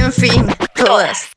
En 0.00 0.14
fin, 0.14 0.46
todas. 0.74 1.28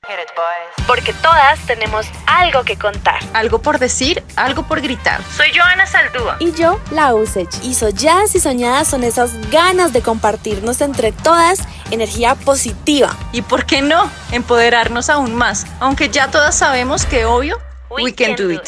Porque 0.88 1.12
todas 1.14 1.60
tenemos 1.68 2.06
algo 2.26 2.64
que 2.64 2.78
contar. 2.78 3.20
Algo 3.34 3.62
por 3.62 3.78
decir, 3.78 4.24
algo 4.38 4.64
por 4.64 4.80
gritar. 4.80 5.22
Soy 5.36 5.48
Joana 5.54 5.86
Saldúa. 5.86 6.38
Y 6.40 6.54
yo, 6.54 6.80
la 6.92 7.14
Usech. 7.14 7.50
Y 7.62 7.74
solladas 7.74 8.34
y 8.36 8.40
soñadas 8.40 8.88
son 8.88 9.04
esas 9.04 9.50
ganas 9.52 9.92
de 9.92 10.02
compartirnos 10.02 10.80
entre 10.80 11.12
todas 11.12 11.60
energía 11.92 12.36
positiva. 12.36 13.10
Y 13.34 13.42
por 13.42 13.66
qué 13.66 13.82
no, 13.82 14.10
empoderarnos 14.32 15.10
aún 15.10 15.36
más. 15.36 15.68
Aunque 15.82 16.08
ya 16.08 16.32
todas 16.32 16.58
sabemos 16.58 17.06
que 17.06 17.26
obvio, 17.26 17.60
we, 17.90 18.16
can, 18.16 18.38
do 18.38 18.50
it. 18.50 18.62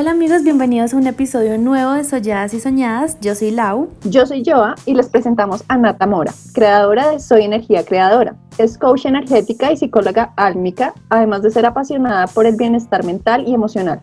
Hola 0.00 0.12
amigos, 0.12 0.44
bienvenidos 0.44 0.94
a 0.94 0.96
un 0.96 1.08
episodio 1.08 1.58
nuevo 1.58 1.94
de 1.94 2.04
Solladas 2.04 2.54
y 2.54 2.60
Soñadas. 2.60 3.18
Yo 3.20 3.34
soy 3.34 3.50
Lau. 3.50 3.88
Yo 4.04 4.26
soy 4.26 4.44
Joa 4.46 4.76
y 4.86 4.94
les 4.94 5.08
presentamos 5.08 5.64
a 5.66 5.76
Nata 5.76 6.06
Mora, 6.06 6.32
creadora 6.54 7.10
de 7.10 7.18
Soy 7.18 7.42
Energía 7.42 7.84
Creadora. 7.84 8.36
Es 8.58 8.78
coach 8.78 9.06
energética 9.06 9.72
y 9.72 9.76
psicóloga 9.76 10.32
álmica, 10.36 10.94
además 11.08 11.42
de 11.42 11.50
ser 11.50 11.66
apasionada 11.66 12.28
por 12.28 12.46
el 12.46 12.54
bienestar 12.54 13.04
mental 13.04 13.42
y 13.48 13.54
emocional. 13.54 14.00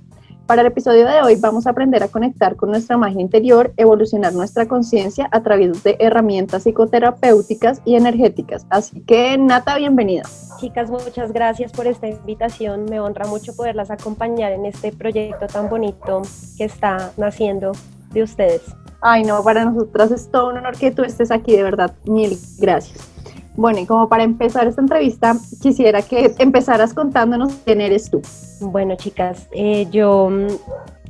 Para 0.47 0.61
el 0.61 0.67
episodio 0.67 1.07
de 1.07 1.21
hoy 1.23 1.37
vamos 1.37 1.65
a 1.65 1.71
aprender 1.71 2.03
a 2.03 2.07
conectar 2.07 2.55
con 2.55 2.69
nuestra 2.69 2.97
magia 2.97 3.19
interior, 3.19 3.73
evolucionar 3.77 4.31
nuestra 4.33 4.67
conciencia 4.67 5.27
a 5.31 5.41
través 5.41 5.81
de 5.83 5.97
herramientas 5.99 6.63
psicoterapéuticas 6.63 7.81
y 7.83 7.95
energéticas. 7.95 8.67
Así 8.69 9.01
que 9.01 9.39
Nata, 9.39 9.75
bienvenida. 9.77 10.21
Chicas, 10.59 10.91
muchas 10.91 11.33
gracias 11.33 11.71
por 11.71 11.87
esta 11.87 12.07
invitación. 12.07 12.85
Me 12.85 12.99
honra 12.99 13.25
mucho 13.25 13.55
poderlas 13.55 13.89
acompañar 13.89 14.51
en 14.51 14.67
este 14.67 14.91
proyecto 14.91 15.47
tan 15.47 15.67
bonito 15.67 16.21
que 16.57 16.65
está 16.65 17.11
naciendo 17.17 17.71
de 18.11 18.21
ustedes. 18.21 18.61
Ay, 19.01 19.23
no, 19.23 19.43
para 19.43 19.65
nosotras 19.65 20.11
es 20.11 20.29
todo 20.29 20.49
un 20.49 20.57
honor 20.57 20.77
que 20.77 20.91
tú 20.91 21.03
estés 21.03 21.31
aquí, 21.31 21.55
de 21.55 21.63
verdad. 21.63 21.95
Mil 22.05 22.37
gracias. 22.59 23.14
Bueno, 23.57 23.79
y 23.79 23.85
como 23.85 24.09
para 24.09 24.23
empezar 24.23 24.67
esta 24.67 24.81
entrevista, 24.81 25.35
quisiera 25.61 26.01
que 26.01 26.33
empezaras 26.39 26.93
contándonos 26.93 27.53
quién 27.63 27.79
eres 27.81 28.09
tú. 28.09 28.21
Bueno, 28.59 28.95
chicas, 28.95 29.47
eh, 29.51 29.87
yo 29.91 30.29
mm, 30.29 30.47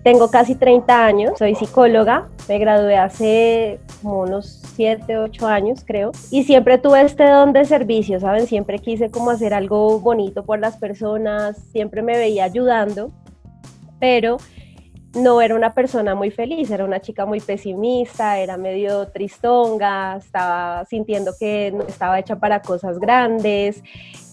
tengo 0.03 0.29
casi 0.29 0.53
30 0.53 1.05
años, 1.05 1.31
soy 1.39 1.55
psicóloga, 1.55 2.27
me 2.47 2.59
gradué 2.59 2.97
hace 2.97 3.79
como 4.02 4.21
unos 4.21 4.61
7, 4.75 5.17
8 5.17 5.47
años 5.47 5.83
creo, 5.83 6.11
y 6.29 6.43
siempre 6.43 6.77
tuve 6.77 7.02
este 7.02 7.27
don 7.27 7.53
de 7.53 7.65
servicio, 7.65 8.19
¿saben? 8.19 8.45
Siempre 8.45 8.77
quise 8.77 9.09
como 9.09 9.31
hacer 9.31 9.55
algo 9.55 9.99
bonito 9.99 10.43
por 10.43 10.59
las 10.59 10.77
personas, 10.77 11.57
siempre 11.71 12.03
me 12.03 12.15
veía 12.15 12.43
ayudando, 12.43 13.11
pero 13.99 14.37
no 15.16 15.41
era 15.41 15.55
una 15.55 15.73
persona 15.73 16.13
muy 16.13 16.30
feliz, 16.30 16.69
era 16.69 16.85
una 16.85 16.99
chica 16.99 17.25
muy 17.25 17.39
pesimista, 17.39 18.38
era 18.39 18.58
medio 18.58 19.08
tristonga, 19.08 20.17
estaba 20.17 20.85
sintiendo 20.85 21.33
que 21.39 21.71
no 21.75 21.83
estaba 21.83 22.19
hecha 22.19 22.38
para 22.38 22.61
cosas 22.61 22.99
grandes. 22.99 23.81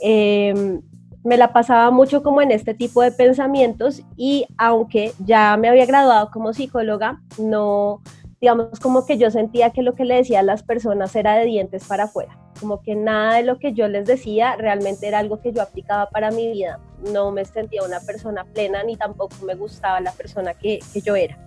Em, 0.00 0.82
me 1.24 1.36
la 1.36 1.52
pasaba 1.52 1.90
mucho 1.90 2.22
como 2.22 2.42
en 2.42 2.50
este 2.50 2.74
tipo 2.74 3.00
de 3.00 3.12
pensamientos 3.12 4.02
y 4.16 4.46
aunque 4.58 5.12
ya 5.24 5.56
me 5.56 5.68
había 5.68 5.86
graduado 5.86 6.30
como 6.32 6.52
psicóloga, 6.52 7.20
no, 7.38 8.02
digamos 8.42 8.80
como 8.80 9.06
que 9.06 9.18
yo 9.18 9.30
sentía 9.30 9.70
que 9.70 9.82
lo 9.82 9.94
que 9.94 10.04
le 10.04 10.16
decía 10.16 10.40
a 10.40 10.42
las 10.42 10.64
personas 10.64 11.14
era 11.14 11.36
de 11.36 11.44
dientes 11.44 11.84
para 11.86 12.04
afuera, 12.04 12.36
como 12.58 12.82
que 12.82 12.96
nada 12.96 13.36
de 13.36 13.44
lo 13.44 13.60
que 13.60 13.72
yo 13.72 13.86
les 13.86 14.04
decía 14.04 14.56
realmente 14.56 15.06
era 15.06 15.20
algo 15.20 15.40
que 15.40 15.52
yo 15.52 15.62
aplicaba 15.62 16.10
para 16.10 16.32
mi 16.32 16.50
vida, 16.50 16.80
no 17.12 17.30
me 17.30 17.44
sentía 17.44 17.84
una 17.84 18.00
persona 18.00 18.44
plena 18.44 18.82
ni 18.82 18.96
tampoco 18.96 19.36
me 19.46 19.54
gustaba 19.54 20.00
la 20.00 20.10
persona 20.10 20.54
que, 20.54 20.80
que 20.92 21.00
yo 21.00 21.14
era. 21.14 21.38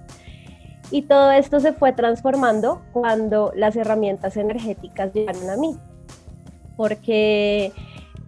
Y 0.90 1.02
todo 1.02 1.32
esto 1.32 1.60
se 1.60 1.74
fue 1.74 1.92
transformando 1.92 2.82
cuando 2.94 3.52
las 3.56 3.76
herramientas 3.76 4.38
energéticas 4.38 5.14
llegaron 5.14 5.50
a 5.50 5.58
mí, 5.58 5.76
porque 6.78 7.74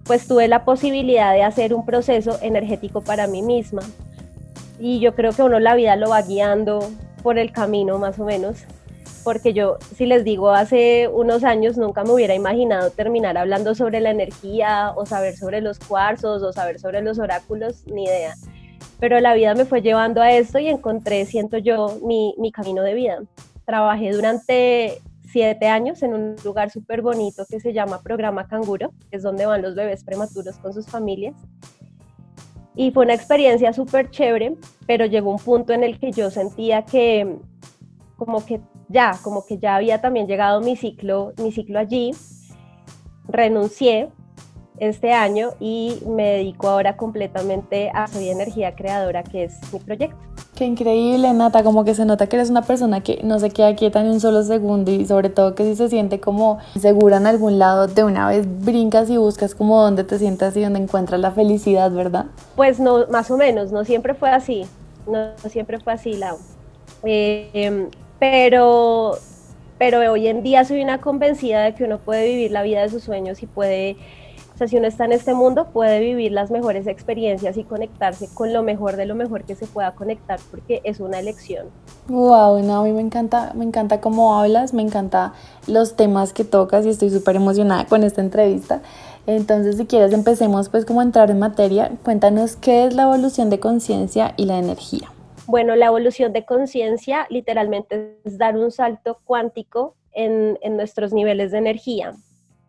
pues 0.04 0.28
tuve 0.28 0.50
la 0.50 0.66
posibilidad 0.66 1.34
de 1.34 1.44
hacer 1.44 1.74
un 1.74 1.86
proceso 1.86 2.38
energético 2.42 3.00
para 3.00 3.28
mí 3.28 3.42
misma. 3.42 3.84
Y 4.78 5.00
yo 5.00 5.16
creo 5.16 5.32
que 5.32 5.44
uno 5.44 5.58
la 5.62 5.76
vida 5.76 5.96
lo 5.96 6.10
va 6.10 6.22
guiando 6.22 6.80
por 7.28 7.38
el 7.38 7.52
camino 7.52 8.00
más 8.00 8.18
o 8.20 8.24
menos, 8.24 8.60
porque 9.26 9.52
yo, 9.52 9.80
si 9.94 10.06
les 10.06 10.24
digo, 10.24 10.52
hace 10.52 11.10
unos 11.10 11.44
años 11.44 11.76
nunca 11.76 12.06
me 12.06 12.12
hubiera 12.12 12.34
imaginado 12.36 12.90
terminar 12.92 13.38
hablando 13.38 13.76
sobre 13.76 14.00
la 14.00 14.12
energía 14.12 14.94
o 14.96 15.06
saber 15.06 15.36
sobre 15.36 15.60
los 15.60 15.78
cuarzos 15.78 16.42
o 16.42 16.54
saber 16.54 16.80
sobre 16.80 17.02
los 17.02 17.20
oráculos, 17.20 17.86
ni 17.88 18.06
idea. 18.06 18.34
Pero 19.02 19.20
la 19.20 19.34
vida 19.34 19.56
me 19.56 19.66
fue 19.66 19.82
llevando 19.82 20.22
a 20.22 20.32
esto 20.32 20.58
y 20.60 20.70
encontré, 20.70 21.26
siento 21.26 21.58
yo, 21.58 22.00
mi, 22.02 22.34
mi 22.38 22.54
camino 22.54 22.82
de 22.82 22.94
vida. 22.94 23.20
Trabajé 23.66 24.14
durante 24.14 25.02
siete 25.30 25.68
años 25.68 26.02
en 26.04 26.14
un 26.14 26.36
lugar 26.46 26.72
súper 26.72 27.02
bonito 27.02 27.44
que 27.50 27.60
se 27.60 27.74
llama 27.74 28.02
Programa 28.02 28.48
Canguro, 28.48 28.94
es 29.12 29.22
donde 29.22 29.46
van 29.46 29.64
los 29.64 29.76
bebés 29.76 30.06
prematuros 30.06 30.60
con 30.60 30.74
sus 30.74 30.86
familias. 30.86 31.36
Y 32.78 32.92
fue 32.92 33.06
una 33.06 33.16
experiencia 33.16 33.74
súper 33.74 34.12
chévere, 34.12 34.56
pero 34.86 35.08
llegó 35.08 35.32
un 35.32 35.40
punto 35.40 35.74
en 35.74 35.84
el 35.84 36.00
que 36.00 36.12
yo 36.12 36.30
sentía 36.30 36.84
que 36.84 37.38
como 38.18 38.46
que 38.46 38.62
ya, 38.88 39.18
como 39.24 39.44
que 39.46 39.58
ya 39.58 39.76
había 39.76 40.00
también 40.00 40.28
llegado 40.28 40.62
mi 40.62 40.76
ciclo, 40.76 41.34
mi 41.42 41.52
ciclo 41.52 41.80
allí. 41.80 42.12
Renuncié 43.28 44.10
este 44.78 45.12
año 45.12 45.50
y 45.60 46.04
me 46.06 46.34
dedico 46.34 46.70
ahora 46.70 46.96
completamente 46.98 47.90
a 47.96 48.08
Soy 48.08 48.30
Energía 48.30 48.76
Creadora, 48.76 49.24
que 49.24 49.46
es 49.46 49.60
mi 49.74 49.80
proyecto. 49.80 50.37
Qué 50.58 50.66
increíble, 50.66 51.32
Nata, 51.34 51.62
como 51.62 51.86
que 51.86 51.94
se 51.94 52.04
nota 52.04 52.26
que 52.26 52.36
eres 52.36 52.50
una 52.50 52.64
persona 52.64 53.02
que 53.02 53.20
no 53.24 53.38
se 53.38 53.52
queda 53.52 53.76
quieta 53.76 54.02
ni 54.02 54.10
un 54.10 54.20
solo 54.20 54.42
segundo 54.42 54.90
y 54.90 55.06
sobre 55.06 55.30
todo 55.30 55.54
que 55.54 55.64
si 55.64 55.76
se 55.76 55.88
siente 55.88 56.20
como 56.20 56.58
segura 56.80 57.18
en 57.18 57.28
algún 57.28 57.60
lado, 57.60 57.86
de 57.86 58.04
una 58.04 58.28
vez 58.28 58.48
brincas 58.66 59.08
y 59.12 59.18
buscas 59.18 59.54
como 59.54 59.80
donde 59.80 60.04
te 60.04 60.18
sientas 60.18 60.58
y 60.58 60.64
donde 60.64 60.80
encuentras 60.80 61.20
la 61.20 61.30
felicidad, 61.30 61.92
¿verdad? 61.92 62.26
Pues 62.56 62.80
no, 62.80 63.06
más 63.06 63.30
o 63.30 63.38
menos, 63.38 63.72
no 63.72 63.86
siempre 63.86 64.16
fue 64.16 64.32
así, 64.32 64.66
no, 65.06 65.28
siempre 65.48 65.80
fue 65.80 65.94
así, 65.94 66.14
Lau. 66.14 66.40
Eh, 67.04 67.88
pero, 68.18 69.12
pero 69.78 70.12
hoy 70.12 70.28
en 70.28 70.42
día 70.42 70.66
soy 70.66 70.82
una 70.82 71.02
convencida 71.02 71.66
de 71.66 71.76
que 71.76 71.84
uno 71.84 72.00
puede 72.00 72.28
vivir 72.30 72.50
la 72.50 72.64
vida 72.64 72.82
de 72.82 72.90
sus 72.90 73.04
sueños 73.04 73.44
y 73.44 73.46
puede 73.46 73.96
sea, 74.58 74.68
si 74.68 74.78
uno 74.78 74.88
está 74.88 75.06
en 75.06 75.12
este 75.12 75.34
mundo, 75.34 75.68
puede 75.72 76.00
vivir 76.00 76.32
las 76.32 76.50
mejores 76.50 76.88
experiencias 76.88 77.58
y 77.58 77.64
conectarse 77.64 78.28
con 78.34 78.54
lo 78.54 78.64
mejor 78.64 78.96
de 78.96 79.06
lo 79.06 79.14
mejor 79.14 79.44
que 79.44 79.56
se 79.56 79.68
pueda 79.68 79.92
conectar, 79.92 80.40
porque 80.50 80.82
es 80.84 81.00
una 81.00 81.20
elección. 81.20 81.68
Wow, 82.08 82.64
no, 82.64 82.78
a 82.78 82.84
mí 82.84 82.92
me 82.92 83.02
encanta, 83.02 83.52
me 83.54 83.66
encanta 83.66 84.02
cómo 84.02 84.40
hablas, 84.40 84.74
me 84.74 84.82
encanta 84.82 85.34
los 85.68 85.96
temas 85.96 86.34
que 86.34 86.44
tocas 86.44 86.86
y 86.86 86.90
estoy 86.90 87.12
súper 87.12 87.36
emocionada 87.36 87.86
con 87.86 88.04
esta 88.04 88.22
entrevista. 88.22 88.82
Entonces, 89.28 89.78
si 89.78 89.86
quieres, 89.86 90.14
empecemos 90.14 90.70
pues 90.70 90.86
como 90.86 91.02
a 91.02 91.04
entrar 91.04 91.30
en 91.30 91.38
materia. 91.38 91.92
Cuéntanos 92.04 92.56
qué 92.56 92.86
es 92.86 92.96
la 92.96 93.04
evolución 93.04 93.50
de 93.50 93.60
conciencia 93.60 94.34
y 94.38 94.46
la 94.46 94.58
energía. 94.58 95.12
Bueno, 95.46 95.76
la 95.76 95.86
evolución 95.86 96.34
de 96.34 96.46
conciencia 96.46 97.28
literalmente 97.30 98.18
es 98.24 98.38
dar 98.38 98.58
un 98.58 98.72
salto 98.72 99.20
cuántico 99.24 99.96
en, 100.14 100.58
en 100.62 100.78
nuestros 100.78 101.14
niveles 101.14 101.52
de 101.52 101.60
energía 101.60 102.16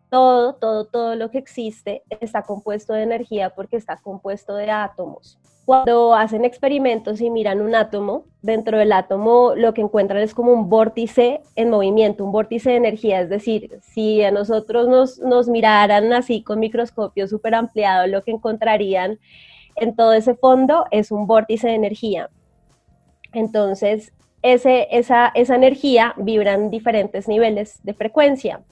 todo, 0.09 0.55
todo, 0.55 0.85
todo 0.85 1.15
lo 1.15 1.31
que 1.31 1.37
existe 1.37 2.03
está 2.19 2.43
compuesto 2.43 2.93
de 2.93 3.03
energía 3.03 3.51
porque 3.51 3.77
está 3.77 3.97
compuesto 3.97 4.55
de 4.55 4.71
átomos. 4.71 5.39
Cuando 5.65 6.15
hacen 6.15 6.45
experimentos 6.45 7.21
y 7.21 7.29
miran 7.29 7.61
un 7.61 7.75
átomo, 7.75 8.25
dentro 8.41 8.79
del 8.79 8.91
átomo 8.91 9.53
lo 9.55 9.73
que 9.75 9.81
encuentran 9.81 10.21
es 10.21 10.33
como 10.33 10.51
un 10.51 10.67
vórtice 10.67 11.41
en 11.55 11.69
movimiento, 11.69 12.25
un 12.25 12.31
vórtice 12.31 12.71
de 12.71 12.77
energía. 12.77 13.21
Es 13.21 13.29
decir, 13.29 13.79
si 13.83 14.23
a 14.23 14.31
nosotros 14.31 14.87
nos, 14.87 15.19
nos 15.19 15.47
miraran 15.47 16.11
así 16.11 16.41
con 16.41 16.59
microscopio 16.59 17.27
súper 17.27 17.53
ampliado, 17.53 18.07
lo 18.07 18.23
que 18.23 18.31
encontrarían 18.31 19.19
en 19.75 19.95
todo 19.95 20.13
ese 20.13 20.33
fondo 20.33 20.85
es 20.89 21.11
un 21.11 21.27
vórtice 21.27 21.67
de 21.67 21.75
energía. 21.75 22.31
Entonces, 23.31 24.11
esa, 24.41 25.27
esa 25.27 25.55
energía 25.55 26.13
vibra 26.17 26.53
en 26.53 26.69
diferentes 26.69 27.27
niveles 27.27 27.79
de 27.83 27.93
frecuencia. 27.93 28.63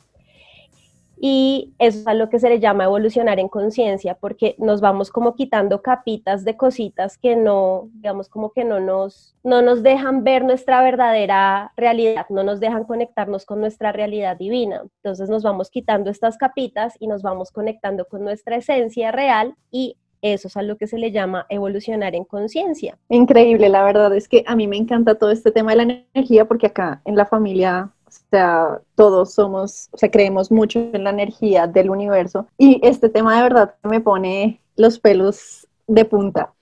Y 1.19 1.73
eso 1.79 1.99
es 1.99 2.07
a 2.07 2.13
lo 2.13 2.29
que 2.29 2.39
se 2.39 2.49
le 2.49 2.59
llama 2.59 2.83
evolucionar 2.83 3.39
en 3.39 3.47
conciencia, 3.47 4.15
porque 4.15 4.55
nos 4.59 4.81
vamos 4.81 5.09
como 5.09 5.35
quitando 5.35 5.81
capitas 5.81 6.45
de 6.45 6.55
cositas 6.55 7.17
que 7.17 7.35
no, 7.35 7.89
digamos, 7.93 8.29
como 8.29 8.51
que 8.51 8.63
no 8.63 8.79
nos, 8.79 9.35
no 9.43 9.61
nos 9.61 9.81
dejan 9.81 10.23
ver 10.23 10.43
nuestra 10.43 10.81
verdadera 10.83 11.71
realidad, 11.75 12.27
no 12.29 12.43
nos 12.43 12.59
dejan 12.59 12.83
conectarnos 12.83 13.45
con 13.45 13.59
nuestra 13.59 13.91
realidad 13.91 14.37
divina. 14.37 14.83
Entonces 15.03 15.29
nos 15.29 15.43
vamos 15.43 15.71
quitando 15.71 16.11
estas 16.11 16.37
capitas 16.37 16.95
y 16.99 17.07
nos 17.07 17.23
vamos 17.23 17.51
conectando 17.51 18.05
con 18.05 18.23
nuestra 18.23 18.57
esencia 18.57 19.11
real 19.11 19.55
y 19.71 19.97
eso 20.21 20.47
es 20.47 20.57
a 20.57 20.61
lo 20.61 20.77
que 20.77 20.87
se 20.87 20.97
le 20.97 21.11
llama 21.11 21.45
evolucionar 21.49 22.15
en 22.15 22.23
conciencia. 22.23 22.97
Increíble, 23.09 23.69
la 23.69 23.83
verdad 23.83 24.15
es 24.15 24.27
que 24.27 24.43
a 24.47 24.55
mí 24.55 24.67
me 24.67 24.77
encanta 24.77 25.15
todo 25.15 25.31
este 25.31 25.51
tema 25.51 25.71
de 25.71 25.77
la 25.77 26.01
energía 26.13 26.45
porque 26.45 26.67
acá 26.67 27.01
en 27.05 27.15
la 27.15 27.25
familia 27.25 27.91
sea, 28.29 28.79
todos 28.95 29.33
somos, 29.33 29.89
o 29.91 29.97
sea, 29.97 30.11
creemos 30.11 30.51
mucho 30.51 30.79
en 30.79 31.03
la 31.03 31.09
energía 31.09 31.67
del 31.67 31.89
universo 31.89 32.47
y 32.57 32.79
este 32.83 33.09
tema 33.09 33.35
de 33.35 33.43
verdad 33.43 33.75
me 33.83 34.01
pone 34.01 34.61
los 34.75 34.99
pelos 34.99 35.67
de 35.87 36.05
punta. 36.05 36.53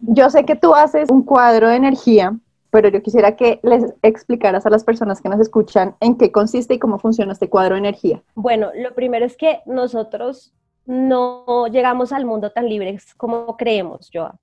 Yo 0.00 0.30
sé 0.30 0.44
que 0.44 0.56
tú 0.56 0.74
haces 0.74 1.10
un 1.10 1.22
cuadro 1.22 1.68
de 1.68 1.76
energía, 1.76 2.36
pero 2.70 2.88
yo 2.88 3.02
quisiera 3.02 3.36
que 3.36 3.60
les 3.62 3.92
explicaras 4.02 4.64
a 4.64 4.70
las 4.70 4.84
personas 4.84 5.20
que 5.20 5.28
nos 5.28 5.40
escuchan 5.40 5.96
en 6.00 6.16
qué 6.16 6.30
consiste 6.30 6.74
y 6.74 6.78
cómo 6.78 6.98
funciona 6.98 7.32
este 7.32 7.48
cuadro 7.48 7.74
de 7.74 7.80
energía. 7.80 8.22
Bueno, 8.34 8.70
lo 8.74 8.94
primero 8.94 9.26
es 9.26 9.36
que 9.36 9.60
nosotros 9.66 10.52
no 10.86 11.66
llegamos 11.66 12.12
al 12.12 12.24
mundo 12.24 12.50
tan 12.50 12.68
libres 12.68 13.14
como 13.14 13.56
creemos, 13.56 14.10
Joa. 14.12 14.36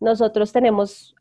Nosotros 0.00 0.52
tenemos 0.52 1.14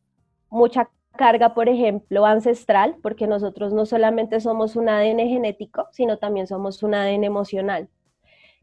mucha 0.50 0.90
carga, 1.16 1.54
por 1.54 1.70
ejemplo, 1.70 2.26
ancestral, 2.26 2.96
porque 3.02 3.28
nosotros 3.28 3.74
no 3.74 3.86
solamente 3.86 4.40
somos 4.40 4.76
un 4.76 4.90
ADN 4.90 5.20
genético, 5.28 5.88
sino 5.92 6.18
también 6.18 6.48
somos 6.48 6.84
un 6.84 6.94
ADN 6.94 7.24
emocional. 7.24 7.90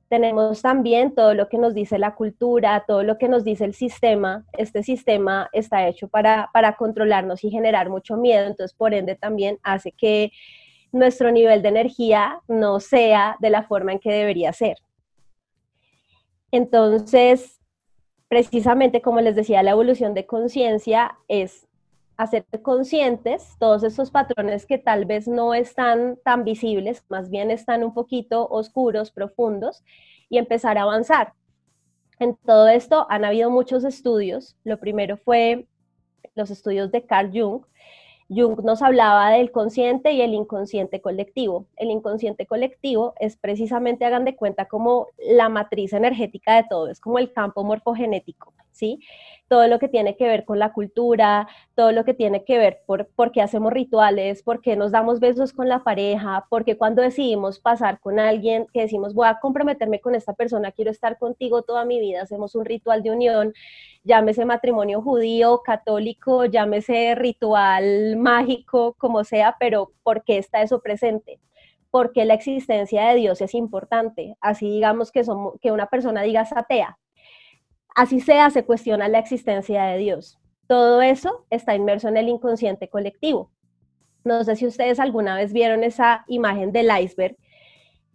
Tenemos 0.08 0.60
también 0.60 1.14
todo 1.14 1.32
lo 1.32 1.48
que 1.48 1.56
nos 1.56 1.74
dice 1.74 1.98
la 1.98 2.14
cultura, 2.14 2.84
todo 2.86 3.02
lo 3.02 3.16
que 3.16 3.28
nos 3.28 3.44
dice 3.44 3.64
el 3.64 3.72
sistema. 3.72 4.44
Este 4.52 4.82
sistema 4.82 5.48
está 5.52 5.88
hecho 5.88 6.08
para, 6.08 6.50
para 6.52 6.76
controlarnos 6.76 7.42
y 7.44 7.50
generar 7.50 7.88
mucho 7.88 8.16
miedo, 8.16 8.46
entonces 8.46 8.76
por 8.76 8.92
ende 8.92 9.14
también 9.14 9.58
hace 9.62 9.92
que 9.92 10.30
nuestro 10.92 11.32
nivel 11.32 11.62
de 11.62 11.70
energía 11.70 12.40
no 12.46 12.78
sea 12.78 13.36
de 13.40 13.50
la 13.50 13.62
forma 13.62 13.92
en 13.92 13.98
que 13.98 14.12
debería 14.12 14.52
ser. 14.52 14.76
Entonces, 16.50 17.62
precisamente 18.28 19.00
como 19.00 19.20
les 19.22 19.34
decía, 19.34 19.62
la 19.62 19.70
evolución 19.70 20.12
de 20.12 20.26
conciencia 20.26 21.16
es 21.28 21.66
hacer 22.16 22.44
conscientes 22.62 23.56
todos 23.58 23.82
esos 23.82 24.10
patrones 24.10 24.66
que 24.66 24.78
tal 24.78 25.04
vez 25.04 25.26
no 25.28 25.54
están 25.54 26.18
tan 26.24 26.44
visibles, 26.44 27.04
más 27.08 27.30
bien 27.30 27.50
están 27.50 27.82
un 27.82 27.94
poquito 27.94 28.46
oscuros, 28.48 29.10
profundos, 29.10 29.82
y 30.28 30.38
empezar 30.38 30.78
a 30.78 30.82
avanzar. 30.82 31.34
En 32.18 32.36
todo 32.36 32.68
esto 32.68 33.06
han 33.10 33.24
habido 33.24 33.50
muchos 33.50 33.84
estudios. 33.84 34.56
Lo 34.64 34.78
primero 34.78 35.16
fue 35.16 35.66
los 36.34 36.50
estudios 36.50 36.90
de 36.90 37.04
Carl 37.04 37.30
Jung. 37.32 37.62
Jung 38.28 38.64
nos 38.64 38.80
hablaba 38.80 39.30
del 39.30 39.50
consciente 39.50 40.12
y 40.12 40.22
el 40.22 40.32
inconsciente 40.32 41.00
colectivo. 41.00 41.66
El 41.76 41.90
inconsciente 41.90 42.46
colectivo 42.46 43.12
es 43.20 43.36
precisamente, 43.36 44.04
hagan 44.04 44.24
de 44.24 44.36
cuenta, 44.36 44.66
como 44.66 45.08
la 45.18 45.48
matriz 45.48 45.92
energética 45.92 46.56
de 46.56 46.64
todo, 46.68 46.88
es 46.88 47.00
como 47.00 47.18
el 47.18 47.32
campo 47.32 47.62
morfogenético, 47.64 48.54
¿sí? 48.70 49.00
Todo 49.52 49.68
lo 49.68 49.78
que 49.78 49.88
tiene 49.88 50.16
que 50.16 50.26
ver 50.26 50.46
con 50.46 50.58
la 50.58 50.72
cultura, 50.72 51.46
todo 51.74 51.92
lo 51.92 52.06
que 52.06 52.14
tiene 52.14 52.42
que 52.42 52.56
ver 52.56 52.80
por, 52.86 53.08
por 53.08 53.32
qué 53.32 53.42
hacemos 53.42 53.70
rituales, 53.70 54.42
por 54.42 54.62
qué 54.62 54.76
nos 54.76 54.92
damos 54.92 55.20
besos 55.20 55.52
con 55.52 55.68
la 55.68 55.84
pareja, 55.84 56.46
por 56.48 56.64
qué 56.64 56.78
cuando 56.78 57.02
decidimos 57.02 57.60
pasar 57.60 58.00
con 58.00 58.18
alguien, 58.18 58.66
que 58.72 58.80
decimos 58.80 59.12
voy 59.12 59.28
a 59.28 59.40
comprometerme 59.40 60.00
con 60.00 60.14
esta 60.14 60.32
persona, 60.32 60.72
quiero 60.72 60.90
estar 60.90 61.18
contigo 61.18 61.60
toda 61.60 61.84
mi 61.84 62.00
vida, 62.00 62.22
hacemos 62.22 62.54
un 62.54 62.64
ritual 62.64 63.02
de 63.02 63.10
unión, 63.10 63.52
llámese 64.04 64.46
matrimonio 64.46 65.02
judío, 65.02 65.60
católico, 65.62 66.46
llámese 66.46 67.14
ritual 67.14 68.16
mágico, 68.16 68.94
como 68.96 69.22
sea, 69.22 69.56
pero 69.60 69.92
¿por 70.02 70.24
qué 70.24 70.38
está 70.38 70.62
eso 70.62 70.80
presente? 70.80 71.40
porque 71.90 72.24
la 72.24 72.32
existencia 72.32 73.06
de 73.08 73.16
Dios 73.16 73.42
es 73.42 73.54
importante. 73.54 74.34
Así 74.40 74.66
digamos 74.70 75.12
que, 75.12 75.24
somos, 75.24 75.60
que 75.60 75.72
una 75.72 75.88
persona 75.88 76.22
diga 76.22 76.48
atea, 76.50 76.98
Así 77.94 78.20
sea, 78.20 78.50
se 78.50 78.64
cuestiona 78.64 79.08
la 79.08 79.18
existencia 79.18 79.84
de 79.84 79.98
Dios. 79.98 80.38
Todo 80.66 81.02
eso 81.02 81.44
está 81.50 81.74
inmerso 81.74 82.08
en 82.08 82.16
el 82.16 82.28
inconsciente 82.28 82.88
colectivo. 82.88 83.50
No 84.24 84.44
sé 84.44 84.56
si 84.56 84.66
ustedes 84.66 85.00
alguna 85.00 85.36
vez 85.36 85.52
vieron 85.52 85.84
esa 85.84 86.24
imagen 86.28 86.72
del 86.72 86.88
iceberg, 87.02 87.36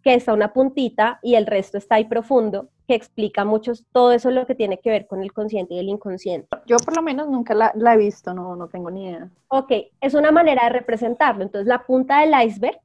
que 0.04 0.14
está 0.14 0.34
una 0.34 0.54
puntita 0.54 1.20
y 1.22 1.36
el 1.36 1.46
resto 1.46 1.78
está 1.78 1.96
ahí 1.96 2.06
profundo, 2.06 2.70
que 2.88 2.96
explica 2.96 3.44
mucho 3.44 3.74
todo 3.92 4.14
eso 4.14 4.32
lo 4.32 4.48
que 4.48 4.56
tiene 4.56 4.80
que 4.80 4.90
ver 4.90 5.06
con 5.06 5.22
el 5.22 5.34
consciente 5.34 5.76
y 5.76 5.80
el 5.80 5.90
inconsciente. 5.90 6.48
Yo 6.66 6.78
por 6.78 6.96
lo 6.96 7.04
menos 7.04 7.28
nunca 7.28 7.54
la, 7.54 7.94
he 7.94 7.98
visto, 7.98 8.34
no, 8.34 8.56
no 8.56 8.70
tengo 8.70 8.90
ni 8.90 9.10
idea. 9.10 9.30
Ok, 9.50 9.72
es 10.00 10.14
una 10.14 10.32
manera 10.32 10.64
de 10.64 10.70
representarlo. 10.70 11.44
Entonces 11.44 11.68
la 11.68 11.86
punta 11.86 12.22
del 12.22 12.34
iceberg, 12.48 12.80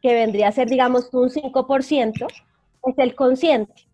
que 0.00 0.14
vendría 0.14 0.48
a 0.48 0.52
ser 0.52 0.68
digamos 0.68 1.12
un 1.12 1.28
5%, 1.28 2.26
es 2.84 2.98
el 2.98 3.14
consciente 3.14 3.89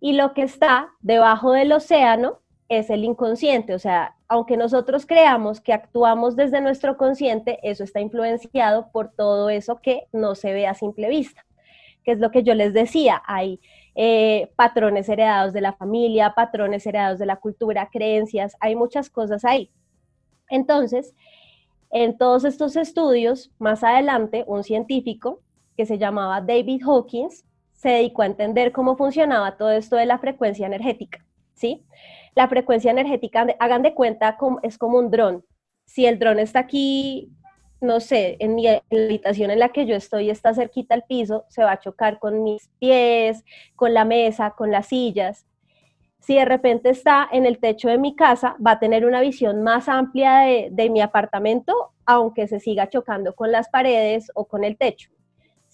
y 0.00 0.12
lo 0.12 0.32
que 0.32 0.42
está 0.42 0.90
debajo 1.00 1.52
del 1.52 1.72
océano 1.72 2.40
es 2.68 2.90
el 2.90 3.04
inconsciente, 3.04 3.74
o 3.74 3.78
sea, 3.78 4.14
aunque 4.28 4.58
nosotros 4.58 5.06
creamos 5.06 5.60
que 5.60 5.72
actuamos 5.72 6.36
desde 6.36 6.60
nuestro 6.60 6.98
consciente, 6.98 7.58
eso 7.62 7.82
está 7.82 8.00
influenciado 8.00 8.90
por 8.92 9.10
todo 9.10 9.48
eso 9.48 9.80
que 9.80 10.06
no 10.12 10.34
se 10.34 10.52
ve 10.52 10.66
a 10.66 10.74
simple 10.74 11.08
vista, 11.08 11.46
que 12.04 12.12
es 12.12 12.18
lo 12.18 12.30
que 12.30 12.42
yo 12.42 12.54
les 12.54 12.74
decía, 12.74 13.22
hay 13.26 13.60
eh, 13.94 14.52
patrones 14.54 15.08
heredados 15.08 15.54
de 15.54 15.62
la 15.62 15.72
familia, 15.72 16.34
patrones 16.34 16.86
heredados 16.86 17.18
de 17.18 17.26
la 17.26 17.36
cultura, 17.36 17.88
creencias, 17.90 18.54
hay 18.60 18.76
muchas 18.76 19.08
cosas 19.08 19.46
ahí. 19.46 19.70
Entonces, 20.50 21.14
en 21.90 22.18
todos 22.18 22.44
estos 22.44 22.76
estudios, 22.76 23.50
más 23.58 23.82
adelante, 23.82 24.44
un 24.46 24.62
científico 24.62 25.40
que 25.76 25.86
se 25.86 25.96
llamaba 25.96 26.42
David 26.42 26.82
Hawkins, 26.84 27.44
se 27.78 27.90
dedicó 27.90 28.22
a 28.22 28.26
entender 28.26 28.72
cómo 28.72 28.96
funcionaba 28.96 29.56
todo 29.56 29.70
esto 29.70 29.94
de 29.94 30.04
la 30.04 30.18
frecuencia 30.18 30.66
energética, 30.66 31.24
¿sí? 31.54 31.86
La 32.34 32.48
frecuencia 32.48 32.90
energética, 32.90 33.46
hagan 33.60 33.82
de 33.82 33.94
cuenta, 33.94 34.36
es 34.64 34.78
como 34.78 34.98
un 34.98 35.10
dron. 35.12 35.44
Si 35.84 36.04
el 36.04 36.18
dron 36.18 36.40
está 36.40 36.58
aquí, 36.58 37.30
no 37.80 38.00
sé, 38.00 38.36
en 38.40 38.56
mi 38.56 38.66
habitación 38.66 39.52
en 39.52 39.60
la 39.60 39.68
que 39.68 39.86
yo 39.86 39.94
estoy, 39.94 40.28
está 40.28 40.54
cerquita 40.54 40.96
al 40.96 41.04
piso, 41.04 41.44
se 41.50 41.62
va 41.62 41.70
a 41.70 41.78
chocar 41.78 42.18
con 42.18 42.42
mis 42.42 42.68
pies, 42.80 43.44
con 43.76 43.94
la 43.94 44.04
mesa, 44.04 44.54
con 44.56 44.72
las 44.72 44.88
sillas. 44.88 45.46
Si 46.18 46.34
de 46.34 46.44
repente 46.44 46.90
está 46.90 47.28
en 47.30 47.46
el 47.46 47.60
techo 47.60 47.88
de 47.88 47.98
mi 47.98 48.16
casa, 48.16 48.56
va 48.64 48.72
a 48.72 48.80
tener 48.80 49.06
una 49.06 49.20
visión 49.20 49.62
más 49.62 49.88
amplia 49.88 50.38
de, 50.40 50.68
de 50.72 50.90
mi 50.90 51.00
apartamento, 51.00 51.92
aunque 52.04 52.48
se 52.48 52.58
siga 52.58 52.88
chocando 52.88 53.36
con 53.36 53.52
las 53.52 53.68
paredes 53.68 54.32
o 54.34 54.46
con 54.46 54.64
el 54.64 54.76
techo 54.76 55.10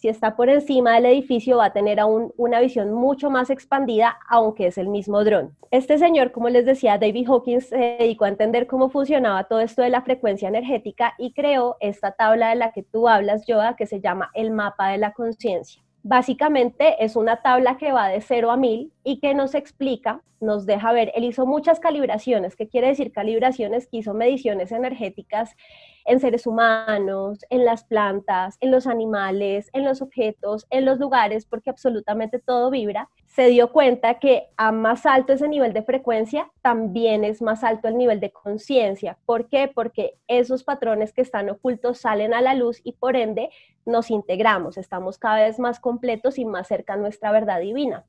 si 0.04 0.10
está 0.10 0.36
por 0.36 0.50
encima 0.50 0.96
del 0.96 1.06
edificio 1.06 1.56
va 1.56 1.64
a 1.64 1.72
tener 1.72 1.98
aún 1.98 2.30
una 2.36 2.60
visión 2.60 2.92
mucho 2.92 3.30
más 3.30 3.48
expandida, 3.48 4.18
aunque 4.28 4.66
es 4.66 4.76
el 4.76 4.88
mismo 4.88 5.24
dron. 5.24 5.56
Este 5.70 5.96
señor, 5.96 6.30
como 6.30 6.50
les 6.50 6.66
decía, 6.66 6.98
David 6.98 7.26
Hawkins 7.26 7.68
se 7.68 7.96
dedicó 7.98 8.26
a 8.26 8.28
entender 8.28 8.66
cómo 8.66 8.90
funcionaba 8.90 9.44
todo 9.44 9.60
esto 9.60 9.80
de 9.80 9.88
la 9.88 10.02
frecuencia 10.02 10.46
energética 10.46 11.14
y 11.16 11.32
creó 11.32 11.78
esta 11.80 12.12
tabla 12.12 12.50
de 12.50 12.56
la 12.56 12.72
que 12.72 12.82
tú 12.82 13.08
hablas, 13.08 13.46
Yoda, 13.46 13.76
que 13.76 13.86
se 13.86 14.02
llama 14.02 14.30
el 14.34 14.50
mapa 14.50 14.90
de 14.90 14.98
la 14.98 15.14
conciencia. 15.14 15.82
Básicamente 16.02 17.02
es 17.02 17.16
una 17.16 17.36
tabla 17.40 17.78
que 17.78 17.92
va 17.92 18.08
de 18.08 18.20
0 18.20 18.50
a 18.50 18.58
1000 18.58 18.92
y 19.04 19.20
que 19.20 19.34
nos 19.34 19.54
explica, 19.54 20.20
nos 20.44 20.66
deja 20.66 20.92
ver, 20.92 21.12
él 21.14 21.24
hizo 21.24 21.46
muchas 21.46 21.80
calibraciones, 21.80 22.56
¿qué 22.56 22.68
quiere 22.68 22.88
decir 22.88 23.12
calibraciones? 23.12 23.86
Que 23.86 23.98
hizo 23.98 24.14
mediciones 24.14 24.72
energéticas 24.72 25.56
en 26.04 26.20
seres 26.20 26.46
humanos, 26.46 27.44
en 27.50 27.64
las 27.64 27.84
plantas, 27.84 28.56
en 28.60 28.70
los 28.70 28.86
animales, 28.86 29.70
en 29.72 29.84
los 29.84 30.02
objetos, 30.02 30.66
en 30.70 30.84
los 30.84 30.98
lugares, 30.98 31.46
porque 31.46 31.70
absolutamente 31.70 32.38
todo 32.38 32.70
vibra, 32.70 33.08
se 33.26 33.46
dio 33.46 33.72
cuenta 33.72 34.18
que 34.18 34.48
a 34.56 34.70
más 34.70 35.06
alto 35.06 35.32
ese 35.32 35.48
nivel 35.48 35.72
de 35.72 35.82
frecuencia, 35.82 36.50
también 36.62 37.24
es 37.24 37.42
más 37.42 37.64
alto 37.64 37.88
el 37.88 37.96
nivel 37.96 38.20
de 38.20 38.30
conciencia. 38.30 39.18
¿Por 39.24 39.48
qué? 39.48 39.70
Porque 39.74 40.14
esos 40.28 40.62
patrones 40.62 41.12
que 41.12 41.22
están 41.22 41.50
ocultos 41.50 41.98
salen 41.98 42.34
a 42.34 42.40
la 42.40 42.54
luz 42.54 42.80
y 42.84 42.92
por 42.92 43.16
ende 43.16 43.50
nos 43.86 44.10
integramos, 44.10 44.76
estamos 44.76 45.18
cada 45.18 45.44
vez 45.44 45.58
más 45.58 45.80
completos 45.80 46.38
y 46.38 46.44
más 46.44 46.68
cerca 46.68 46.96
nuestra 46.96 47.32
verdad 47.32 47.60
divina. 47.60 48.04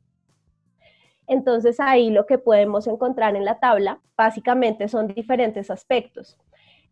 Entonces 1.27 1.79
ahí 1.79 2.10
lo 2.10 2.25
que 2.25 2.38
podemos 2.38 2.88
encontrar 2.88 3.36
en 3.36 3.46
la 3.46 3.60
tabla 3.60 4.00
básicamente 4.15 4.88
son 4.88 5.08
diferentes 5.08 5.72
aspectos 5.72 6.38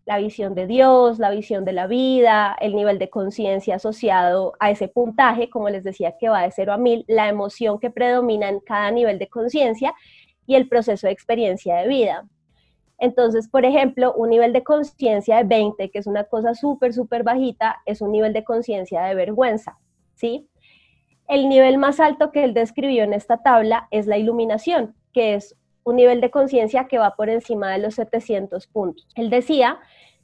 la 0.06 0.18
visión 0.18 0.54
de 0.54 0.68
Dios, 0.68 1.20
la 1.20 1.30
visión 1.30 1.64
de 1.66 1.74
la 1.74 1.88
vida, 1.88 2.56
el 2.60 2.76
nivel 2.76 3.00
de 3.00 3.10
conciencia 3.10 3.76
asociado 3.76 4.54
a 4.60 4.70
ese 4.70 4.88
puntaje, 4.88 5.50
como 5.50 5.70
les 5.70 5.84
decía, 5.84 6.16
que 6.20 6.30
va 6.30 6.42
de 6.42 6.52
0 6.52 6.74
a 6.74 6.78
1000, 6.78 7.06
la 7.08 7.30
emoción 7.30 7.80
que 7.80 7.90
predomina 7.90 8.50
en 8.50 8.60
cada 8.60 8.92
nivel 8.92 9.18
de 9.18 9.30
conciencia 9.30 9.94
y 10.46 10.56
el 10.56 10.68
proceso 10.68 11.08
de 11.08 11.14
experiencia 11.14 11.76
de 11.76 11.88
vida. 11.88 12.28
Entonces, 12.98 13.48
por 13.48 13.66
ejemplo, 13.66 14.14
un 14.14 14.30
nivel 14.30 14.54
de 14.54 14.64
conciencia 14.64 15.38
de 15.38 15.44
20, 15.46 15.90
que 15.90 16.00
es 16.00 16.08
una 16.08 16.26
cosa 16.26 16.54
súper, 16.54 16.94
súper 16.94 17.24
bajita, 17.24 17.82
es 17.86 18.02
un 18.02 18.12
nivel 18.12 18.34
de 18.34 18.44
conciencia 18.44 19.04
de 19.04 19.16
vergüenza, 19.16 19.78
¿sí? 20.16 20.50
El 21.28 21.50
nivel 21.50 21.78
más 21.78 22.00
alto 22.00 22.32
que 22.32 22.44
él 22.44 22.54
describió 22.54 23.04
en 23.04 23.14
esta 23.14 23.38
tabla 23.38 23.88
es 23.92 24.08
la 24.08 24.18
iluminación, 24.18 24.96
que 25.14 25.36
es 25.36 25.56
un 25.84 25.96
nivel 25.96 26.22
de 26.22 26.32
conciencia 26.32 26.88
que 26.88 26.98
va 26.98 27.16
por 27.16 27.30
encima 27.30 27.72
de 27.72 27.80
los 27.80 27.96
700 27.96 28.68
puntos. 28.68 29.08
Él 29.16 29.30
decía 29.30 29.80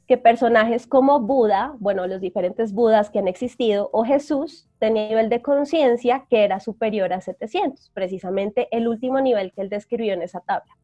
que 0.07 0.17
personajes 0.17 0.87
como 0.87 1.19
Buda, 1.19 1.75
bueno, 1.79 2.07
los 2.07 2.19
diferentes 2.19 2.73
Budas 2.73 3.11
que 3.11 3.19
han 3.19 3.27
existido, 3.27 3.89
o 3.93 4.03
Jesús, 4.03 4.67
tenían 4.79 5.09
nivel 5.09 5.29
de 5.29 5.41
conciencia 5.41 6.25
que 6.29 6.43
era 6.43 6.59
superior 6.59 7.13
a 7.13 7.21
700, 7.21 7.91
precisamente 7.93 8.67
el 8.71 8.87
último 8.87 9.21
nivel 9.21 9.51
que 9.53 9.61
él 9.61 9.69
describió 9.69 10.13
en 10.13 10.23
esa 10.23 10.39
tabla. 10.39 10.75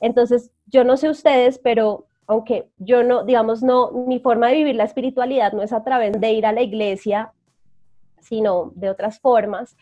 Entonces, 0.00 0.50
yo 0.66 0.84
no 0.84 0.96
sé 0.96 1.08
ustedes, 1.08 1.58
pero 1.58 2.06
aunque 2.26 2.68
yo 2.76 3.02
no, 3.02 3.24
digamos, 3.24 3.62
no, 3.62 3.90
mi 3.92 4.20
forma 4.20 4.48
de 4.48 4.56
vivir 4.56 4.76
la 4.76 4.84
espiritualidad 4.84 5.52
no 5.54 5.62
es 5.62 5.72
a 5.72 5.82
través 5.82 6.20
de 6.20 6.30
ir 6.32 6.44
a 6.44 6.52
la 6.52 6.60
iglesia, 6.60 7.32
sino 8.20 8.72
de 8.74 8.90
otras 8.90 9.20
formas, 9.20 9.76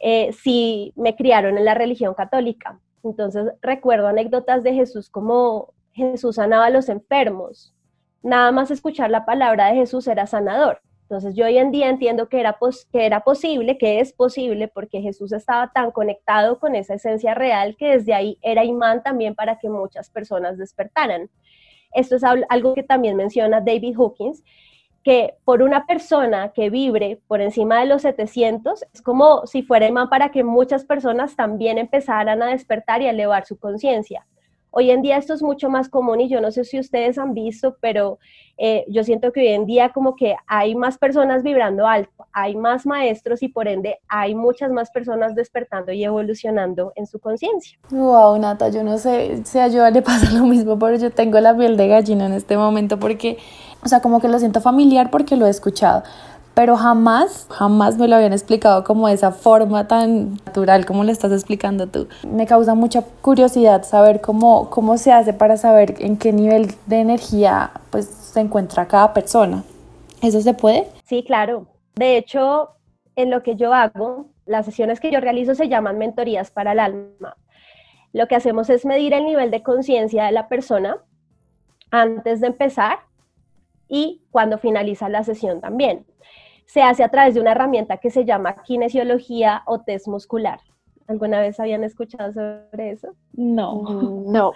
eh, 0.00 0.32
sí 0.32 0.92
me 0.96 1.16
criaron 1.16 1.58
en 1.58 1.64
la 1.64 1.74
religión 1.74 2.14
católica. 2.14 2.80
Entonces 3.02 3.52
recuerdo 3.62 4.08
anécdotas 4.08 4.62
de 4.62 4.74
Jesús 4.74 5.10
como 5.10 5.74
Jesús 5.92 6.36
sanaba 6.36 6.66
a 6.66 6.70
los 6.70 6.88
enfermos. 6.88 7.74
Nada 8.22 8.52
más 8.52 8.70
escuchar 8.70 9.10
la 9.10 9.24
palabra 9.24 9.68
de 9.68 9.74
Jesús 9.74 10.06
era 10.08 10.26
sanador. 10.26 10.80
Entonces 11.02 11.34
yo 11.34 11.46
hoy 11.46 11.56
en 11.56 11.70
día 11.70 11.88
entiendo 11.88 12.28
que 12.28 12.38
era, 12.38 12.58
que 12.92 13.06
era 13.06 13.20
posible, 13.20 13.78
que 13.78 14.00
es 14.00 14.12
posible, 14.12 14.68
porque 14.68 15.00
Jesús 15.00 15.32
estaba 15.32 15.72
tan 15.72 15.90
conectado 15.90 16.58
con 16.58 16.74
esa 16.74 16.94
esencia 16.94 17.34
real 17.34 17.76
que 17.76 17.92
desde 17.92 18.12
ahí 18.12 18.38
era 18.42 18.62
imán 18.62 19.02
también 19.02 19.34
para 19.34 19.58
que 19.58 19.70
muchas 19.70 20.10
personas 20.10 20.58
despertaran. 20.58 21.30
Esto 21.92 22.16
es 22.16 22.24
algo 22.24 22.74
que 22.74 22.82
también 22.82 23.16
menciona 23.16 23.62
David 23.62 23.96
Hawkins, 23.98 24.44
que 25.08 25.38
por 25.46 25.62
una 25.62 25.86
persona 25.86 26.52
que 26.54 26.68
vibre 26.68 27.18
por 27.28 27.40
encima 27.40 27.80
de 27.80 27.86
los 27.86 28.02
700, 28.02 28.84
es 28.92 29.00
como 29.00 29.46
si 29.46 29.62
fuera 29.62 29.86
imán 29.86 30.10
para 30.10 30.30
que 30.30 30.44
muchas 30.44 30.84
personas 30.84 31.34
también 31.34 31.78
empezaran 31.78 32.42
a 32.42 32.48
despertar 32.48 33.00
y 33.00 33.06
a 33.06 33.10
elevar 33.12 33.46
su 33.46 33.58
conciencia. 33.58 34.26
Hoy 34.70 34.90
en 34.90 35.00
día 35.00 35.16
esto 35.16 35.32
es 35.32 35.42
mucho 35.42 35.70
más 35.70 35.88
común 35.88 36.20
y 36.20 36.28
yo 36.28 36.42
no 36.42 36.50
sé 36.50 36.62
si 36.64 36.78
ustedes 36.78 37.16
han 37.16 37.32
visto, 37.32 37.78
pero 37.80 38.18
eh, 38.58 38.84
yo 38.88 39.02
siento 39.02 39.32
que 39.32 39.40
hoy 39.40 39.48
en 39.48 39.64
día 39.64 39.90
como 39.90 40.14
que 40.14 40.36
hay 40.46 40.74
más 40.74 40.98
personas 40.98 41.42
vibrando 41.42 41.86
alto, 41.86 42.26
hay 42.32 42.54
más 42.54 42.84
maestros 42.84 43.42
y 43.42 43.48
por 43.48 43.66
ende 43.66 43.98
hay 44.08 44.34
muchas 44.34 44.70
más 44.70 44.90
personas 44.90 45.34
despertando 45.34 45.92
y 45.92 46.04
evolucionando 46.04 46.92
en 46.96 47.06
su 47.06 47.18
conciencia. 47.18 47.78
Wow, 47.90 48.38
Nata, 48.38 48.68
yo 48.68 48.82
no 48.82 48.98
sé 48.98 49.42
si 49.44 49.58
a 49.58 49.70
Joa 49.70 49.90
le 49.90 50.02
pasa 50.02 50.30
lo 50.32 50.44
mismo, 50.44 50.78
pero 50.78 50.96
yo 50.96 51.10
tengo 51.10 51.40
la 51.40 51.56
piel 51.56 51.76
de 51.76 51.88
gallina 51.88 52.26
en 52.26 52.34
este 52.34 52.58
momento 52.58 52.98
porque, 52.98 53.38
o 53.84 53.88
sea, 53.88 54.00
como 54.00 54.20
que 54.20 54.28
lo 54.28 54.38
siento 54.38 54.60
familiar 54.60 55.10
porque 55.10 55.36
lo 55.36 55.46
he 55.46 55.50
escuchado 55.50 56.02
pero 56.58 56.76
jamás, 56.76 57.46
jamás 57.50 57.98
me 57.98 58.08
lo 58.08 58.16
habían 58.16 58.32
explicado 58.32 58.82
como 58.82 59.06
de 59.06 59.14
esa 59.14 59.30
forma 59.30 59.86
tan 59.86 60.40
natural 60.44 60.86
como 60.86 61.04
lo 61.04 61.12
estás 61.12 61.30
explicando 61.30 61.86
tú. 61.86 62.08
Me 62.26 62.48
causa 62.48 62.74
mucha 62.74 63.02
curiosidad 63.22 63.84
saber 63.84 64.20
cómo, 64.20 64.68
cómo 64.68 64.98
se 64.98 65.12
hace 65.12 65.32
para 65.32 65.56
saber 65.56 65.94
en 66.00 66.16
qué 66.16 66.32
nivel 66.32 66.74
de 66.86 66.98
energía 66.98 67.70
pues, 67.90 68.06
se 68.06 68.40
encuentra 68.40 68.88
cada 68.88 69.14
persona. 69.14 69.62
¿Eso 70.20 70.40
se 70.40 70.52
puede? 70.52 70.88
Sí, 71.04 71.22
claro. 71.22 71.68
De 71.94 72.16
hecho, 72.16 72.70
en 73.14 73.30
lo 73.30 73.44
que 73.44 73.54
yo 73.54 73.72
hago, 73.72 74.26
las 74.44 74.64
sesiones 74.64 74.98
que 74.98 75.12
yo 75.12 75.20
realizo 75.20 75.54
se 75.54 75.68
llaman 75.68 75.96
mentorías 75.96 76.50
para 76.50 76.72
el 76.72 76.80
alma. 76.80 77.36
Lo 78.12 78.26
que 78.26 78.34
hacemos 78.34 78.68
es 78.68 78.84
medir 78.84 79.14
el 79.14 79.26
nivel 79.26 79.52
de 79.52 79.62
conciencia 79.62 80.24
de 80.24 80.32
la 80.32 80.48
persona 80.48 80.96
antes 81.92 82.40
de 82.40 82.48
empezar 82.48 82.98
y 83.88 84.22
cuando 84.30 84.58
finaliza 84.58 85.08
la 85.08 85.24
sesión 85.24 85.60
también 85.60 86.04
se 86.68 86.82
hace 86.82 87.02
a 87.02 87.08
través 87.08 87.34
de 87.34 87.40
una 87.40 87.52
herramienta 87.52 87.96
que 87.96 88.10
se 88.10 88.24
llama 88.24 88.62
kinesiología 88.62 89.62
o 89.64 89.80
test 89.80 90.06
muscular. 90.06 90.60
¿Alguna 91.06 91.40
vez 91.40 91.58
habían 91.58 91.82
escuchado 91.82 92.32
sobre 92.32 92.90
eso? 92.90 93.08
No, 93.32 93.76
mm, 93.76 94.30
no, 94.32 94.52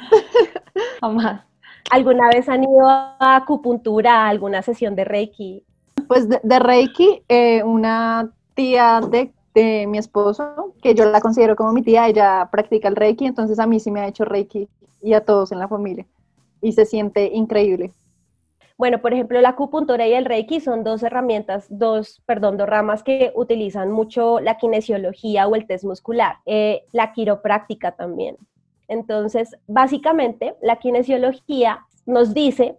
jamás. 1.00 1.46
¿Alguna 1.90 2.28
vez 2.28 2.48
han 2.48 2.62
ido 2.64 2.86
a 2.86 3.36
acupuntura, 3.36 4.26
a 4.26 4.28
alguna 4.28 4.60
sesión 4.60 4.94
de 4.94 5.04
Reiki? 5.04 5.64
Pues 6.06 6.28
de, 6.28 6.58
Reiki, 6.58 7.22
eh, 7.28 7.62
una 7.62 8.30
tía 8.54 9.00
de, 9.00 9.32
de, 9.54 9.86
mi 9.86 9.96
esposo, 9.96 10.74
que 10.82 10.94
yo 10.94 11.06
la 11.06 11.22
considero 11.22 11.56
como 11.56 11.72
mi 11.72 11.82
tía, 11.82 12.06
ella 12.06 12.48
practica 12.52 12.88
el 12.88 12.96
Reiki, 12.96 13.24
entonces 13.24 13.58
a 13.58 13.66
mí 13.66 13.80
sí 13.80 13.90
me 13.90 14.00
ha 14.00 14.08
hecho 14.08 14.26
Reiki 14.26 14.68
y 15.00 15.14
a 15.14 15.24
todos 15.24 15.50
en 15.52 15.58
la 15.58 15.68
familia. 15.68 16.06
Y 16.60 16.72
se 16.72 16.84
siente 16.84 17.30
increíble. 17.32 17.92
Bueno, 18.78 19.00
por 19.00 19.12
ejemplo, 19.12 19.40
la 19.40 19.50
acupuntura 19.50 20.06
y 20.06 20.14
el 20.14 20.24
reiki 20.24 20.60
son 20.60 20.84
dos 20.84 21.02
herramientas, 21.02 21.66
dos, 21.68 22.22
perdón, 22.26 22.56
dos 22.56 22.68
ramas 22.68 23.02
que 23.02 23.32
utilizan 23.34 23.90
mucho 23.90 24.40
la 24.40 24.56
kinesiología 24.56 25.46
o 25.46 25.54
el 25.54 25.66
test 25.66 25.84
muscular, 25.84 26.36
eh, 26.46 26.84
la 26.92 27.12
quiropráctica 27.12 27.92
también. 27.92 28.36
Entonces, 28.88 29.56
básicamente, 29.66 30.56
la 30.62 30.76
kinesiología 30.76 31.86
nos 32.06 32.34
dice 32.34 32.76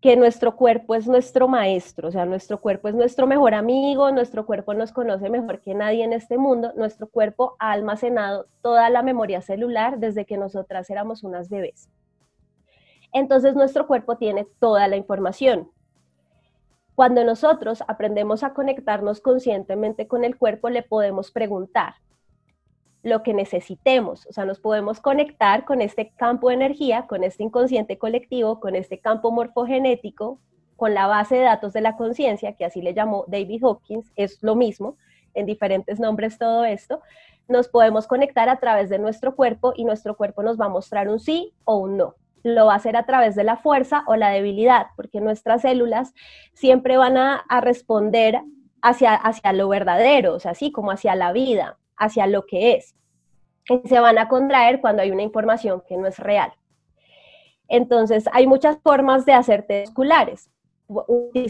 que 0.00 0.16
nuestro 0.16 0.56
cuerpo 0.56 0.94
es 0.94 1.06
nuestro 1.06 1.46
maestro, 1.46 2.08
o 2.08 2.10
sea, 2.10 2.24
nuestro 2.24 2.58
cuerpo 2.58 2.88
es 2.88 2.94
nuestro 2.94 3.26
mejor 3.26 3.54
amigo, 3.54 4.10
nuestro 4.12 4.46
cuerpo 4.46 4.72
nos 4.72 4.92
conoce 4.92 5.28
mejor 5.28 5.60
que 5.60 5.74
nadie 5.74 6.04
en 6.04 6.14
este 6.14 6.38
mundo, 6.38 6.72
nuestro 6.74 7.06
cuerpo 7.08 7.56
ha 7.58 7.72
almacenado 7.72 8.46
toda 8.62 8.88
la 8.88 9.02
memoria 9.02 9.42
celular 9.42 9.98
desde 9.98 10.24
que 10.24 10.38
nosotras 10.38 10.88
éramos 10.88 11.22
unas 11.22 11.50
bebés 11.50 11.90
entonces 13.12 13.54
nuestro 13.54 13.86
cuerpo 13.86 14.16
tiene 14.16 14.46
toda 14.58 14.88
la 14.88 14.96
información. 14.96 15.70
Cuando 16.94 17.24
nosotros 17.24 17.82
aprendemos 17.88 18.42
a 18.42 18.52
conectarnos 18.52 19.20
conscientemente 19.20 20.06
con 20.06 20.24
el 20.24 20.36
cuerpo, 20.36 20.68
le 20.68 20.82
podemos 20.82 21.30
preguntar 21.30 21.94
lo 23.02 23.22
que 23.22 23.32
necesitemos, 23.32 24.26
o 24.26 24.32
sea, 24.34 24.44
nos 24.44 24.60
podemos 24.60 25.00
conectar 25.00 25.64
con 25.64 25.80
este 25.80 26.12
campo 26.16 26.48
de 26.48 26.56
energía, 26.56 27.06
con 27.06 27.24
este 27.24 27.42
inconsciente 27.42 27.96
colectivo, 27.96 28.60
con 28.60 28.76
este 28.76 28.98
campo 28.98 29.30
morfogenético, 29.30 30.38
con 30.76 30.92
la 30.92 31.06
base 31.06 31.36
de 31.36 31.42
datos 31.42 31.72
de 31.72 31.80
la 31.80 31.96
conciencia, 31.96 32.52
que 32.52 32.66
así 32.66 32.82
le 32.82 32.92
llamó 32.92 33.24
David 33.28 33.64
Hawkins, 33.64 34.12
es 34.16 34.42
lo 34.42 34.54
mismo, 34.54 34.98
en 35.32 35.46
diferentes 35.46 35.98
nombres 35.98 36.36
todo 36.36 36.66
esto, 36.66 37.00
nos 37.48 37.68
podemos 37.68 38.06
conectar 38.06 38.50
a 38.50 38.60
través 38.60 38.90
de 38.90 38.98
nuestro 38.98 39.34
cuerpo 39.34 39.72
y 39.74 39.84
nuestro 39.84 40.16
cuerpo 40.16 40.42
nos 40.42 40.60
va 40.60 40.66
a 40.66 40.70
mostrar 40.70 41.08
un 41.08 41.18
sí 41.18 41.54
o 41.64 41.76
un 41.78 41.96
no 41.96 42.16
lo 42.42 42.66
va 42.66 42.74
a 42.74 42.76
hacer 42.76 42.96
a 42.96 43.04
través 43.04 43.34
de 43.34 43.44
la 43.44 43.56
fuerza 43.56 44.04
o 44.06 44.16
la 44.16 44.30
debilidad, 44.30 44.86
porque 44.96 45.20
nuestras 45.20 45.62
células 45.62 46.14
siempre 46.52 46.96
van 46.96 47.16
a, 47.16 47.44
responder 47.60 48.40
hacia, 48.82 49.14
hacia 49.14 49.52
lo 49.52 49.68
verdadero, 49.68 50.34
o 50.34 50.40
sea, 50.40 50.52
así 50.52 50.72
como 50.72 50.90
hacia 50.90 51.14
la 51.14 51.32
vida, 51.32 51.78
hacia 51.96 52.26
lo 52.26 52.46
que 52.46 52.72
es. 52.72 52.94
Y 53.68 53.86
se 53.88 54.00
van 54.00 54.18
a 54.18 54.28
contraer 54.28 54.80
cuando 54.80 55.02
hay 55.02 55.10
una 55.10 55.22
información 55.22 55.82
que 55.86 55.96
no 55.96 56.06
es 56.06 56.18
real. 56.18 56.52
Entonces, 57.68 58.24
hay 58.32 58.46
muchas 58.46 58.78
formas 58.82 59.24
de 59.26 59.32
hacer 59.32 59.64
musculares 59.68 60.50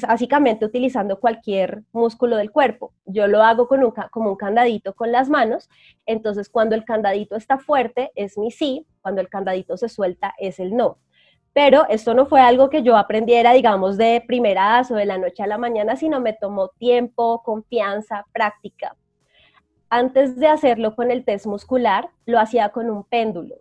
básicamente 0.06 0.66
utilizando 0.66 1.18
cualquier 1.18 1.82
músculo 1.92 2.36
del 2.36 2.50
cuerpo. 2.50 2.92
Yo 3.06 3.26
lo 3.26 3.42
hago 3.42 3.68
con 3.68 3.82
un, 3.82 3.92
como 4.10 4.30
un 4.30 4.36
candadito 4.36 4.94
con 4.94 5.12
las 5.12 5.30
manos, 5.30 5.70
entonces 6.04 6.50
cuando 6.50 6.74
el 6.74 6.84
candadito 6.84 7.36
está 7.36 7.58
fuerte 7.58 8.10
es 8.14 8.36
mi 8.36 8.50
sí, 8.50 8.86
cuando 9.00 9.20
el 9.20 9.28
candadito 9.28 9.76
se 9.76 9.88
suelta 9.88 10.34
es 10.38 10.60
el 10.60 10.76
no. 10.76 10.98
Pero 11.52 11.86
esto 11.88 12.14
no 12.14 12.26
fue 12.26 12.40
algo 12.40 12.70
que 12.70 12.82
yo 12.82 12.96
aprendiera, 12.96 13.52
digamos, 13.52 13.96
de 13.96 14.22
primeras 14.26 14.90
o 14.90 14.94
de 14.94 15.06
la 15.06 15.18
noche 15.18 15.42
a 15.42 15.48
la 15.48 15.58
mañana, 15.58 15.96
sino 15.96 16.20
me 16.20 16.32
tomó 16.32 16.68
tiempo, 16.68 17.42
confianza, 17.42 18.24
práctica. 18.32 18.96
Antes 19.88 20.36
de 20.36 20.46
hacerlo 20.46 20.94
con 20.94 21.10
el 21.10 21.24
test 21.24 21.46
muscular, 21.46 22.10
lo 22.24 22.38
hacía 22.38 22.68
con 22.68 22.88
un 22.88 23.02
péndulo, 23.02 23.56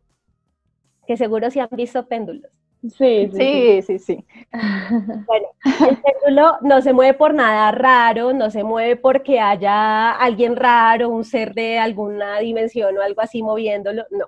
que 1.07 1.17
seguro 1.17 1.49
si 1.49 1.59
han 1.59 1.69
visto 1.71 2.07
péndulos. 2.07 2.51
Sí, 2.87 3.29
sí, 3.33 3.81
sí, 3.81 3.99
sí. 3.99 4.25
Bueno, 5.27 5.47
el 5.89 5.97
péndulo 5.97 6.57
no 6.61 6.81
se 6.81 6.93
mueve 6.93 7.13
por 7.13 7.33
nada 7.33 7.71
raro, 7.71 8.31
no 8.31 8.49
se 8.49 8.63
mueve 8.63 8.95
porque 8.95 9.39
haya 9.39 10.11
alguien 10.11 10.55
raro, 10.55 11.09
un 11.09 11.25
ser 11.25 11.53
de 11.53 11.77
alguna 11.77 12.39
dimensión 12.39 12.97
o 12.97 13.01
algo 13.01 13.21
así 13.21 13.43
moviéndolo, 13.43 14.05
no. 14.11 14.27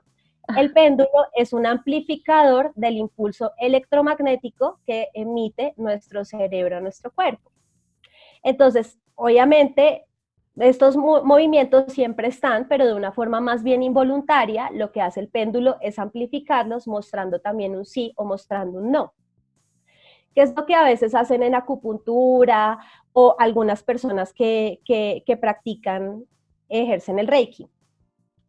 El 0.58 0.74
péndulo 0.74 1.10
es 1.34 1.54
un 1.54 1.66
amplificador 1.66 2.74
del 2.76 2.98
impulso 2.98 3.52
electromagnético 3.58 4.80
que 4.86 5.10
emite 5.14 5.74
nuestro 5.78 6.26
cerebro, 6.26 6.82
nuestro 6.82 7.12
cuerpo. 7.12 7.52
Entonces, 8.44 9.00
obviamente, 9.16 10.06
estos 10.58 10.98
movimientos 10.98 11.94
siempre 11.94 12.28
están, 12.28 12.68
pero 12.68 12.86
de 12.86 12.94
una 12.94 13.12
forma 13.12 13.40
más 13.40 13.64
bien 13.64 13.84
involuntaria, 13.84 14.70
lo 14.74 14.92
que 14.92 15.02
hace 15.02 15.22
el 15.22 15.30
péndulo 15.30 15.78
es 15.80 15.98
amplificarlos 15.98 16.88
mostrando 16.88 17.40
también 17.40 17.76
un 17.76 17.86
sí 17.86 18.12
o 18.18 18.26
mostrando 18.26 18.80
un 18.80 18.92
no. 18.92 19.14
¿Qué 20.36 20.42
es 20.42 20.56
lo 20.56 20.66
que 20.66 20.76
a 20.76 20.84
veces 20.84 21.16
hacen 21.16 21.44
en 21.44 21.56
acupuntura 21.56 22.80
o 23.14 23.36
algunas 23.38 23.84
personas 23.84 24.34
que, 24.34 24.80
que, 24.86 25.24
que 25.26 25.38
practican, 25.38 26.26
ejercen 26.70 27.20
el 27.20 27.28
reiki? 27.28 27.68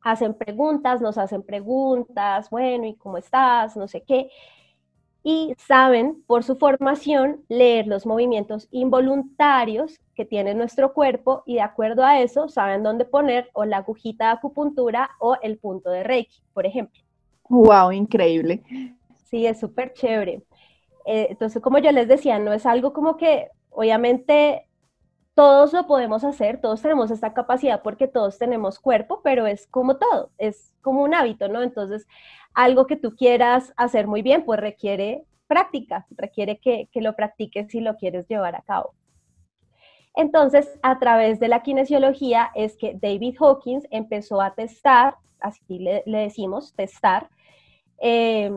Hacen 0.03 0.35
preguntas, 0.35 1.01
nos 1.01 1.19
hacen 1.19 1.43
preguntas, 1.43 2.51
bueno, 2.51 2.87
¿y 2.87 2.95
cómo 2.95 3.19
estás? 3.19 3.77
No 3.77 3.87
sé 3.89 4.03
qué 4.03 4.29
y 5.25 5.55
saben 5.57 6.23
por 6.27 6.43
su 6.43 6.57
formación 6.57 7.45
leer 7.49 7.87
los 7.87 8.07
movimientos 8.07 8.69
involuntarios 8.71 10.01
que 10.15 10.25
tiene 10.25 10.55
nuestro 10.55 10.93
cuerpo 10.93 11.43
y 11.47 11.55
de 11.55 11.61
acuerdo 11.61 12.05
a 12.05 12.21
eso 12.21 12.49
saben 12.49 12.83
dónde 12.83 13.05
poner 13.05 13.49
o 13.53 13.65
la 13.65 13.79
agujita 13.79 14.27
de 14.27 14.33
acupuntura 14.33 15.11
o 15.21 15.37
el 15.43 15.59
punto 15.59 15.91
de 15.91 16.03
Reiki, 16.03 16.43
por 16.53 16.67
ejemplo. 16.67 17.01
¡Wow! 17.49 17.93
Increíble. 17.93 18.63
Sí, 19.31 19.47
es 19.47 19.61
súper 19.61 19.93
chévere. 19.93 20.43
Eh, 21.07 21.29
entonces, 21.31 21.63
como 21.63 21.79
yo 21.79 21.93
les 21.93 22.09
decía, 22.09 22.39
no 22.39 22.53
es 22.53 22.67
algo 22.67 22.93
como 22.93 23.17
que, 23.17 23.49
obviamente, 23.71 24.67
todos 25.35 25.73
lo 25.73 25.87
podemos 25.87 26.25
hacer, 26.25 26.61
todos 26.61 26.83
tenemos 26.83 27.11
esta 27.11 27.33
capacidad 27.33 27.83
porque 27.83 28.09
todos 28.09 28.39
tenemos 28.39 28.79
cuerpo, 28.79 29.21
pero 29.23 29.47
es 29.47 29.67
como 29.67 29.97
todo, 29.97 30.31
es 30.39 30.73
como 30.83 31.03
un 31.03 31.15
hábito, 31.15 31.49
¿no? 31.49 31.63
Entonces, 31.63 32.07
algo 32.55 32.87
que 32.87 32.97
tú 32.97 33.17
quieras 33.17 33.73
hacer 33.77 34.07
muy 34.07 34.23
bien, 34.23 34.45
pues 34.45 34.61
requiere 34.61 35.25
práctica, 35.47 36.07
requiere 36.11 36.59
que, 36.59 36.89
que 36.93 37.01
lo 37.01 37.15
practiques 37.17 37.69
si 37.71 37.81
lo 37.81 37.97
quieres 37.97 38.29
llevar 38.29 38.57
a 38.57 38.63
cabo. 38.63 38.95
Entonces, 40.15 40.79
a 40.83 40.99
través 40.99 41.41
de 41.41 41.49
la 41.49 41.63
kinesiología 41.63 42.51
es 42.55 42.77
que 42.77 42.99
David 43.01 43.37
Hawkins 43.41 43.87
empezó 43.91 44.43
a 44.43 44.55
testar, 44.55 45.17
así 45.41 45.79
le, 45.79 46.03
decimos, 46.05 46.75
testar, 46.75 47.31
eh, 48.01 48.53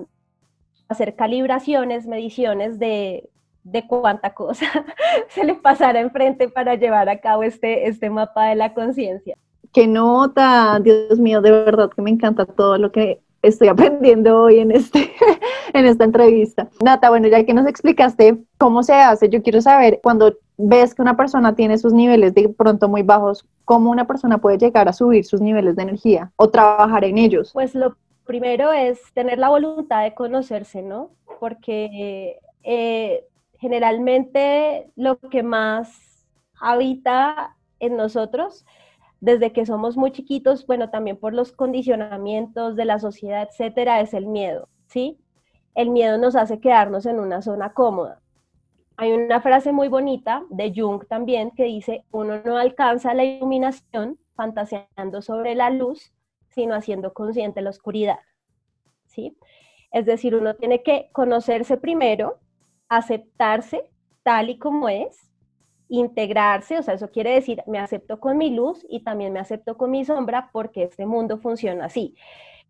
hacer 0.90 1.16
calibraciones, 1.16 2.08
mediciones 2.08 2.78
de, 2.80 3.30
de 3.66 3.86
cuánta 3.88 4.34
cosa 4.34 4.66
se 5.30 5.44
le 5.44 5.56
pasara 5.56 6.00
enfrente 6.00 6.48
para 6.48 6.76
llevar 6.76 7.10
a 7.10 7.20
cabo 7.20 7.44
este, 7.44 7.88
este 7.88 8.10
mapa 8.10 8.46
de 8.46 8.56
la 8.56 8.74
conciencia. 8.74 9.38
Qué 9.74 9.88
nota, 9.88 10.80
Dios 10.80 11.20
mío, 11.20 11.42
de 11.42 11.52
verdad 11.52 11.90
que 11.94 12.02
me 12.02 12.12
encanta 12.12 12.46
todo 12.46 12.78
lo 12.78 12.92
que 12.92 13.20
estoy 13.42 13.68
aprendiendo 13.68 14.44
hoy 14.44 14.60
en, 14.60 14.72
este, 14.72 15.12
en 15.74 15.86
esta 15.86 16.04
entrevista. 16.04 16.70
Nata, 16.82 17.10
bueno, 17.10 17.28
ya 17.28 17.44
que 17.44 17.54
nos 17.54 17.68
explicaste 17.68 18.38
cómo 18.58 18.84
se 18.84 18.94
hace, 18.94 19.30
yo 19.30 19.42
quiero 19.42 19.62
saber 19.62 20.00
cuando 20.02 20.38
ves 20.58 20.96
que 20.96 21.02
una 21.02 21.18
persona 21.18 21.56
tiene 21.56 21.78
sus 21.78 21.92
niveles 21.92 22.34
de 22.34 22.48
pronto 22.50 22.88
muy 22.88 23.02
bajos, 23.02 23.46
¿cómo 23.66 23.92
una 23.92 24.08
persona 24.08 24.38
puede 24.38 24.58
llegar 24.58 24.88
a 24.88 24.94
subir 24.94 25.26
sus 25.26 25.42
niveles 25.42 25.76
de 25.76 25.84
energía 25.84 26.32
o 26.38 26.50
trabajar 26.50 27.04
en 27.04 27.18
ellos? 27.18 27.52
Pues 27.52 27.76
lo 27.76 27.98
primero 28.26 28.72
es 28.72 29.00
tener 29.14 29.40
la 29.40 29.50
voluntad 29.50 30.04
de 30.04 30.14
conocerse, 30.14 30.82
¿no? 30.82 31.10
Porque 31.40 32.40
eh, 32.64 33.26
generalmente 33.60 34.92
lo 34.96 35.20
que 35.20 35.44
más 35.44 36.28
habita 36.60 37.58
en 37.80 37.98
nosotros 37.98 38.66
desde 39.22 39.52
que 39.52 39.66
somos 39.66 39.98
muy 39.98 40.12
chiquitos, 40.12 40.68
bueno, 40.68 40.90
también 40.90 41.18
por 41.18 41.34
los 41.34 41.52
condicionamientos 41.52 42.76
de 42.76 42.86
la 42.86 43.00
sociedad, 43.00 43.48
etcétera, 43.50 44.02
es 44.02 44.14
el 44.14 44.28
miedo, 44.28 44.70
¿sí? 44.88 45.20
El 45.74 45.90
miedo 45.90 46.18
nos 46.18 46.36
hace 46.36 46.60
quedarnos 46.60 47.06
en 47.06 47.20
una 47.20 47.42
zona 47.42 47.74
cómoda. 47.74 48.22
Hay 48.98 49.12
una 49.12 49.42
frase 49.42 49.72
muy 49.72 49.88
bonita 49.88 50.44
de 50.50 50.72
Jung 50.76 51.06
también 51.08 51.52
que 51.52 51.64
dice, 51.64 52.06
uno 52.12 52.42
no 52.46 52.58
alcanza 52.58 53.14
la 53.14 53.24
iluminación 53.24 54.20
fantaseando 54.36 55.22
sobre 55.22 55.56
la 55.56 55.70
luz, 55.70 56.14
sino 56.50 56.76
haciendo 56.76 57.14
consciente 57.14 57.62
la 57.62 57.72
oscuridad, 57.72 58.20
¿sí? 59.06 59.38
Es 59.92 60.06
decir, 60.06 60.36
uno 60.36 60.56
tiene 60.56 60.84
que 60.84 61.10
conocerse 61.12 61.78
primero, 61.78 62.40
aceptarse 62.90 63.90
tal 64.24 64.50
y 64.50 64.58
como 64.58 64.90
es, 64.90 65.26
integrarse, 65.88 66.80
o 66.80 66.84
sea, 66.84 66.96
eso 66.96 67.12
quiere 67.12 67.34
decir, 67.34 67.62
me 67.68 67.80
acepto 67.80 68.20
con 68.20 68.38
mi 68.38 68.50
luz 68.50 68.86
y 68.90 69.02
también 69.02 69.34
me 69.34 69.40
acepto 69.40 69.78
con 69.78 69.92
mi 69.92 70.04
sombra 70.04 70.50
porque 70.52 70.84
este 70.84 71.06
mundo 71.06 71.38
funciona 71.38 71.86
así. 71.86 72.16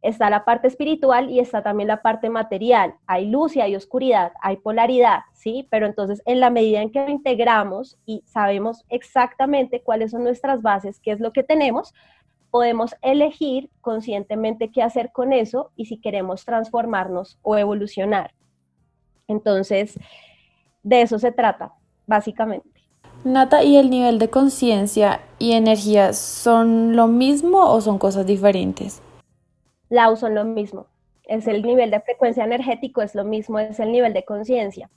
Está 0.02 0.30
la 0.30 0.46
parte 0.46 0.68
espiritual 0.68 1.32
y 1.32 1.40
está 1.40 1.64
también 1.64 1.88
la 1.88 2.02
parte 2.02 2.30
material. 2.30 2.96
Hay 3.08 3.28
luz 3.28 3.56
y 3.56 3.62
hay 3.62 3.76
oscuridad, 3.76 4.34
hay 4.42 4.58
polaridad, 4.58 5.22
¿sí? 5.34 5.68
Pero 5.72 5.88
entonces 5.88 6.22
en 6.26 6.40
la 6.40 6.50
medida 6.50 6.82
en 6.82 6.92
que 6.92 7.04
lo 7.06 7.10
integramos 7.10 7.98
y 8.06 8.22
sabemos 8.28 8.86
exactamente 8.90 9.82
cuáles 9.82 10.12
son 10.12 10.24
nuestras 10.24 10.62
bases, 10.62 11.00
qué 11.00 11.12
es 11.12 11.20
lo 11.20 11.32
que 11.32 11.44
tenemos, 11.44 11.94
podemos 12.52 12.96
elegir 13.02 13.70
conscientemente 13.82 14.72
qué 14.72 14.84
hacer 14.84 15.12
con 15.12 15.34
eso 15.34 15.72
y 15.76 15.86
si 15.86 15.98
queremos 15.98 16.46
transformarnos 16.46 17.40
o 17.42 17.58
evolucionar. 17.58 18.34
Entonces, 19.28 20.00
de 20.84 21.02
eso 21.02 21.20
se 21.20 21.32
trata, 21.32 21.74
básicamente. 22.06 22.70
Nata, 23.24 23.64
¿y 23.64 23.78
el 23.78 23.90
nivel 23.90 24.20
de 24.20 24.30
conciencia 24.30 25.22
y 25.40 25.54
energía 25.54 26.14
son 26.14 26.96
lo 26.96 27.08
mismo 27.08 27.72
o 27.72 27.82
son 27.82 27.98
cosas 27.98 28.28
diferentes? 28.28 29.02
La 29.90 30.16
son 30.16 30.36
lo 30.36 30.46
mismo. 30.46 30.88
Es 31.24 31.48
el 31.48 31.64
nivel 31.64 31.90
de 31.90 32.02
frecuencia 32.02 32.44
energético, 32.44 33.02
es 33.02 33.16
lo 33.16 33.24
mismo, 33.24 33.58
es 33.58 33.80
el 33.80 33.92
nivel 33.92 34.14
de 34.14 34.24
conciencia. 34.24 34.92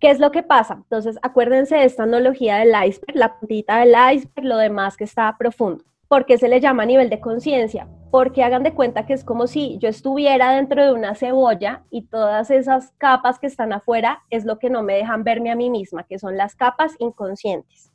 ¿Qué 0.00 0.10
es 0.10 0.18
lo 0.18 0.30
que 0.30 0.42
pasa? 0.42 0.74
Entonces, 0.74 1.16
acuérdense 1.22 1.76
de 1.76 1.84
esta 1.84 2.04
analogía 2.04 2.56
del 2.56 2.74
iceberg, 2.86 3.16
la 3.16 3.38
puntita 3.38 3.78
del 3.78 3.94
iceberg, 4.14 4.44
lo 4.44 4.56
demás 4.56 4.96
que 4.96 5.04
está 5.04 5.36
profundo. 5.38 5.84
¿Por 6.08 6.24
qué 6.24 6.38
se 6.38 6.48
le 6.48 6.60
llama 6.60 6.86
nivel 6.86 7.10
de 7.10 7.20
conciencia? 7.20 7.86
Porque 8.10 8.42
hagan 8.42 8.62
de 8.62 8.72
cuenta 8.72 9.04
que 9.04 9.12
es 9.12 9.24
como 9.24 9.46
si 9.46 9.76
yo 9.76 9.90
estuviera 9.90 10.52
dentro 10.52 10.82
de 10.82 10.92
una 10.92 11.14
cebolla 11.14 11.84
y 11.90 12.06
todas 12.06 12.50
esas 12.50 12.92
capas 12.96 13.38
que 13.38 13.46
están 13.46 13.74
afuera 13.74 14.22
es 14.30 14.46
lo 14.46 14.58
que 14.58 14.70
no 14.70 14.82
me 14.82 14.94
dejan 14.94 15.22
verme 15.22 15.50
a 15.50 15.54
mí 15.54 15.68
misma, 15.68 16.04
que 16.04 16.18
son 16.18 16.38
las 16.38 16.56
capas 16.56 16.94
inconscientes. 16.98 17.92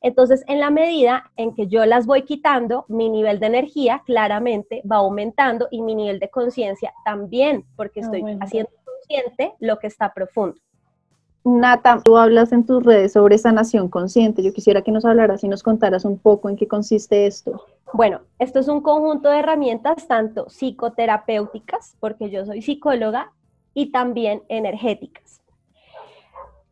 Entonces, 0.00 0.44
en 0.46 0.60
la 0.60 0.70
medida 0.70 1.32
en 1.34 1.54
que 1.56 1.66
yo 1.66 1.84
las 1.86 2.06
voy 2.06 2.22
quitando, 2.22 2.84
mi 2.88 3.08
nivel 3.08 3.40
de 3.40 3.46
energía 3.46 4.02
claramente 4.06 4.82
va 4.88 4.96
aumentando 4.96 5.66
y 5.72 5.82
mi 5.82 5.96
nivel 5.96 6.20
de 6.20 6.30
conciencia 6.30 6.92
también, 7.04 7.64
porque 7.74 8.00
ah, 8.00 8.04
estoy 8.04 8.22
haciendo 8.40 8.70
consciente 8.84 9.54
lo 9.58 9.78
que 9.80 9.88
está 9.88 10.14
profundo. 10.14 10.60
Nata, 11.44 12.00
tú 12.02 12.16
hablas 12.16 12.52
en 12.52 12.64
tus 12.64 12.82
redes 12.82 13.12
sobre 13.12 13.36
sanación 13.36 13.88
consciente. 13.88 14.42
Yo 14.42 14.52
quisiera 14.52 14.80
que 14.80 14.90
nos 14.90 15.04
hablaras 15.04 15.44
y 15.44 15.48
nos 15.48 15.62
contaras 15.62 16.06
un 16.06 16.18
poco 16.18 16.48
en 16.48 16.56
qué 16.56 16.66
consiste 16.66 17.26
esto. 17.26 17.66
Bueno, 17.92 18.22
esto 18.38 18.58
es 18.58 18.68
un 18.68 18.80
conjunto 18.80 19.28
de 19.28 19.40
herramientas 19.40 20.08
tanto 20.08 20.46
psicoterapéuticas, 20.48 21.96
porque 22.00 22.30
yo 22.30 22.46
soy 22.46 22.62
psicóloga, 22.62 23.30
y 23.74 23.90
también 23.90 24.42
energéticas. 24.48 25.42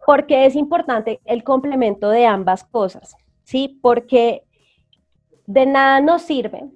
Porque 0.06 0.46
es 0.46 0.56
importante 0.56 1.20
el 1.24 1.44
complemento 1.44 2.08
de 2.08 2.26
ambas 2.26 2.64
cosas, 2.64 3.16
¿sí? 3.42 3.78
Porque 3.82 4.44
de 5.46 5.66
nada 5.66 6.00
nos 6.00 6.22
sirve. 6.22 6.70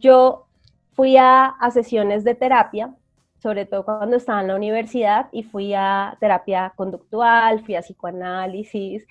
Yo 0.00 0.46
fui 0.92 1.16
a, 1.16 1.46
a 1.46 1.70
sesiones 1.70 2.24
de 2.24 2.34
terapia 2.34 2.94
sobre 3.40 3.64
todo 3.64 3.84
cuando 3.84 4.16
estaba 4.16 4.42
en 4.42 4.48
la 4.48 4.56
universidad 4.56 5.28
y 5.32 5.42
fui 5.42 5.72
a 5.74 6.16
terapia 6.20 6.72
conductual, 6.76 7.64
fui 7.64 7.74
a 7.74 7.80
psicoanálisis, 7.80 9.06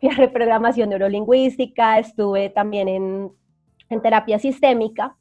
fui 0.00 0.08
a 0.08 0.14
reprogramación 0.14 0.90
neurolingüística, 0.90 1.98
estuve 1.98 2.50
también 2.50 2.88
en, 2.88 3.32
en 3.88 4.02
terapia 4.02 4.38
sistémica, 4.38 5.16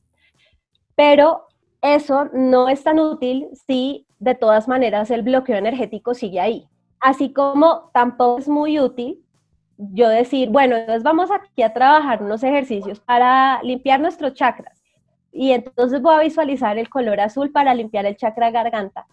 pero 0.95 1.47
eso 1.81 2.29
no 2.33 2.67
es 2.67 2.83
tan 2.83 2.99
útil 2.99 3.47
si 3.67 4.07
de 4.19 4.33
todas 4.33 4.67
maneras 4.67 5.11
el 5.11 5.21
bloqueo 5.21 5.57
energético 5.57 6.15
sigue 6.15 6.39
ahí. 6.39 6.67
Así 6.99 7.31
como 7.31 7.91
tampoco 7.93 8.39
es 8.39 8.47
muy 8.47 8.79
útil 8.79 9.23
yo 9.77 10.09
decir, 10.09 10.49
bueno, 10.49 10.75
entonces 10.75 11.03
vamos 11.03 11.29
aquí 11.29 11.61
a 11.61 11.71
trabajar 11.71 12.23
unos 12.23 12.43
ejercicios 12.43 12.99
para 12.99 13.61
limpiar 13.61 13.99
nuestros 13.99 14.33
chakras 14.33 14.76
y 15.37 15.51
entonces 15.51 16.01
voy 16.01 16.15
a 16.15 16.19
visualizar 16.19 16.79
el 16.79 16.89
color 16.89 17.19
azul 17.19 17.51
para 17.51 17.75
limpiar 17.75 18.07
el 18.07 18.17
chakra 18.17 18.49
garganta. 18.49 19.05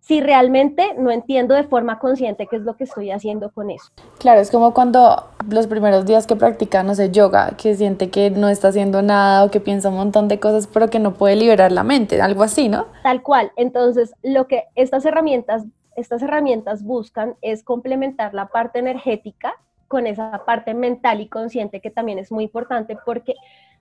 Si 0.00 0.20
realmente 0.20 0.94
no 0.98 1.12
entiendo 1.12 1.54
de 1.54 1.62
forma 1.62 2.00
consciente 2.00 2.48
qué 2.48 2.56
es 2.56 2.62
lo 2.62 2.76
que 2.76 2.82
estoy 2.82 3.12
haciendo 3.12 3.52
con 3.52 3.70
eso. 3.70 3.88
Claro, 4.18 4.40
es 4.40 4.50
como 4.50 4.74
cuando 4.74 5.28
los 5.48 5.68
primeros 5.68 6.04
días 6.04 6.26
que 6.26 6.34
practica, 6.34 6.82
no 6.82 6.96
sé, 6.96 7.12
yoga, 7.12 7.52
que 7.56 7.76
siente 7.76 8.10
que 8.10 8.30
no 8.30 8.48
está 8.48 8.68
haciendo 8.68 9.00
nada 9.02 9.44
o 9.44 9.52
que 9.52 9.60
piensa 9.60 9.90
un 9.90 9.94
montón 9.94 10.26
de 10.26 10.40
cosas, 10.40 10.66
pero 10.66 10.90
que 10.90 10.98
no 10.98 11.14
puede 11.14 11.36
liberar 11.36 11.70
la 11.70 11.84
mente, 11.84 12.20
algo 12.20 12.42
así, 12.42 12.68
¿no? 12.68 12.86
Tal 13.04 13.22
cual. 13.22 13.52
Entonces, 13.54 14.12
lo 14.24 14.48
que 14.48 14.64
estas 14.74 15.04
herramientas, 15.04 15.62
estas 15.94 16.20
herramientas 16.22 16.82
buscan 16.82 17.36
es 17.40 17.62
complementar 17.62 18.34
la 18.34 18.48
parte 18.48 18.80
energética 18.80 19.54
con 19.86 20.08
esa 20.08 20.44
parte 20.44 20.74
mental 20.74 21.20
y 21.20 21.28
consciente 21.28 21.80
que 21.80 21.90
también 21.90 22.18
es 22.18 22.32
muy 22.32 22.44
importante 22.44 22.96
porque 23.04 23.34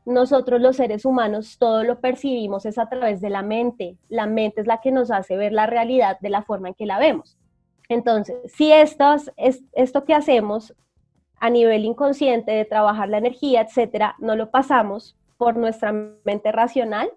nosotros 0.06 0.60
los 0.60 0.78
seres 0.78 1.06
humanos 1.06 1.58
todo 1.60 1.84
lo 1.84 2.00
percibimos 2.00 2.66
es 2.66 2.78
a 2.78 2.90
través 2.90 3.22
de 3.22 3.30
la 3.30 3.44
mente. 3.44 3.98
La 4.10 4.26
mente 4.26 4.62
es 4.62 4.68
la 4.68 4.82
que 4.82 4.92
nos 4.92 5.12
hace 5.12 5.38
ver 5.38 5.54
la 5.54 5.68
realidad 5.68 6.20
de 6.22 6.30
la 6.30 6.42
forma 6.42 6.70
en 6.70 6.74
que 6.74 6.86
la 6.86 7.00
vemos. 7.00 7.38
Entonces, 7.90 8.36
si 8.52 8.72
esto, 8.72 9.16
es, 9.38 9.64
esto 9.74 10.06
que 10.06 10.14
hacemos 10.14 10.74
a 11.40 11.50
nivel 11.50 11.86
inconsciente 11.86 12.52
de 12.52 12.66
trabajar 12.66 13.10
la 13.10 13.18
energía, 13.18 13.62
etcétera, 13.62 14.16
no 14.20 14.36
lo 14.36 14.50
pasamos 14.50 15.18
por 15.38 15.58
nuestra 15.58 15.92
mente 16.24 16.52
racional 16.52 17.12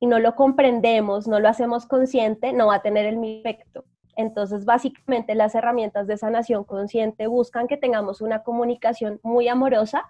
y 0.00 0.06
no 0.06 0.18
lo 0.18 0.34
comprendemos, 0.34 1.26
no 1.26 1.40
lo 1.40 1.48
hacemos 1.48 1.86
consciente, 1.86 2.52
no 2.52 2.66
va 2.66 2.76
a 2.76 2.82
tener 2.82 3.06
el 3.06 3.16
mismo 3.16 3.40
efecto. 3.40 3.84
Entonces, 4.16 4.64
básicamente 4.64 5.34
las 5.34 5.54
herramientas 5.54 6.06
de 6.06 6.16
sanación 6.16 6.64
consciente 6.64 7.26
buscan 7.26 7.66
que 7.66 7.76
tengamos 7.76 8.20
una 8.20 8.42
comunicación 8.42 9.20
muy 9.22 9.48
amorosa 9.48 10.04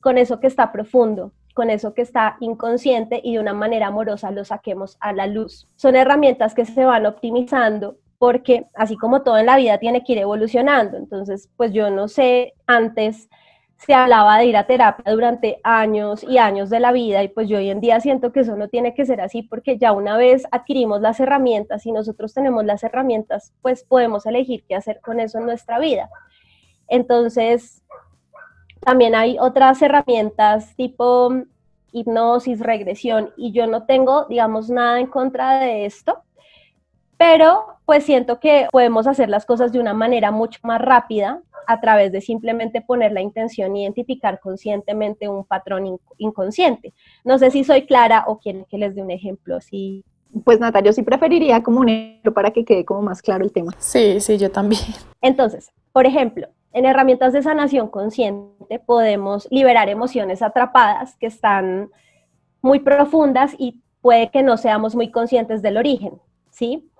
con 0.00 0.18
eso 0.18 0.40
que 0.40 0.46
está 0.46 0.72
profundo, 0.72 1.32
con 1.54 1.70
eso 1.70 1.94
que 1.94 2.02
está 2.02 2.36
inconsciente 2.40 3.20
y 3.22 3.34
de 3.34 3.40
una 3.40 3.54
manera 3.54 3.86
amorosa 3.86 4.30
lo 4.30 4.44
saquemos 4.44 4.96
a 5.00 5.12
la 5.12 5.26
luz. 5.26 5.68
Son 5.76 5.96
herramientas 5.96 6.54
que 6.54 6.66
se 6.66 6.84
van 6.84 7.06
optimizando 7.06 7.96
porque 8.18 8.66
así 8.74 8.96
como 8.96 9.22
todo 9.22 9.38
en 9.38 9.46
la 9.46 9.56
vida 9.56 9.78
tiene 9.78 10.04
que 10.04 10.12
ir 10.12 10.18
evolucionando. 10.18 10.96
Entonces, 10.96 11.48
pues 11.56 11.72
yo 11.72 11.90
no 11.90 12.08
sé, 12.08 12.54
antes 12.66 13.28
se 13.76 13.92
hablaba 13.92 14.38
de 14.38 14.46
ir 14.46 14.56
a 14.56 14.66
terapia 14.66 15.12
durante 15.12 15.60
años 15.62 16.24
y 16.24 16.38
años 16.38 16.70
de 16.70 16.80
la 16.80 16.92
vida 16.92 17.22
y 17.22 17.28
pues 17.28 17.48
yo 17.48 17.58
hoy 17.58 17.70
en 17.70 17.80
día 17.80 18.00
siento 18.00 18.32
que 18.32 18.40
eso 18.40 18.56
no 18.56 18.68
tiene 18.68 18.94
que 18.94 19.04
ser 19.04 19.20
así 19.20 19.42
porque 19.42 19.78
ya 19.78 19.92
una 19.92 20.16
vez 20.16 20.46
adquirimos 20.52 21.00
las 21.00 21.20
herramientas 21.20 21.84
y 21.84 21.92
nosotros 21.92 22.32
tenemos 22.32 22.64
las 22.64 22.82
herramientas, 22.82 23.52
pues 23.62 23.84
podemos 23.84 24.26
elegir 24.26 24.64
qué 24.66 24.74
hacer 24.74 25.00
con 25.00 25.20
eso 25.20 25.38
en 25.38 25.46
nuestra 25.46 25.78
vida. 25.78 26.08
Entonces, 26.88 27.82
también 28.84 29.14
hay 29.14 29.36
otras 29.38 29.80
herramientas 29.82 30.74
tipo 30.76 31.30
hipnosis, 31.92 32.60
regresión, 32.60 33.30
y 33.36 33.52
yo 33.52 33.66
no 33.66 33.84
tengo, 33.84 34.24
digamos, 34.24 34.68
nada 34.68 34.98
en 34.98 35.06
contra 35.06 35.60
de 35.60 35.86
esto, 35.86 36.18
pero 37.16 37.66
pues 37.86 38.04
siento 38.04 38.40
que 38.40 38.66
podemos 38.70 39.06
hacer 39.06 39.28
las 39.28 39.46
cosas 39.46 39.72
de 39.72 39.78
una 39.78 39.94
manera 39.94 40.30
mucho 40.30 40.58
más 40.62 40.80
rápida 40.80 41.40
a 41.66 41.80
través 41.80 42.12
de 42.12 42.20
simplemente 42.20 42.80
poner 42.80 43.12
la 43.12 43.20
intención 43.20 43.76
y 43.76 43.82
identificar 43.82 44.40
conscientemente 44.40 45.28
un 45.28 45.44
patrón 45.44 45.98
inconsciente. 46.18 46.92
No 47.24 47.38
sé 47.38 47.50
si 47.50 47.64
soy 47.64 47.86
clara 47.86 48.24
o 48.26 48.38
quieren 48.38 48.64
que 48.66 48.78
les 48.78 48.94
dé 48.94 49.02
un 49.02 49.10
ejemplo 49.10 49.56
así. 49.56 50.04
Pues 50.44 50.58
Natalia, 50.58 50.90
yo 50.90 50.92
sí 50.92 51.02
preferiría 51.02 51.62
como 51.62 51.80
un 51.80 51.88
ejemplo 51.88 52.34
para 52.34 52.50
que 52.50 52.64
quede 52.64 52.84
como 52.84 53.02
más 53.02 53.22
claro 53.22 53.44
el 53.44 53.52
tema. 53.52 53.72
Sí, 53.78 54.20
sí, 54.20 54.36
yo 54.36 54.50
también. 54.50 54.82
Entonces, 55.22 55.70
por 55.92 56.06
ejemplo, 56.06 56.48
en 56.74 56.84
herramientas 56.86 57.32
de 57.32 57.42
sanación 57.42 57.88
consciente 57.88 58.80
podemos 58.80 59.48
liberar 59.50 59.88
emociones 59.88 60.42
atrapadas 60.42 61.16
que 61.16 61.26
están 61.26 61.90
muy 62.60 62.80
profundas 62.80 63.54
y 63.58 63.80
puede 64.02 64.30
que 64.30 64.42
no 64.42 64.56
seamos 64.56 64.96
muy 64.96 65.10
conscientes 65.10 65.62
del 65.62 65.76
origen, 65.76 66.20
¿sí? 66.50 66.90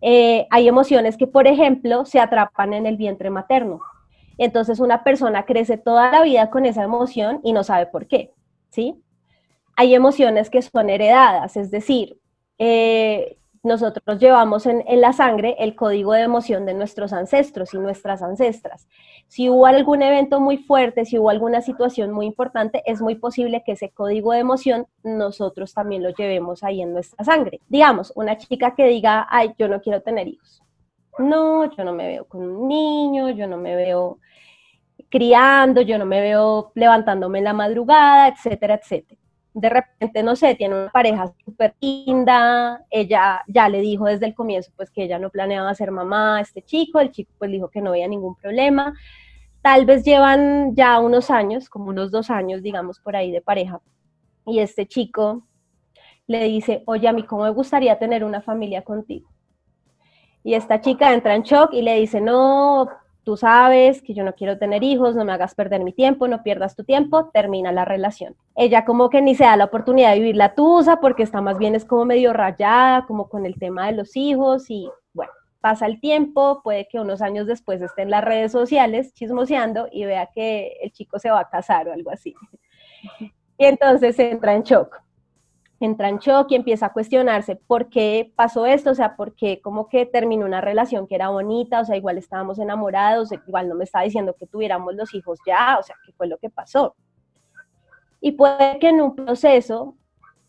Eh, 0.00 0.46
hay 0.50 0.68
emociones 0.68 1.16
que, 1.16 1.26
por 1.26 1.48
ejemplo, 1.48 2.04
se 2.04 2.20
atrapan 2.20 2.74
en 2.74 2.86
el 2.86 2.96
vientre 2.96 3.28
materno. 3.28 3.80
Entonces 4.38 4.78
una 4.78 5.02
persona 5.02 5.44
crece 5.44 5.78
toda 5.78 6.12
la 6.12 6.22
vida 6.22 6.50
con 6.50 6.64
esa 6.64 6.84
emoción 6.84 7.40
y 7.42 7.52
no 7.52 7.64
sabe 7.64 7.86
por 7.86 8.06
qué, 8.06 8.32
¿sí? 8.70 9.02
Hay 9.76 9.94
emociones 9.94 10.48
que 10.48 10.62
son 10.62 10.90
heredadas, 10.90 11.56
es 11.56 11.72
decir, 11.72 12.18
eh, 12.58 13.36
nosotros 13.64 14.18
llevamos 14.20 14.66
en, 14.66 14.84
la 15.00 15.12
sangre 15.14 15.56
el 15.58 15.74
código 15.74 16.12
de 16.12 16.20
emoción 16.20 16.66
de 16.66 16.74
nuestros 16.74 17.14
ancestros 17.14 17.72
y 17.72 17.78
nuestras 17.78 18.22
ancestras. 18.22 18.86
Si 19.26 19.48
hubo 19.48 19.66
algún 19.66 20.02
evento 20.02 20.38
muy 20.38 20.58
fuerte, 20.58 21.06
si 21.06 21.18
hubo 21.18 21.30
alguna 21.30 21.62
situación 21.62 22.12
muy 22.12 22.26
importante, 22.26 22.82
es 22.84 23.00
muy 23.00 23.14
posible 23.14 23.62
que 23.64 23.72
ese 23.72 23.88
código 23.88 24.32
de 24.32 24.40
emoción 24.40 24.86
nosotros 25.02 25.72
también 25.72 26.02
lo 26.02 26.10
llevemos 26.10 26.62
ahí 26.62 26.82
en 26.82 26.92
nuestra 26.92 27.24
sangre. 27.24 27.60
Digamos, 27.68 28.12
una 28.14 28.36
chica 28.36 28.74
que 28.74 28.86
diga, 28.86 29.26
ay, 29.30 29.54
yo 29.58 29.66
no 29.66 29.80
quiero 29.80 30.02
tener 30.02 30.28
hijos. 30.28 30.62
No, 31.18 31.74
yo 31.74 31.84
no 31.84 31.94
me 31.94 32.06
veo 32.06 32.26
con 32.26 32.42
un 32.42 32.68
niño, 32.68 33.30
yo 33.30 33.46
no 33.46 33.56
me 33.56 33.74
veo 33.74 34.18
criando, 35.08 35.80
yo 35.80 35.96
no 35.96 36.04
me 36.04 36.20
veo 36.20 36.70
levantándome 36.74 37.38
en 37.38 37.44
la 37.44 37.54
madrugada, 37.54 38.28
etcétera, 38.28 38.74
etcétera 38.74 39.23
de 39.54 39.68
repente, 39.68 40.22
no 40.24 40.34
sé, 40.34 40.56
tiene 40.56 40.74
una 40.74 40.90
pareja 40.90 41.32
súper 41.44 41.74
linda, 41.80 42.84
ella 42.90 43.42
ya 43.46 43.68
le 43.68 43.80
dijo 43.80 44.06
desde 44.06 44.26
el 44.26 44.34
comienzo 44.34 44.72
pues 44.76 44.90
que 44.90 45.04
ella 45.04 45.20
no 45.20 45.30
planeaba 45.30 45.72
ser 45.74 45.92
mamá 45.92 46.38
a 46.38 46.40
este 46.40 46.62
chico, 46.62 46.98
el 46.98 47.12
chico 47.12 47.32
pues 47.38 47.52
dijo 47.52 47.70
que 47.70 47.80
no 47.80 47.90
había 47.90 48.08
ningún 48.08 48.34
problema, 48.34 48.92
tal 49.62 49.86
vez 49.86 50.04
llevan 50.04 50.74
ya 50.74 50.98
unos 50.98 51.30
años, 51.30 51.68
como 51.68 51.90
unos 51.90 52.10
dos 52.10 52.30
años, 52.30 52.62
digamos, 52.62 52.98
por 52.98 53.14
ahí 53.14 53.30
de 53.30 53.40
pareja, 53.40 53.80
y 54.44 54.58
este 54.58 54.86
chico 54.86 55.46
le 56.26 56.44
dice, 56.44 56.82
oye, 56.86 57.06
a 57.06 57.12
mí 57.12 57.22
cómo 57.22 57.44
me 57.44 57.50
gustaría 57.50 57.98
tener 57.98 58.24
una 58.24 58.42
familia 58.42 58.82
contigo. 58.82 59.30
Y 60.42 60.54
esta 60.54 60.80
chica 60.80 61.14
entra 61.14 61.34
en 61.34 61.42
shock 61.42 61.72
y 61.72 61.82
le 61.82 61.94
dice, 61.94 62.20
no, 62.20 62.88
tú 63.24 63.36
sabes 63.36 64.02
que 64.02 64.14
yo 64.14 64.22
no 64.22 64.34
quiero 64.34 64.58
tener 64.58 64.82
hijos, 64.82 65.16
no 65.16 65.24
me 65.24 65.32
hagas 65.32 65.54
perder 65.54 65.82
mi 65.82 65.92
tiempo, 65.92 66.28
no 66.28 66.42
pierdas 66.42 66.76
tu 66.76 66.84
tiempo, 66.84 67.30
termina 67.32 67.72
la 67.72 67.84
relación. 67.84 68.36
Ella 68.54 68.84
como 68.84 69.10
que 69.10 69.22
ni 69.22 69.34
se 69.34 69.44
da 69.44 69.56
la 69.56 69.64
oportunidad 69.64 70.12
de 70.12 70.20
vivir 70.20 70.36
la 70.36 70.54
tusa 70.54 71.00
porque 71.00 71.22
está 71.22 71.40
más 71.40 71.58
bien 71.58 71.74
es 71.74 71.84
como 71.84 72.04
medio 72.04 72.32
rayada, 72.32 73.06
como 73.06 73.28
con 73.28 73.46
el 73.46 73.58
tema 73.58 73.86
de 73.86 73.92
los 73.92 74.16
hijos 74.16 74.70
y 74.70 74.88
bueno, 75.12 75.32
pasa 75.60 75.86
el 75.86 76.00
tiempo, 76.00 76.60
puede 76.62 76.86
que 76.86 77.00
unos 77.00 77.22
años 77.22 77.46
después 77.46 77.80
esté 77.80 78.02
en 78.02 78.10
las 78.10 78.24
redes 78.24 78.52
sociales 78.52 79.12
chismoseando 79.14 79.88
y 79.90 80.04
vea 80.04 80.28
que 80.32 80.76
el 80.82 80.92
chico 80.92 81.18
se 81.18 81.30
va 81.30 81.40
a 81.40 81.48
casar 81.48 81.88
o 81.88 81.92
algo 81.92 82.10
así. 82.10 82.34
Y 83.56 83.64
entonces 83.66 84.18
entra 84.18 84.54
en 84.54 84.62
shock 84.62 85.03
entra 85.84 86.08
en 86.08 86.18
shock 86.18 86.50
y 86.50 86.54
empieza 86.56 86.86
a 86.86 86.92
cuestionarse 86.92 87.56
por 87.56 87.88
qué 87.88 88.32
pasó 88.36 88.66
esto, 88.66 88.90
o 88.90 88.94
sea, 88.94 89.16
por 89.16 89.34
qué 89.34 89.60
como 89.60 89.88
que 89.88 90.06
terminó 90.06 90.46
una 90.46 90.60
relación 90.60 91.06
que 91.06 91.14
era 91.14 91.28
bonita, 91.28 91.80
o 91.80 91.84
sea, 91.84 91.96
igual 91.96 92.18
estábamos 92.18 92.58
enamorados, 92.58 93.30
igual 93.46 93.68
no 93.68 93.74
me 93.74 93.84
estaba 93.84 94.04
diciendo 94.04 94.34
que 94.38 94.46
tuviéramos 94.46 94.94
los 94.94 95.14
hijos 95.14 95.38
ya, 95.46 95.78
o 95.78 95.82
sea, 95.82 95.96
qué 96.04 96.12
fue 96.12 96.26
lo 96.26 96.38
que 96.38 96.50
pasó. 96.50 96.96
Y 98.20 98.32
puede 98.32 98.78
que 98.78 98.88
en 98.88 99.00
un 99.00 99.14
proceso 99.14 99.96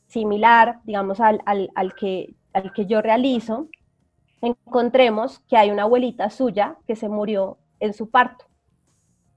similar, 0.08 0.80
digamos, 0.84 1.20
al, 1.20 1.42
que, 1.96 2.36
al 2.54 2.72
que 2.74 2.86
yo 2.86 3.02
realizo, 3.02 3.68
encontremos 4.42 5.40
que 5.50 5.58
hay 5.58 5.72
una 5.72 5.84
abuelita 5.84 6.30
suya 6.30 6.78
que 6.88 6.96
se 6.96 7.10
murió 7.10 7.58
en 7.80 7.94
su 7.94 8.10
parto 8.10 8.46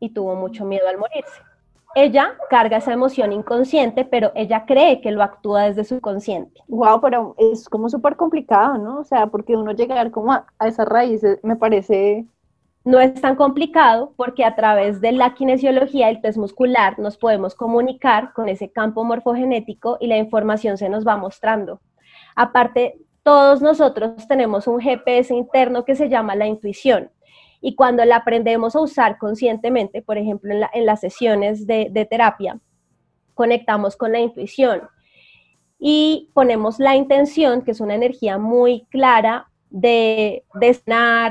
y 0.00 0.10
tuvo 0.10 0.34
mucho 0.36 0.64
miedo 0.64 0.86
al 0.88 0.98
morirse 0.98 1.47
ella 1.94 2.36
carga 2.50 2.78
esa 2.78 2.92
emoción 2.92 3.32
inconsciente, 3.32 4.04
pero 4.04 4.30
ella 4.34 4.64
cree 4.66 5.00
que 5.00 5.10
lo 5.10 5.22
actúa 5.22 5.64
desde 5.64 5.84
su 5.84 6.00
consciente. 6.00 6.62
Wow, 6.68 7.00
pero 7.00 7.34
es 7.38 7.68
como 7.68 7.88
súper 7.88 8.16
complicado, 8.16 8.78
¿no? 8.78 9.00
O 9.00 9.04
sea, 9.04 9.26
porque 9.28 9.56
uno 9.56 9.72
llegar 9.72 10.10
como 10.10 10.32
a, 10.32 10.46
a 10.58 10.68
esas 10.68 10.86
raíces 10.88 11.38
me 11.42 11.56
parece... 11.56 12.26
No 12.84 13.00
es 13.00 13.20
tan 13.20 13.36
complicado 13.36 14.14
porque 14.16 14.44
a 14.44 14.54
través 14.54 15.00
de 15.02 15.12
la 15.12 15.34
kinesiología, 15.34 16.08
el 16.08 16.22
test 16.22 16.38
muscular, 16.38 16.98
nos 16.98 17.18
podemos 17.18 17.54
comunicar 17.54 18.32
con 18.32 18.48
ese 18.48 18.70
campo 18.70 19.04
morfogenético 19.04 19.98
y 20.00 20.06
la 20.06 20.16
información 20.16 20.78
se 20.78 20.88
nos 20.88 21.06
va 21.06 21.16
mostrando. 21.16 21.80
Aparte, 22.34 22.98
todos 23.22 23.60
nosotros 23.60 24.26
tenemos 24.26 24.66
un 24.66 24.80
GPS 24.80 25.34
interno 25.34 25.84
que 25.84 25.96
se 25.96 26.08
llama 26.08 26.34
la 26.34 26.46
intuición 26.46 27.10
y 27.60 27.74
cuando 27.74 28.04
la 28.04 28.16
aprendemos 28.16 28.76
a 28.76 28.80
usar 28.80 29.18
conscientemente, 29.18 30.02
por 30.02 30.18
ejemplo, 30.18 30.54
en, 30.72 30.86
las 30.86 31.00
sesiones 31.00 31.66
de, 31.66 32.06
terapia, 32.08 32.58
conectamos 33.34 33.96
con 33.96 34.12
la 34.12 34.20
intuición 34.20 34.82
y 35.78 36.30
ponemos 36.34 36.78
la 36.78 36.96
intención, 36.96 37.62
que 37.62 37.72
es 37.72 37.80
una 37.80 37.94
energía 37.94 38.38
muy 38.38 38.86
clara 38.90 39.48
de, 39.70 40.44
de 40.54 40.80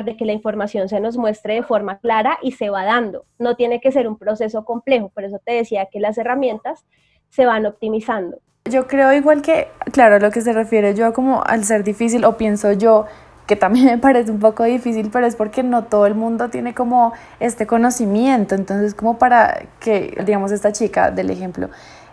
de 0.05 0.17
que 0.17 0.25
la 0.25 0.33
información 0.33 0.89
se 0.89 0.99
nos 0.99 1.17
muestre 1.17 1.55
de 1.55 1.63
forma 1.63 1.99
clara 1.99 2.37
y 2.41 2.51
se 2.51 2.69
va 2.69 2.85
dando. 2.85 3.25
No 3.39 3.55
tiene 3.55 3.81
que 3.81 3.91
ser 3.91 4.07
un 4.07 4.17
proceso 4.17 4.63
complejo, 4.63 5.09
por 5.09 5.23
eso 5.23 5.39
te 5.43 5.53
decía 5.53 5.87
que 5.91 5.99
las 5.99 6.17
herramientas 6.17 6.85
se 7.29 7.45
van 7.45 7.65
optimizando. 7.65 8.39
Yo 8.69 8.87
creo 8.87 9.13
igual 9.13 9.41
que, 9.41 9.69
claro, 9.93 10.19
lo 10.19 10.29
que 10.29 10.41
se 10.41 10.51
refiere 10.51 10.93
yo 10.93 11.13
como 11.13 11.41
al 11.45 11.63
ser 11.63 11.83
difícil 11.83 12.25
o 12.25 12.37
pienso 12.37 12.73
yo 12.73 13.05
que 13.47 13.55
también 13.55 13.85
me 13.85 13.97
parece 13.97 14.29
un 14.29 14.39
poco 14.39 14.63
difícil, 14.63 15.09
pero 15.11 15.25
es 15.25 15.35
porque 15.35 15.63
no 15.63 15.85
todo 15.85 16.05
el 16.05 16.13
mundo 16.13 16.49
tiene 16.49 16.75
como 16.75 17.13
este 17.39 17.65
conocimiento, 17.65 18.53
entonces 18.53 18.93
como 18.93 19.17
para 19.17 19.63
que, 19.79 20.21
digamos, 20.25 20.51
esta 20.51 20.71
chica 20.73 21.09
del 21.11 21.29
ejemplo, 21.29 21.69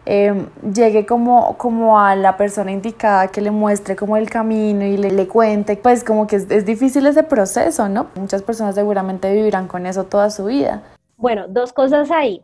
em, 0.06 0.46
llegue 0.72 1.04
como, 1.04 1.58
como 1.58 1.98
a 1.98 2.14
la 2.14 2.36
persona 2.36 2.70
indicada 2.70 3.28
que 3.28 3.40
le 3.40 3.50
muestre 3.50 3.96
como 3.96 4.16
el 4.16 4.30
camino 4.30 4.84
y 4.84 4.96
le, 4.96 5.10
le 5.10 5.26
cuente, 5.26 5.76
pues 5.76 6.04
como 6.04 6.26
que 6.26 6.36
es, 6.36 6.50
es 6.50 6.64
difícil 6.64 7.04
ese 7.06 7.24
proceso, 7.24 7.88
¿no? 7.88 8.06
Muchas 8.14 8.42
personas 8.42 8.74
seguramente 8.74 9.32
vivirán 9.32 9.66
con 9.66 9.86
eso 9.86 10.04
toda 10.04 10.30
su 10.30 10.46
vida. 10.46 10.82
Bueno, 11.16 11.48
dos 11.48 11.72
cosas 11.72 12.10
ahí. 12.10 12.42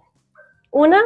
Una, 0.71 1.01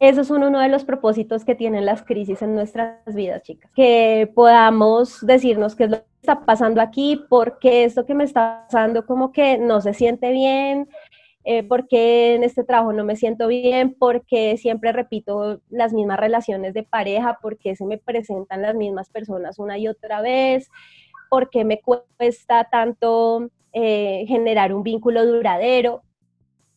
esos 0.00 0.26
son 0.26 0.42
uno 0.42 0.58
de 0.58 0.68
los 0.68 0.84
propósitos 0.84 1.44
que 1.44 1.54
tienen 1.54 1.86
las 1.86 2.02
crisis 2.02 2.42
en 2.42 2.54
nuestras 2.54 2.98
vidas, 3.14 3.42
chicas. 3.42 3.70
Que 3.74 4.30
podamos 4.34 5.24
decirnos 5.24 5.76
qué 5.76 5.84
es 5.84 5.90
lo 5.90 6.13
está 6.24 6.40
pasando 6.40 6.80
aquí, 6.80 7.22
por 7.28 7.58
qué 7.58 7.84
esto 7.84 8.06
que 8.06 8.14
me 8.14 8.24
está 8.24 8.64
pasando 8.64 9.04
como 9.04 9.30
que 9.30 9.58
no 9.58 9.82
se 9.82 9.92
siente 9.92 10.32
bien, 10.32 10.88
eh, 11.44 11.62
por 11.62 11.86
qué 11.86 12.34
en 12.34 12.44
este 12.44 12.64
trabajo 12.64 12.94
no 12.94 13.04
me 13.04 13.16
siento 13.16 13.46
bien, 13.46 13.94
por 13.94 14.24
qué 14.24 14.56
siempre 14.56 14.92
repito 14.92 15.60
las 15.68 15.92
mismas 15.92 16.18
relaciones 16.18 16.72
de 16.72 16.82
pareja, 16.82 17.38
por 17.42 17.58
qué 17.58 17.76
se 17.76 17.84
me 17.84 17.98
presentan 17.98 18.62
las 18.62 18.74
mismas 18.74 19.10
personas 19.10 19.58
una 19.58 19.76
y 19.76 19.86
otra 19.86 20.22
vez, 20.22 20.70
por 21.28 21.50
qué 21.50 21.66
me 21.66 21.82
cuesta 21.82 22.64
tanto 22.70 23.50
eh, 23.74 24.24
generar 24.26 24.72
un 24.72 24.82
vínculo 24.82 25.26
duradero. 25.26 26.02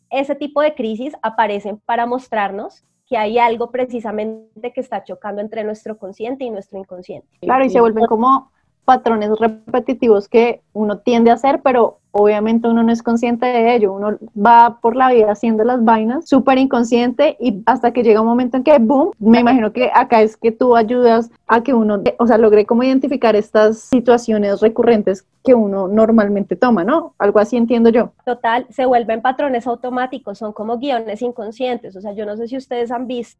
Ese 0.09 0.35
tipo 0.35 0.61
de 0.61 0.75
crisis 0.75 1.13
aparecen 1.21 1.79
para 1.79 2.05
mostrarnos 2.05 2.83
que 3.05 3.15
hay 3.15 3.37
algo 3.37 3.71
precisamente 3.71 4.73
que 4.73 4.81
está 4.81 5.05
chocando 5.05 5.41
entre 5.41 5.63
nuestro 5.63 5.97
consciente 5.97 6.43
y 6.43 6.49
nuestro 6.49 6.77
inconsciente. 6.77 7.29
Claro, 7.39 7.63
y 7.63 7.69
se 7.69 7.79
vuelven 7.79 8.05
como 8.07 8.51
patrones 8.87 9.37
repetitivos 9.37 10.29
que 10.29 10.61
uno 10.71 10.99
tiende 10.99 11.29
a 11.29 11.33
hacer, 11.33 11.59
pero 11.61 11.99
obviamente 12.11 12.69
uno 12.69 12.83
no 12.83 12.93
es 12.93 13.03
consciente 13.03 13.45
de 13.45 13.75
ello, 13.75 13.91
uno 13.91 14.17
va 14.33 14.79
por 14.81 14.95
la 14.95 15.11
vida 15.11 15.29
haciendo 15.29 15.65
las 15.65 15.83
vainas 15.83 16.29
súper 16.29 16.57
inconsciente 16.57 17.35
y 17.37 17.61
hasta 17.65 17.91
que 17.91 18.01
llega 18.01 18.21
un 18.21 18.27
momento 18.27 18.55
en 18.55 18.63
que, 18.63 18.79
boom, 18.79 19.11
me 19.19 19.41
imagino 19.41 19.73
que 19.73 19.91
acá 19.93 20.21
es 20.21 20.37
que 20.37 20.53
tú 20.53 20.77
ayudas 20.77 21.29
a 21.47 21.63
que 21.63 21.73
uno, 21.73 22.01
o 22.17 22.27
sea, 22.27 22.37
logre 22.37 22.65
como 22.65 22.83
identificar 22.83 23.35
estas 23.35 23.77
situaciones 23.77 24.61
recurrentes 24.61 25.27
que 25.43 25.53
uno 25.53 25.89
normalmente 25.89 26.55
toma, 26.55 26.85
¿no? 26.85 27.13
Algo 27.19 27.39
así 27.39 27.57
entiendo 27.57 27.89
yo. 27.89 28.13
Total, 28.25 28.67
se 28.69 28.85
vuelven 28.85 29.21
patrones 29.21 29.67
automáticos, 29.67 30.37
son 30.37 30.53
como 30.53 30.77
guiones 30.77 31.21
inconscientes, 31.21 31.93
o 31.97 31.99
sea, 31.99 32.13
yo 32.13 32.25
no 32.25 32.37
sé 32.37 32.47
si 32.47 32.55
ustedes 32.55 32.89
han 32.89 33.05
visto 33.05 33.37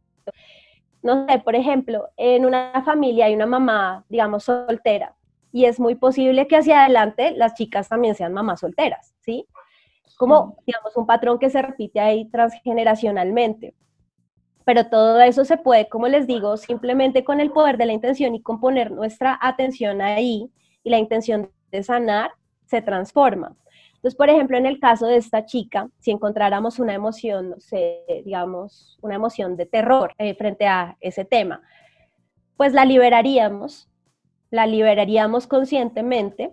no 1.04 1.26
sé, 1.28 1.40
por 1.40 1.56
ejemplo, 1.56 2.10
en 2.18 2.46
una 2.46 2.84
familia 2.84 3.26
hay 3.26 3.36
una 3.36 3.46
mamá, 3.46 4.04
digamos, 4.10 4.44
soltera, 4.44 5.14
y 5.52 5.66
es 5.66 5.80
muy 5.80 5.96
posible 5.96 6.48
que 6.48 6.58
hacia 6.58 6.84
adelante 6.84 7.32
las 7.32 7.54
chicas 7.54 7.90
también 7.90 8.16
sean 8.16 8.34
mamás 8.34 8.60
solteras, 8.60 9.16
¿sí? 9.22 9.48
Como, 10.18 10.58
digamos, 10.66 10.96
un 10.98 11.06
patrón 11.06 11.40
que 11.40 11.50
se 11.50 11.62
repite 11.62 12.00
ahí 12.00 12.30
transgeneracionalmente. 12.30 13.74
Pero 14.66 14.90
todo 14.90 15.22
eso 15.22 15.46
se 15.46 15.58
puede, 15.58 15.88
como 15.88 16.08
les 16.08 16.28
digo, 16.28 16.58
simplemente 16.58 17.24
con 17.24 17.40
el 17.40 17.52
poder 17.52 17.78
de 17.78 17.86
la 17.86 17.94
intención 17.94 18.36
y 18.36 18.42
con 18.42 18.60
poner 18.60 18.92
nuestra 18.92 19.38
atención 19.42 20.02
ahí 20.02 20.52
y 20.84 20.90
la 20.90 20.98
intención 20.98 21.50
de 21.72 21.84
sanar, 21.84 22.32
se 22.66 22.82
transforma. 22.82 23.56
Entonces, 23.96 24.16
por 24.16 24.30
ejemplo, 24.30 24.58
en 24.58 24.66
el 24.66 24.80
caso 24.80 25.08
de 25.08 25.18
esta 25.18 25.46
chica, 25.46 25.90
si 26.00 26.12
encontráramos 26.12 26.80
una 26.80 26.94
emoción, 26.94 27.50
no 27.52 27.60
sé, 27.60 28.04
digamos, 28.26 28.98
una 29.02 29.16
emoción 29.16 29.58
de 29.58 29.66
terror 29.66 30.14
eh, 30.18 30.36
frente 30.36 30.68
a 30.68 30.98
ese 31.00 31.26
tema, 31.26 31.62
pues 32.58 32.74
la 32.74 32.86
liberaríamos, 32.86 33.90
la 34.52 34.66
liberaríamos 34.66 35.48
conscientemente, 35.48 36.52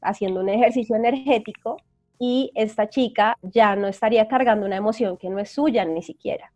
haciendo 0.00 0.40
un 0.40 0.48
ejercicio 0.48 0.96
energético, 0.96 1.76
y 2.18 2.52
esta 2.54 2.88
chica 2.88 3.36
ya 3.42 3.74
no 3.76 3.88
estaría 3.88 4.28
cargando 4.28 4.66
una 4.66 4.76
emoción 4.76 5.16
que 5.16 5.30
no 5.30 5.38
es 5.38 5.50
suya 5.50 5.84
ni 5.84 6.02
siquiera. 6.02 6.52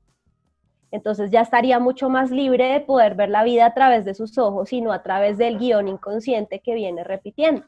Entonces 0.91 1.31
ya 1.31 1.41
estaría 1.41 1.81
mucho 1.81 2.09
más 2.11 2.31
libre 2.31 2.67
de 2.67 2.81
poder 2.81 3.15
ver 3.15 3.31
la 3.31 3.43
vida 3.43 3.67
a 3.67 3.75
través 3.75 4.05
de 4.05 4.15
sus 4.15 4.37
ojos 4.39 4.73
y 4.73 4.81
no 4.81 4.93
a 4.93 5.03
través 5.03 5.39
del 5.39 5.59
guion 5.59 5.89
inconsciente 5.89 6.61
que 6.61 6.75
viene 6.75 7.03
repitiendo, 7.03 7.65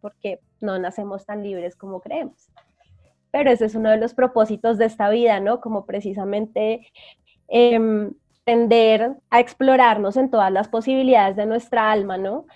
porque 0.00 0.40
no 0.60 0.78
nacemos 0.78 1.26
tan 1.26 1.42
libres 1.42 1.76
como 1.76 2.00
creemos. 2.00 2.48
Pero 3.30 3.50
ese 3.50 3.66
es 3.66 3.74
uno 3.74 3.90
de 3.90 3.98
los 3.98 4.14
propósitos 4.14 4.78
de 4.78 4.86
esta 4.86 5.10
vida, 5.10 5.38
¿no? 5.38 5.60
Como 5.60 5.84
precisamente 5.84 6.88
eh, 7.48 8.10
tender 8.46 9.16
a 9.28 9.40
explorarnos 9.40 10.16
en 10.16 10.30
todas 10.30 10.50
las 10.50 10.68
posibilidades 10.68 11.36
de 11.36 11.44
nuestra 11.44 11.92
alma, 11.92 12.16
¿no? 12.16 12.46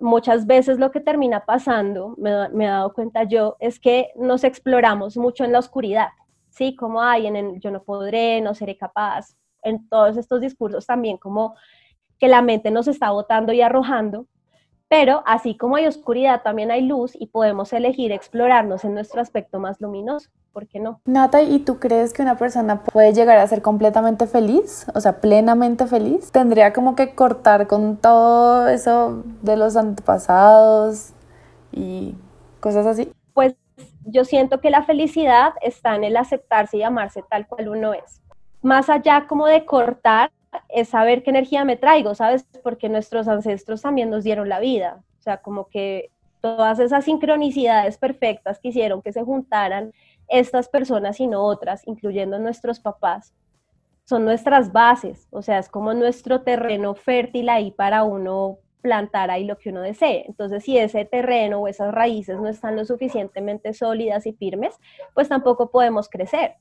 Muchas 0.00 0.46
veces 0.46 0.80
lo 0.80 0.90
que 0.90 1.00
termina 1.00 1.44
pasando, 1.44 2.16
me, 2.18 2.48
me 2.48 2.64
he 2.64 2.68
dado 2.68 2.92
cuenta 2.92 3.22
yo, 3.22 3.56
es 3.60 3.78
que 3.78 4.08
nos 4.16 4.42
exploramos 4.42 5.16
mucho 5.16 5.44
en 5.44 5.52
la 5.52 5.60
oscuridad 5.60 6.08
¿sí? 6.50 6.76
Como 6.76 7.02
hay 7.02 7.26
en 7.26 7.36
el 7.36 7.60
yo 7.60 7.70
no 7.70 7.82
podré, 7.82 8.40
no 8.40 8.54
seré 8.54 8.76
capaz, 8.76 9.34
en 9.62 9.88
todos 9.88 10.16
estos 10.16 10.40
discursos 10.40 10.86
también 10.86 11.16
como 11.16 11.54
que 12.18 12.28
la 12.28 12.42
mente 12.42 12.70
nos 12.70 12.88
está 12.88 13.10
botando 13.10 13.52
y 13.52 13.62
arrojando, 13.62 14.26
pero 14.90 15.22
así 15.24 15.56
como 15.56 15.76
hay 15.76 15.86
oscuridad, 15.86 16.42
también 16.42 16.72
hay 16.72 16.82
luz 16.82 17.12
y 17.14 17.26
podemos 17.26 17.72
elegir 17.72 18.10
explorarnos 18.10 18.84
en 18.84 18.92
nuestro 18.92 19.20
aspecto 19.20 19.60
más 19.60 19.80
luminoso. 19.80 20.30
¿Por 20.52 20.66
qué 20.66 20.80
no? 20.80 21.00
Nata, 21.04 21.42
¿y 21.42 21.60
tú 21.60 21.78
crees 21.78 22.12
que 22.12 22.22
una 22.22 22.36
persona 22.36 22.82
puede 22.82 23.12
llegar 23.12 23.38
a 23.38 23.46
ser 23.46 23.62
completamente 23.62 24.26
feliz? 24.26 24.86
O 24.92 25.00
sea, 25.00 25.20
plenamente 25.20 25.86
feliz. 25.86 26.32
¿Tendría 26.32 26.72
como 26.72 26.96
que 26.96 27.14
cortar 27.14 27.68
con 27.68 27.98
todo 27.98 28.66
eso 28.66 29.22
de 29.42 29.56
los 29.56 29.76
antepasados 29.76 31.12
y 31.70 32.16
cosas 32.58 32.84
así? 32.84 33.12
Pues 33.32 33.54
yo 34.06 34.24
siento 34.24 34.60
que 34.60 34.70
la 34.70 34.82
felicidad 34.82 35.52
está 35.62 35.94
en 35.94 36.02
el 36.02 36.16
aceptarse 36.16 36.78
y 36.78 36.82
amarse 36.82 37.22
tal 37.30 37.46
cual 37.46 37.68
uno 37.68 37.94
es. 37.94 38.20
Más 38.60 38.90
allá 38.90 39.28
como 39.28 39.46
de 39.46 39.64
cortar, 39.64 40.32
es 40.74 40.88
saber 40.88 41.22
qué 41.22 41.30
energía 41.30 41.64
me 41.64 41.76
traigo, 41.76 42.14
¿sabes? 42.14 42.44
Porque 42.62 42.88
nuestros 42.88 43.28
ancestros 43.28 43.82
también 43.82 44.10
nos 44.10 44.24
dieron 44.24 44.48
la 44.48 44.60
vida. 44.60 45.02
O 45.18 45.22
sea, 45.22 45.38
como 45.38 45.68
que 45.68 46.10
todas 46.40 46.78
esas 46.78 47.04
sincronicidades 47.04 47.98
perfectas 47.98 48.58
que 48.58 48.68
hicieron 48.68 49.02
que 49.02 49.12
se 49.12 49.22
juntaran 49.22 49.92
estas 50.28 50.68
personas 50.68 51.20
y 51.20 51.26
no 51.26 51.42
otras, 51.42 51.86
incluyendo 51.86 52.38
nuestros 52.38 52.80
papás, 52.80 53.34
son 54.04 54.24
nuestras 54.24 54.72
bases. 54.72 55.28
O 55.30 55.42
sea, 55.42 55.58
es 55.58 55.68
como 55.68 55.92
nuestro 55.94 56.42
terreno 56.42 56.94
fértil 56.94 57.48
ahí 57.48 57.70
para 57.70 58.04
uno 58.04 58.58
plantar 58.80 59.30
ahí 59.30 59.44
lo 59.44 59.58
que 59.58 59.70
uno 59.70 59.82
desee. 59.82 60.24
Entonces, 60.26 60.64
si 60.64 60.78
ese 60.78 61.04
terreno 61.04 61.60
o 61.60 61.68
esas 61.68 61.92
raíces 61.92 62.40
no 62.40 62.48
están 62.48 62.76
lo 62.76 62.84
suficientemente 62.84 63.74
sólidas 63.74 64.26
y 64.26 64.32
firmes, 64.32 64.74
pues 65.14 65.28
tampoco 65.28 65.70
podemos 65.70 66.08
crecer. 66.08 66.54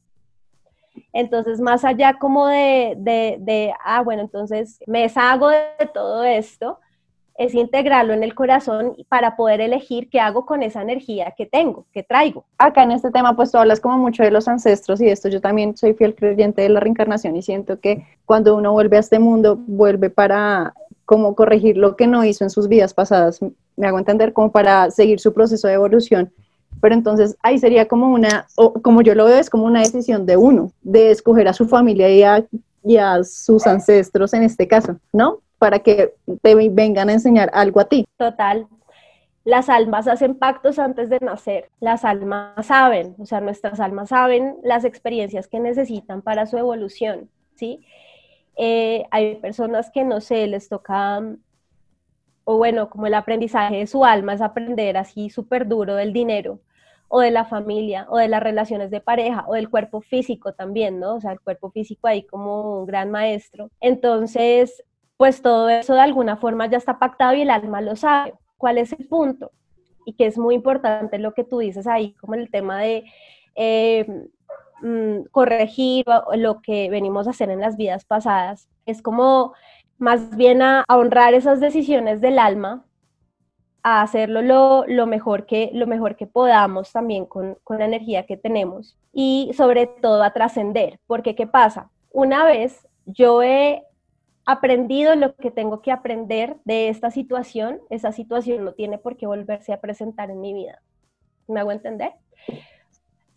Entonces, 1.14 1.60
más 1.60 1.84
allá 1.84 2.18
como 2.20 2.48
de, 2.48 2.96
de, 2.98 3.74
ah, 3.84 4.02
bueno, 4.02 4.22
entonces 4.22 4.80
me 4.86 5.02
deshago 5.02 5.50
de 5.50 5.88
todo 5.94 6.24
esto, 6.24 6.80
es 7.40 7.56
integrarlo 7.56 8.14
en 8.14 8.22
el 8.22 8.36
corazón 8.36 8.98
para 9.08 9.38
poder 9.38 9.62
elegir 9.62 10.10
qué 10.10 10.20
hago 10.20 10.46
con 10.46 10.62
esa 10.62 10.82
energía 10.82 11.34
que 11.38 11.46
tengo, 11.46 11.86
que 11.94 12.04
traigo. 12.04 12.44
Acá 12.58 12.84
en 12.84 12.92
este 12.92 13.12
tema, 13.12 13.34
pues 13.36 13.50
tú 13.50 13.58
hablas 13.58 13.80
como 13.80 13.98
mucho 13.98 14.24
de 14.24 14.32
los 14.32 14.50
ancestros 14.50 15.00
y 15.00 15.08
esto 15.08 15.30
yo 15.30 15.40
también 15.40 15.78
soy 15.78 15.94
fiel 15.94 16.16
creyente 16.16 16.62
de 16.62 16.70
la 16.70 16.82
reencarnación 16.82 17.38
y 17.38 17.42
siento 17.42 17.80
que 17.80 18.06
cuando 18.26 18.58
uno 18.58 18.74
vuelve 18.74 18.98
a 18.98 19.00
este 19.00 19.20
mundo, 19.20 19.58
vuelve 19.58 20.10
para 20.10 20.74
como 21.06 21.34
corregir 21.34 21.78
lo 21.78 21.96
que 21.96 22.08
no 22.08 22.26
hizo 22.26 22.44
en 22.44 22.50
sus 22.50 22.68
vidas 22.68 22.94
pasadas, 22.94 23.40
me 23.78 23.88
hago 23.88 23.98
entender, 23.98 24.34
como 24.34 24.52
para 24.52 24.92
seguir 24.92 25.22
su 25.22 25.34
proceso 25.34 25.70
de 25.70 25.76
evolución. 25.76 26.34
Pero 26.82 26.96
entonces 26.96 27.38
ahí 27.42 27.58
sería 27.60 27.88
como 27.88 28.10
una, 28.10 28.48
o 28.56 28.74
como 28.74 29.02
yo 29.02 29.16
lo 29.16 29.26
veo, 29.26 29.38
es 29.38 29.50
como 29.50 29.66
una 29.66 29.80
decisión 29.80 30.26
de 30.26 30.38
uno, 30.38 30.72
de 30.82 31.12
escoger 31.12 31.48
a 31.48 31.54
su 31.54 31.68
familia 31.68 32.10
y 32.10 32.24
a, 32.24 32.46
y 32.84 32.98
a 32.98 33.24
sus 33.24 33.68
ancestros 33.68 34.34
en 34.34 34.44
este 34.44 34.68
caso, 34.68 34.98
¿no? 35.12 35.40
Para 35.58 35.80
que 35.80 36.14
te 36.42 36.56
vengan 36.56 37.10
a 37.10 37.14
enseñar 37.14 37.50
algo 37.54 37.80
a 37.80 37.86
ti. 37.86 38.06
Total. 38.18 38.68
Las 39.44 39.70
almas 39.70 40.08
hacen 40.08 40.36
pactos 40.36 40.80
antes 40.80 41.10
de 41.10 41.18
nacer. 41.22 41.70
Las 41.80 42.06
almas 42.06 42.66
saben, 42.66 43.16
o 43.20 43.26
sea, 43.26 43.42
nuestras 43.42 43.80
almas 43.80 44.10
saben 44.10 44.58
las 44.64 44.86
experiencias 44.86 45.48
que 45.48 45.60
necesitan 45.60 46.22
para 46.22 46.46
su 46.46 46.58
evolución, 46.58 47.30
¿sí? 47.56 47.86
Eh, 48.58 49.06
hay 49.12 49.36
personas 49.36 49.90
que 49.90 50.04
no 50.04 50.20
sé, 50.20 50.46
les 50.48 50.68
toca, 50.68 51.22
o 52.44 52.58
bueno, 52.58 52.90
como 52.90 53.08
el 53.08 53.14
aprendizaje 53.14 53.78
de 53.78 53.88
su 53.88 54.04
alma 54.04 54.34
es 54.34 54.42
aprender 54.42 54.98
así 54.98 55.30
súper 55.30 55.66
duro 55.66 55.96
del 55.96 56.12
dinero, 56.12 56.60
o 57.10 57.20
de 57.20 57.32
la 57.32 57.46
familia, 57.46 58.08
o 58.10 58.18
de 58.18 58.30
las 58.30 58.42
relaciones 58.42 58.92
de 58.92 59.02
pareja, 59.02 59.46
o 59.48 59.56
del 59.56 59.70
cuerpo 59.70 60.02
físico 60.02 60.54
también, 60.54 61.00
¿no? 61.00 61.16
O 61.16 61.22
sea, 61.22 61.34
el 61.34 61.42
cuerpo 61.42 61.72
físico 61.72 62.08
ahí 62.08 62.24
como 62.24 62.80
un 62.80 62.86
gran 62.86 63.12
maestro. 63.12 63.70
Entonces, 63.82 64.84
pues 65.18 65.42
todo 65.42 65.68
eso 65.70 65.96
de 65.96 66.02
alguna 66.02 66.38
forma 66.38 66.68
ya 66.68 66.78
está 66.78 66.98
pactado 67.00 67.34
y 67.34 67.42
el 67.42 67.50
alma 67.50 67.82
lo 67.82 67.96
sabe. 67.96 68.34
¿Cuál 68.58 68.78
es 68.78 68.94
el 68.94 69.08
punto? 69.08 69.52
Y 70.06 70.14
que 70.14 70.28
es 70.28 70.38
muy 70.38 70.56
importante 70.56 71.20
lo 71.20 71.34
que 71.34 71.44
tú 71.44 71.60
dices 71.60 71.88
ahí, 71.88 72.14
como 72.14 72.36
el 72.36 72.50
tema 72.50 72.80
de... 72.80 73.04
Eh, 73.56 74.06
Mm, 74.82 75.24
corregir 75.32 76.06
lo 76.36 76.62
que 76.62 76.90
venimos 76.90 77.28
a 77.28 77.32
hacer 77.32 77.50
en 77.50 77.60
las 77.60 77.76
vidas 77.76 78.06
pasadas. 78.06 78.70
Es 78.86 79.02
como 79.02 79.54
más 79.98 80.36
bien 80.38 80.62
a, 80.62 80.86
honrar 80.88 81.34
esas 81.34 81.60
decisiones 81.60 82.22
del 82.22 82.40
alma, 82.40 82.86
a 83.84 84.02
hacerlo 84.02 84.42
lo, 84.42 85.08
mejor, 85.08 85.46
que, 85.46 85.72
lo 85.74 85.88
mejor 85.88 86.16
que 86.16 86.28
podamos 86.28 86.92
también 86.92 87.26
con, 87.26 87.58
con 87.64 87.80
la 87.80 87.86
energía 87.86 88.26
que 88.26 88.38
tenemos 88.38 88.98
y 89.14 89.52
sobre 89.56 89.88
todo 89.88 90.24
a 90.24 90.34
trascender, 90.34 91.00
porque 91.08 91.36
¿qué 91.36 91.48
pasa? 91.48 91.90
Una 92.12 92.46
vez 92.46 92.88
yo 93.06 93.42
he 93.42 93.84
aprendido 94.46 95.16
lo 95.16 95.36
que 95.36 95.52
tengo 95.52 95.82
que 95.82 95.92
aprender 95.92 96.58
de 96.66 96.90
esta 96.90 97.12
situación, 97.12 97.80
esa 97.90 98.12
situación 98.12 98.66
no 98.66 98.74
tiene 98.74 98.98
por 98.98 99.16
qué 99.16 99.28
volverse 99.28 99.74
a 99.74 99.80
presentar 99.80 100.32
en 100.32 100.42
mi 100.42 100.54
vida. 100.54 100.82
¿Me 101.48 101.60
hago 101.60 101.72
entender? 101.72 102.14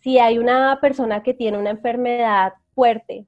si 0.03 0.19
hay 0.19 0.37
una 0.37 0.79
persona 0.81 1.23
que 1.23 1.33
tiene 1.33 1.57
una 1.57 1.69
enfermedad 1.69 2.53
fuerte, 2.75 3.25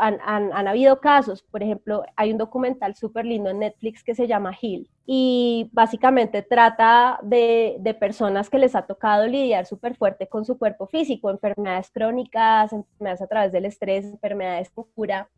han, 0.00 0.68
habido 0.68 1.00
casos, 1.00 1.42
por 1.42 1.62
ejemplo, 1.62 2.02
hay 2.16 2.32
un 2.32 2.38
documental 2.38 2.94
súper 2.94 3.26
lindo 3.26 3.50
en 3.50 3.58
Netflix 3.58 4.02
que 4.02 4.14
se 4.14 4.26
llama 4.26 4.52
Heal 4.52 4.88
y 5.04 5.68
básicamente 5.72 6.42
trata 6.42 7.18
de, 7.22 7.76
de 7.80 7.94
personas 7.94 8.48
que 8.48 8.58
les 8.58 8.74
ha 8.74 8.86
tocado 8.86 9.26
lidiar 9.26 9.66
súper 9.66 9.94
fuerte 9.94 10.28
con 10.28 10.44
su 10.44 10.58
cuerpo 10.58 10.86
físico, 10.86 11.30
enfermedades 11.30 11.90
crónicas, 11.90 12.72
enfermedades 12.72 13.22
a 13.22 13.26
través 13.26 13.52
del 13.52 13.66
estrés, 13.66 14.06
enfermedades 14.06 14.70
con 14.70 14.84
cura, 14.94 15.28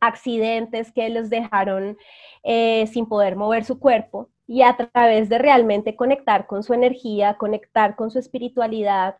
accidentes 0.00 0.90
que 0.92 1.08
les 1.08 1.30
dejaron 1.30 1.96
eh, 2.42 2.86
sin 2.88 3.06
poder 3.06 3.36
mover 3.36 3.64
su 3.64 3.78
cuerpo 3.78 4.30
y 4.46 4.62
a 4.62 4.76
través 4.76 5.28
de 5.28 5.38
realmente 5.38 5.94
conectar 5.94 6.46
con 6.46 6.62
su 6.62 6.74
energía, 6.74 7.34
conectar 7.34 7.94
con 7.94 8.10
su 8.10 8.18
espiritualidad, 8.18 9.16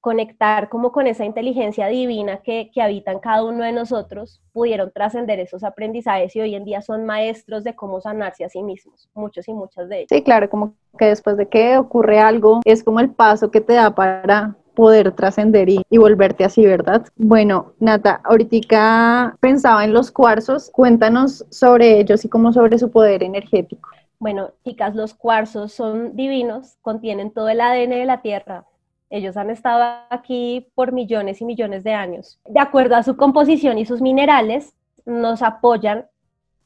conectar 0.00 0.68
como 0.68 0.92
con 0.92 1.06
esa 1.06 1.24
inteligencia 1.24 1.86
divina 1.88 2.38
que, 2.38 2.70
que 2.72 2.80
habita 2.80 3.12
en 3.12 3.18
cada 3.18 3.44
uno 3.44 3.64
de 3.64 3.72
nosotros, 3.72 4.40
pudieron 4.52 4.90
trascender 4.92 5.38
esos 5.40 5.62
aprendizajes 5.62 6.34
y 6.34 6.40
hoy 6.40 6.54
en 6.54 6.64
día 6.64 6.80
son 6.80 7.04
maestros 7.04 7.64
de 7.64 7.74
cómo 7.74 8.00
sanarse 8.00 8.44
a 8.44 8.48
sí 8.48 8.62
mismos, 8.62 9.08
muchos 9.14 9.46
y 9.48 9.52
muchas 9.52 9.88
de 9.88 9.98
ellos. 9.98 10.08
Sí, 10.10 10.22
claro, 10.22 10.48
como 10.48 10.74
que 10.98 11.06
después 11.06 11.36
de 11.36 11.48
que 11.48 11.76
ocurre 11.76 12.18
algo, 12.18 12.60
es 12.64 12.82
como 12.82 13.00
el 13.00 13.10
paso 13.10 13.50
que 13.50 13.60
te 13.60 13.74
da 13.74 13.94
para 13.94 14.56
poder 14.74 15.12
trascender 15.12 15.68
y, 15.68 15.82
y, 15.90 15.98
volverte 15.98 16.44
así, 16.44 16.64
¿verdad? 16.64 17.04
Bueno, 17.16 17.72
Nata, 17.80 18.20
ahorita 18.24 19.36
pensaba 19.40 19.84
en 19.84 19.92
los 19.92 20.10
cuarzos, 20.10 20.70
cuéntanos 20.70 21.44
sobre 21.50 21.98
ellos 21.98 22.24
y 22.24 22.28
como 22.28 22.52
sobre 22.52 22.78
su 22.78 22.90
poder 22.90 23.22
energético. 23.22 23.90
Bueno, 24.18 24.52
chicas, 24.64 24.94
los 24.94 25.14
cuarzos 25.14 25.72
son 25.72 26.16
divinos, 26.16 26.76
contienen 26.82 27.30
todo 27.30 27.48
el 27.48 27.60
ADN 27.60 27.90
de 27.90 28.04
la 28.04 28.22
Tierra, 28.22 28.66
ellos 29.10 29.36
han 29.36 29.50
estado 29.50 30.04
aquí 30.08 30.70
por 30.74 30.92
millones 30.92 31.40
y 31.40 31.44
millones 31.44 31.84
de 31.84 31.92
años. 31.92 32.40
De 32.48 32.60
acuerdo 32.60 32.96
a 32.96 33.02
su 33.02 33.16
composición 33.16 33.78
y 33.78 33.84
sus 33.84 34.00
minerales, 34.00 34.74
nos 35.04 35.42
apoyan 35.42 36.06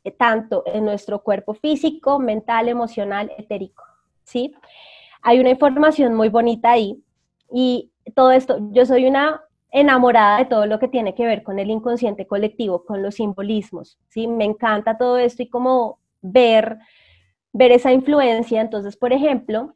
eh, 0.05 0.11
tanto 0.11 0.63
en 0.67 0.85
nuestro 0.85 1.23
cuerpo 1.23 1.55
físico, 1.55 2.19
mental, 2.19 2.69
emocional, 2.69 3.33
etérico. 3.39 3.85
¿sí? 4.25 4.55
Hay 5.23 5.41
una 5.41 5.51
información 5.51 6.15
muy 6.15 6.29
bonita 6.29 6.73
ahí 6.73 7.03
y 7.51 7.91
todo 8.15 8.31
esto, 8.33 8.59
yo 8.73 8.85
soy 8.85 9.07
una 9.07 9.41
enamorada 9.71 10.39
de 10.39 10.45
todo 10.45 10.67
lo 10.67 10.79
que 10.79 10.89
tiene 10.89 11.15
que 11.15 11.27
ver 11.27 11.43
con 11.43 11.59
el 11.59 11.71
inconsciente 11.71 12.27
colectivo, 12.27 12.85
con 12.85 13.03
los 13.03 13.17
simbolismos, 13.17 13.99
¿sí? 14.09 14.29
Me 14.29 14.45
encanta 14.45 14.97
todo 14.97 15.19
esto 15.19 15.43
y 15.43 15.49
como 15.49 15.99
ver 16.23 16.79
ver 17.55 17.73
esa 17.73 17.93
influencia. 17.93 18.61
Entonces, 18.61 18.97
por 18.99 19.15
ejemplo, 19.15 19.73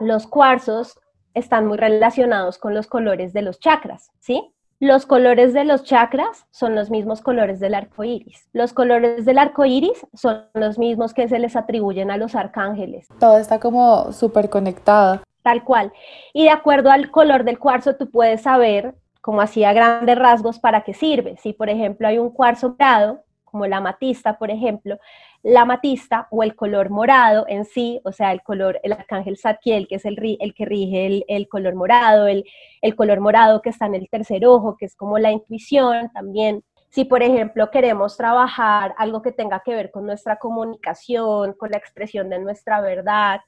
los 0.00 0.26
cuarzos 0.26 0.98
están 1.34 1.66
muy 1.66 1.76
relacionados 1.76 2.58
con 2.58 2.74
los 2.74 2.86
colores 2.86 3.32
de 3.32 3.42
los 3.42 3.60
chakras, 3.60 4.10
¿sí? 4.18 4.52
Los 4.80 5.06
colores 5.06 5.54
de 5.54 5.64
los 5.64 5.82
chakras 5.82 6.46
son 6.52 6.76
los 6.76 6.88
mismos 6.88 7.20
colores 7.20 7.58
del 7.58 7.74
arco 7.74 8.04
iris. 8.04 8.48
Los 8.52 8.72
colores 8.72 9.24
del 9.24 9.38
arco 9.38 9.64
iris 9.64 10.06
son 10.14 10.44
los 10.54 10.78
mismos 10.78 11.14
que 11.14 11.28
se 11.28 11.40
les 11.40 11.56
atribuyen 11.56 12.12
a 12.12 12.16
los 12.16 12.36
arcángeles. 12.36 13.08
Todo 13.18 13.38
está 13.38 13.58
como 13.58 14.12
súper 14.12 14.48
conectado. 14.48 15.20
Tal 15.42 15.64
cual. 15.64 15.92
Y 16.32 16.44
de 16.44 16.50
acuerdo 16.50 16.92
al 16.92 17.10
color 17.10 17.42
del 17.42 17.58
cuarzo, 17.58 17.96
tú 17.96 18.08
puedes 18.08 18.42
saber, 18.42 18.94
como 19.20 19.40
hacía 19.40 19.72
grandes 19.72 20.16
rasgos, 20.16 20.60
para 20.60 20.82
qué 20.82 20.94
sirve. 20.94 21.36
Si, 21.38 21.52
por 21.52 21.68
ejemplo, 21.68 22.06
hay 22.06 22.18
un 22.18 22.30
cuarzo 22.30 22.76
dorado, 22.78 23.24
como 23.44 23.66
la 23.66 23.78
amatista, 23.78 24.38
por 24.38 24.52
ejemplo, 24.52 24.98
la 25.42 25.62
amatista 25.62 26.26
o 26.30 26.42
el 26.42 26.56
color 26.56 26.90
morado 26.90 27.44
en 27.48 27.64
sí, 27.64 28.00
o 28.04 28.12
sea, 28.12 28.32
el 28.32 28.42
color, 28.42 28.80
el 28.82 28.92
arcángel 28.92 29.38
Zadkiel, 29.38 29.86
que 29.86 29.96
es 29.96 30.04
el, 30.04 30.18
el 30.40 30.54
que 30.54 30.64
rige 30.64 31.24
el, 31.28 31.48
color 31.48 31.74
morado, 31.74 32.26
el, 32.26 32.44
el, 32.82 32.96
color 32.96 33.20
morado 33.20 33.62
que 33.62 33.70
está 33.70 33.86
en 33.86 33.94
el 33.94 34.08
tercer 34.08 34.44
ojo, 34.46 34.76
que 34.76 34.86
es 34.86 34.96
como 34.96 35.18
la 35.18 35.30
intuición 35.30 36.10
también. 36.12 36.64
Si, 36.90 37.04
por 37.04 37.22
ejemplo, 37.22 37.70
queremos 37.70 38.16
trabajar 38.16 38.94
algo 38.98 39.22
que 39.22 39.30
tenga 39.30 39.62
que 39.64 39.74
ver 39.74 39.90
con 39.90 40.06
nuestra 40.06 40.36
comunicación, 40.36 41.52
con 41.52 41.70
la 41.70 41.76
expresión 41.76 42.30
de 42.30 42.38
nuestra 42.38 42.80
verdad, 42.80 43.40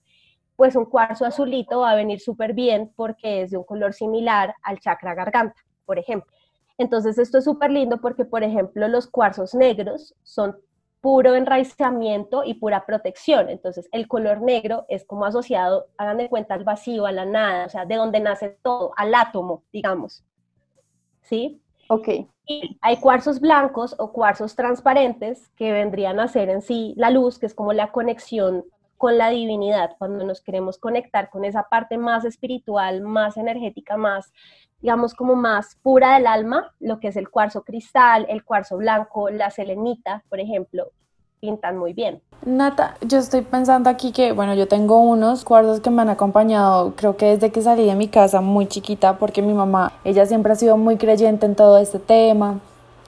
pues 0.56 0.76
un 0.76 0.84
cuarzo 0.84 1.24
azulito 1.24 1.80
va 1.80 1.92
a 1.92 1.96
venir 1.96 2.20
súper 2.20 2.52
bien 2.52 2.92
porque 2.94 3.42
es 3.42 3.50
de 3.50 3.56
un 3.56 3.64
color 3.64 3.94
similar 3.94 4.54
al 4.62 4.78
chakra 4.78 5.14
garganta, 5.14 5.56
por 5.86 5.98
ejemplo. 5.98 6.30
Entonces 6.76 7.18
esto 7.18 7.38
es 7.38 7.44
súper 7.44 7.70
lindo 7.70 7.98
porque, 8.00 8.26
por 8.26 8.42
ejemplo, 8.42 8.86
los 8.86 9.06
cuarzos 9.06 9.54
negros 9.54 10.14
son 10.22 10.56
puro 11.00 11.34
enraizamiento 11.34 12.44
y 12.44 12.54
pura 12.54 12.84
protección. 12.84 13.48
Entonces, 13.48 13.88
el 13.92 14.06
color 14.06 14.42
negro 14.42 14.84
es 14.88 15.04
como 15.04 15.24
asociado, 15.24 15.86
hagan 15.96 16.18
de 16.18 16.28
cuenta, 16.28 16.54
al 16.54 16.64
vacío, 16.64 17.06
a 17.06 17.12
la 17.12 17.24
nada, 17.24 17.66
o 17.66 17.68
sea, 17.68 17.86
de 17.86 17.96
donde 17.96 18.20
nace 18.20 18.58
todo, 18.62 18.92
al 18.96 19.14
átomo, 19.14 19.62
digamos. 19.72 20.24
¿Sí? 21.22 21.60
Ok. 21.88 22.08
Y 22.46 22.78
hay 22.80 22.96
cuarzos 22.98 23.40
blancos 23.40 23.94
o 23.98 24.12
cuarzos 24.12 24.54
transparentes 24.56 25.48
que 25.56 25.72
vendrían 25.72 26.20
a 26.20 26.28
ser 26.28 26.48
en 26.48 26.62
sí 26.62 26.94
la 26.96 27.10
luz, 27.10 27.38
que 27.38 27.46
es 27.46 27.54
como 27.54 27.72
la 27.72 27.92
conexión 27.92 28.64
con 29.00 29.16
la 29.16 29.30
divinidad, 29.30 29.96
cuando 29.98 30.26
nos 30.26 30.42
queremos 30.42 30.76
conectar 30.76 31.30
con 31.30 31.46
esa 31.46 31.62
parte 31.70 31.96
más 31.96 32.26
espiritual, 32.26 33.00
más 33.00 33.38
energética, 33.38 33.96
más, 33.96 34.30
digamos, 34.82 35.14
como 35.14 35.34
más 35.34 35.76
pura 35.82 36.14
del 36.14 36.26
alma, 36.26 36.72
lo 36.80 37.00
que 37.00 37.08
es 37.08 37.16
el 37.16 37.28
cuarzo 37.28 37.62
cristal, 37.62 38.26
el 38.28 38.44
cuarzo 38.44 38.76
blanco, 38.76 39.30
la 39.30 39.50
selenita, 39.50 40.22
por 40.28 40.40
ejemplo, 40.40 40.90
pintan 41.40 41.78
muy 41.78 41.92
bien. 41.92 42.22
Nata, 42.44 42.96
yo 43.02 43.18
estoy 43.18 43.42
pensando 43.42 43.90
aquí 43.90 44.12
que, 44.12 44.32
bueno, 44.32 44.54
yo 44.54 44.68
tengo 44.68 45.00
unos 45.00 45.44
cuarzos 45.44 45.80
que 45.80 45.90
me 45.90 46.02
han 46.02 46.10
acompañado, 46.10 46.94
creo 46.96 47.16
que 47.16 47.26
desde 47.26 47.50
que 47.50 47.62
salí 47.62 47.86
de 47.86 47.94
mi 47.94 48.08
casa 48.08 48.40
muy 48.40 48.66
chiquita, 48.66 49.18
porque 49.18 49.42
mi 49.42 49.52
mamá, 49.52 49.92
ella 50.04 50.24
siempre 50.26 50.52
ha 50.52 50.56
sido 50.56 50.76
muy 50.76 50.96
creyente 50.96 51.46
en 51.46 51.54
todo 51.54 51.78
este 51.78 51.98
tema 51.98 52.60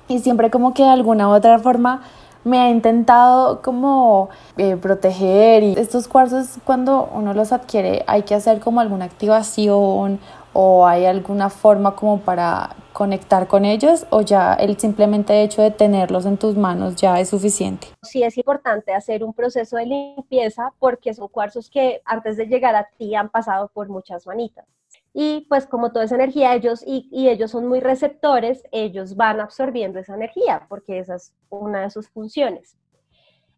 y 0.09 0.19
siempre 0.19 0.51
como 0.51 0.75
que 0.75 0.83
de 0.83 0.91
alguna 0.91 1.29
u 1.29 1.33
otra 1.33 1.59
forma 1.59 2.03
me 2.45 2.59
ha 2.59 2.71
intentado 2.71 3.63
como 3.63 4.29
eh, 4.57 4.77
proteger 4.77 5.63
y 5.63 5.75
estos 5.79 6.09
cuarzos 6.09 6.59
cuando 6.65 7.09
uno 7.15 7.35
los 7.35 7.53
adquiere 7.53 8.05
hay 8.09 8.23
que 8.23 8.35
hacer 8.35 8.59
como 8.59 8.81
alguna 8.81 9.05
activación 9.05 10.19
o 10.53 10.87
hay 10.87 11.07
alguna 11.07 11.51
forma 11.51 11.97
como 11.97 12.21
para 12.21 12.77
conectar 12.93 13.47
con 13.47 13.65
ellos 13.65 14.07
o 14.11 14.21
ya 14.21 14.55
el 14.55 14.79
simplemente 14.79 15.43
hecho 15.43 15.63
de 15.63 15.71
tenerlos 15.71 16.27
en 16.27 16.37
tus 16.37 16.57
manos 16.57 16.97
ya 16.97 17.19
es 17.21 17.31
suficiente? 17.31 17.89
Sí 18.03 18.23
es 18.23 18.37
importante 18.37 18.95
hacer 18.95 19.25
un 19.25 19.33
proceso 19.33 19.77
de 19.77 19.87
limpieza 19.87 20.73
porque 20.79 21.15
son 21.15 21.29
cuarzos 21.29 21.71
que 21.71 22.03
antes 22.05 22.37
de 22.37 22.47
llegar 22.47 22.75
a 22.77 22.89
ti 22.99 23.15
han 23.15 23.29
pasado 23.29 23.71
por 23.73 23.89
muchas 23.89 24.27
manitas 24.27 24.67
y 25.15 25.47
pues 25.49 25.67
como 25.67 25.93
toda 25.93 26.07
esa 26.07 26.15
energía 26.15 26.55
ellos 26.55 26.83
y, 26.87 27.09
ellos 27.29 27.51
son 27.51 27.67
muy 27.67 27.81
receptores, 27.81 28.65
ellos 28.73 29.17
van 29.17 29.41
absorbiendo 29.41 29.99
esa 29.99 30.15
energía 30.15 30.67
porque 30.69 30.99
esa 30.99 31.17
es 31.17 31.33
una 31.51 31.83
de 31.83 31.91
sus 31.91 32.09
funciones. 32.09 32.77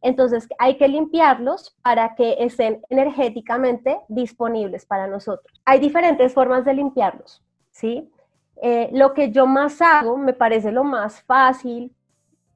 Entonces 0.05 0.47
hay 0.59 0.77
que 0.77 0.87
limpiarlos 0.87 1.75
para 1.81 2.15
que 2.15 2.37
estén 2.39 2.83
energéticamente 2.91 3.99
disponibles 4.09 4.85
para 4.85 5.07
nosotros. 5.07 5.59
Hay 5.65 5.81
diferentes 5.81 6.35
formas 6.35 6.67
de 6.67 6.75
limpiarlos, 6.75 7.43
¿sí? 7.71 8.13
Eh, 8.61 8.91
lo 8.93 9.15
que 9.15 9.31
yo 9.31 9.47
más 9.47 9.81
hago, 9.81 10.19
me 10.19 10.35
parece 10.35 10.73
lo 10.73 10.85
más 10.85 11.23
fácil, 11.23 11.91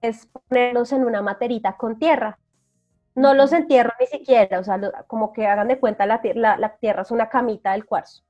es 0.02 0.26
ponerlos 0.26 0.92
en 0.92 1.06
una 1.06 1.22
materita 1.22 1.74
con 1.78 1.98
tierra. 1.98 2.38
No 3.14 3.32
los 3.32 3.54
entierro 3.54 3.94
ni 3.98 4.06
siquiera, 4.06 4.60
o 4.60 4.64
sea, 4.64 4.78
como 5.06 5.32
que 5.32 5.46
hagan 5.46 5.68
de 5.68 5.80
cuenta 5.80 6.04
la, 6.04 6.20
la 6.34 6.76
tierra 6.76 7.00
es 7.00 7.10
una 7.10 7.30
camita 7.30 7.72
del 7.72 7.86
cuarzo 7.86 8.22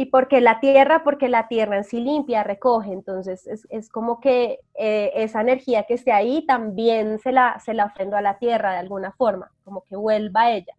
y 0.00 0.06
porque 0.06 0.40
la 0.40 0.60
tierra, 0.60 1.04
porque 1.04 1.28
la 1.28 1.46
tierra 1.46 1.76
en 1.76 1.84
sí 1.84 2.00
limpia, 2.00 2.42
recoge, 2.42 2.90
entonces 2.90 3.46
es, 3.68 3.90
como 3.90 4.18
que 4.18 4.60
eh, 4.72 5.12
esa 5.14 5.42
energía 5.42 5.82
que 5.82 5.92
esté 5.92 6.10
ahí 6.10 6.46
también 6.46 7.18
se 7.18 7.32
la, 7.32 7.60
se 7.60 7.74
la 7.74 7.84
ofrendo 7.84 8.16
a 8.16 8.22
la 8.22 8.38
tierra 8.38 8.72
de 8.72 8.78
alguna 8.78 9.12
forma, 9.12 9.52
como 9.62 9.84
que 9.84 9.96
vuelva 9.96 10.44
a 10.44 10.52
ella. 10.52 10.72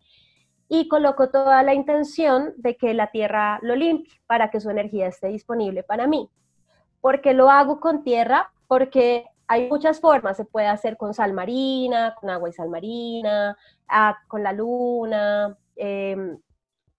Y 0.68 0.88
coloco 0.88 1.30
toda 1.30 1.62
la 1.62 1.76
intención 1.76 2.54
de 2.58 2.78
que 2.78 2.96
la 2.96 3.12
tierra 3.12 3.60
lo 3.62 3.76
limpie 3.76 4.12
para 4.26 4.50
que 4.50 4.60
su 4.60 4.72
energía 4.72 5.06
esté 5.06 5.28
disponible 5.28 5.84
para 5.84 6.08
mí. 6.08 6.28
porque 7.00 7.36
lo 7.36 7.52
hago 7.52 7.80
con 7.80 8.04
tierra? 8.04 8.52
Porque 8.68 9.26
hay 9.48 9.70
muchas 9.70 10.00
formas, 10.00 10.36
se 10.38 10.46
puede 10.46 10.66
hacer 10.66 10.98
con 10.98 11.14
sal 11.14 11.34
marina, 11.34 12.16
con 12.20 12.32
agua 12.32 12.50
y 12.50 12.54
sal 12.54 12.70
marina, 12.70 13.56
ah, 13.88 14.18
con 14.28 14.42
la 14.42 14.52
luna, 14.52 15.56
em, 15.76 16.40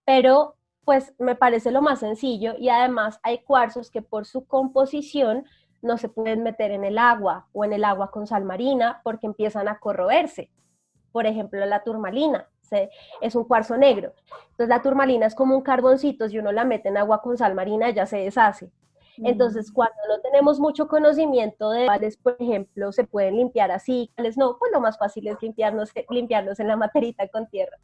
pero 0.04 0.54
pues 0.84 1.14
me 1.18 1.34
parece 1.34 1.70
lo 1.70 1.82
más 1.82 2.00
sencillo 2.00 2.54
y 2.58 2.68
además 2.68 3.20
hay 3.22 3.38
cuarzos 3.38 3.90
que 3.90 4.02
por 4.02 4.26
su 4.26 4.46
composición 4.46 5.44
no 5.80 5.98
se 5.98 6.08
pueden 6.08 6.42
meter 6.42 6.70
en 6.70 6.84
el 6.84 6.98
agua 6.98 7.48
o 7.52 7.64
en 7.64 7.72
el 7.72 7.84
agua 7.84 8.10
con 8.10 8.26
sal 8.26 8.44
marina 8.44 9.00
porque 9.04 9.26
empiezan 9.26 9.68
a 9.68 9.78
corroerse. 9.78 10.50
Por 11.10 11.26
ejemplo, 11.26 11.64
la 11.66 11.82
turmalina 11.82 12.48
es 13.20 13.34
un 13.34 13.44
cuarzo 13.44 13.76
negro. 13.76 14.14
Entonces 14.50 14.68
la 14.68 14.82
turmalina 14.82 15.26
es 15.26 15.34
como 15.34 15.56
un 15.56 15.62
carboncito, 15.62 16.28
si 16.28 16.38
uno 16.38 16.52
la 16.52 16.64
mete 16.64 16.88
en 16.88 16.96
agua 16.96 17.20
con 17.20 17.36
sal 17.36 17.54
marina 17.54 17.90
ya 17.90 18.06
se 18.06 18.18
deshace. 18.18 18.70
Entonces, 19.18 19.70
mm. 19.70 19.74
cuando 19.74 19.98
no 20.08 20.20
tenemos 20.20 20.58
mucho 20.58 20.88
conocimiento 20.88 21.70
de 21.70 21.84
cuáles, 21.84 22.16
por 22.16 22.34
ejemplo, 22.38 22.92
se 22.92 23.04
pueden 23.04 23.36
limpiar 23.36 23.70
así, 23.70 24.10
cuáles 24.14 24.38
no, 24.38 24.56
pues 24.58 24.72
lo 24.72 24.80
más 24.80 24.98
fácil 24.98 25.28
es 25.28 25.36
limpiarnos, 25.42 25.92
limpiarlos 26.08 26.60
en 26.60 26.68
la 26.68 26.76
materita 26.78 27.28
con 27.28 27.46
tierra. 27.48 27.76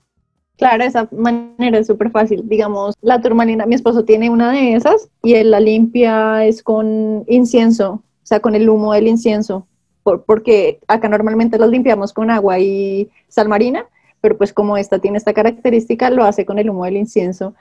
Claro, 0.59 0.83
esa 0.83 1.09
manera 1.13 1.79
es 1.79 1.87
súper 1.87 2.11
fácil. 2.11 2.43
Digamos, 2.49 2.97
la 3.01 3.21
turmalina, 3.21 3.65
mi 3.65 3.77
esposo 3.77 4.05
tiene 4.05 4.29
una 4.29 4.53
de 4.53 4.75
esas 4.75 5.09
y 5.23 5.35
él 5.35 5.53
la 5.53 5.61
limpia 5.61 6.45
es 6.45 6.65
con 6.65 7.25
incienso, 7.29 7.93
o 7.93 8.27
sea, 8.27 8.41
con 8.41 8.57
el 8.57 8.69
humo 8.69 8.93
del 8.93 9.07
incienso, 9.07 9.69
porque 10.03 10.81
acá 10.89 11.09
normalmente 11.09 11.59
los 11.59 11.71
limpiamos 11.71 12.13
con 12.13 12.31
agua 12.31 12.59
y 12.59 13.09
sal 13.29 13.49
marina, 13.49 13.87
pero 14.21 14.37
pues 14.37 14.53
como 14.53 14.77
esta 14.77 14.99
tiene 14.99 15.19
esta 15.19 15.33
característica, 15.33 16.11
lo 16.11 16.25
hace 16.25 16.45
con 16.45 16.59
el 16.59 16.71
humo 16.71 16.85
del 16.85 16.97
incienso 16.97 17.55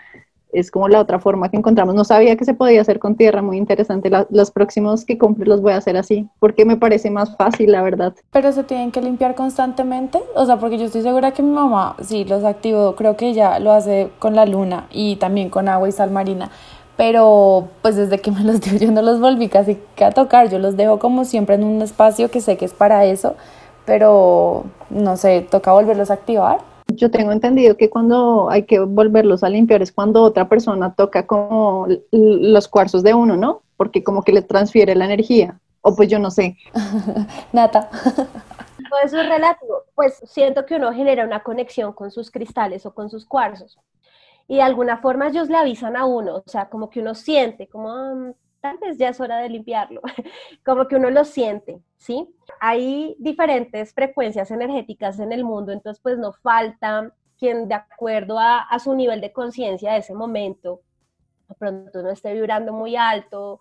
es 0.60 0.72
como 0.72 0.88
la 0.88 1.00
otra 1.00 1.20
forma 1.20 1.50
que 1.50 1.58
encontramos. 1.58 1.96
No 1.96 2.04
sabía 2.04 2.36
que 2.36 2.46
se 2.46 2.54
podía 2.54 2.82
hacer 2.82 3.00
con 3.00 3.16
tierra, 3.16 3.42
muy 3.42 3.58
interesante. 3.58 4.10
los 4.30 4.52
próximos 4.52 5.06
que 5.06 5.18
compre 5.18 5.46
los 5.46 5.62
voy 5.62 5.74
a 5.74 5.78
hacer 5.78 5.98
así, 5.98 6.28
porque 6.40 6.66
me 6.66 6.78
parece 6.78 7.10
más 7.10 7.36
fácil, 7.36 7.72
la 7.72 7.82
verdad. 7.82 8.14
Pero 8.32 8.52
se 8.52 8.64
tienen 8.64 8.92
que 8.92 9.02
limpiar 9.02 9.36
constantemente, 9.36 10.20
o 10.36 10.46
sea, 10.46 10.58
porque 10.58 10.78
yo 10.78 10.86
estoy 10.86 11.02
segura 11.02 11.32
que 11.32 11.44
mi 11.44 11.52
mamá 11.52 11.96
sí 12.02 12.26
los 12.26 12.44
activó, 12.44 12.96
creo 12.96 13.18
que 13.18 13.28
ella 13.30 13.60
lo 13.60 13.72
hace 13.72 14.10
con 14.20 14.36
la 14.36 14.46
luna 14.46 14.88
y 14.92 15.18
también 15.18 15.50
con 15.50 15.68
agua 15.70 15.90
y 15.90 15.92
sal 15.92 16.12
marina. 16.12 16.50
Pero 16.98 17.70
pues 17.84 17.96
desde 17.96 18.20
que 18.20 18.32
me 18.32 18.44
los 18.44 18.60
dio 18.60 18.76
yo 18.80 18.92
no 18.92 19.02
los 19.02 19.20
volví 19.22 19.50
casi 19.50 19.80
a 20.04 20.12
tocar, 20.12 20.50
yo 20.50 20.60
los 20.60 20.76
dejo 20.76 21.00
como 21.00 21.26
siempre 21.26 21.56
en 21.56 21.64
un 21.64 21.82
espacio 21.82 22.30
que 22.32 22.42
sé 22.42 22.58
que 22.58 22.66
es 22.66 22.74
para 22.74 23.06
eso, 23.06 23.36
pero 23.86 24.66
no 24.90 25.16
sé, 25.18 25.42
toca 25.50 25.72
volverlos 25.72 26.10
a 26.12 26.16
activar. 26.16 26.77
Yo 26.98 27.12
tengo 27.12 27.32
entendido 27.32 27.78
que 27.78 27.90
cuando 27.90 28.50
hay 28.50 28.64
que 28.64 28.80
volverlos 28.80 29.44
a 29.44 29.50
limpiar 29.50 29.82
es 29.82 29.92
cuando 29.92 30.24
otra 30.24 30.50
persona 30.50 30.94
toca 30.96 31.26
como 31.26 31.88
los 32.12 32.68
cuarzos 32.68 33.04
de 33.04 33.14
uno, 33.14 33.38
¿no? 33.38 33.62
Porque 33.78 34.04
como 34.04 34.24
que 34.24 34.34
le 34.34 34.42
transfiere 34.42 34.96
la 34.96 35.06
energía. 35.06 35.60
O 35.82 35.96
pues 35.96 36.10
yo 36.10 36.20
no 36.20 36.32
sé. 36.32 36.58
Nata. 37.54 37.90
Todo 37.90 39.00
eso 39.04 39.22
es 39.22 39.30
relativo. 39.30 39.84
Pues 39.96 40.22
siento 40.26 40.66
que 40.66 40.76
uno 40.76 40.92
genera 40.92 41.24
una 41.24 41.44
conexión 41.44 41.94
con 41.94 42.12
sus 42.12 42.32
cristales 42.32 42.86
o 42.86 42.94
con 42.94 43.10
sus 43.10 43.26
cuarzos. 43.26 43.78
Y 44.48 44.56
de 44.56 44.62
alguna 44.64 44.98
forma 44.98 45.28
ellos 45.28 45.50
le 45.50 45.58
avisan 45.58 45.96
a 45.96 46.06
uno, 46.06 46.38
o 46.38 46.44
sea, 46.46 46.70
como 46.70 46.90
que 46.90 47.02
uno 47.02 47.14
siente, 47.16 47.68
como 47.68 47.90
mm, 48.16 48.34
ya 48.98 49.10
es 49.10 49.20
hora 49.20 49.38
de 49.38 49.50
limpiarlo, 49.50 50.02
como 50.66 50.88
que 50.88 50.96
uno 50.96 51.10
lo 51.10 51.26
siente, 51.26 51.82
¿sí? 51.98 52.28
Hay 52.60 53.16
diferentes 53.20 53.94
frecuencias 53.94 54.52
energéticas 54.52 55.20
en 55.20 55.32
el 55.32 55.44
mundo, 55.44 55.72
entonces 55.72 56.02
pues 56.02 56.18
no 56.18 56.34
falta 56.34 57.14
quien 57.38 57.68
de 57.68 57.76
acuerdo 57.76 58.40
a, 58.40 58.62
a 58.62 58.80
su 58.80 58.96
nivel 58.96 59.22
de 59.22 59.32
conciencia 59.32 59.94
de 59.94 60.00
ese 60.00 60.14
momento, 60.14 60.82
de 61.48 61.56
pronto 61.56 62.02
no 62.02 62.10
esté 62.10 62.34
vibrando 62.34 62.74
muy 62.74 62.96
alto 62.96 63.60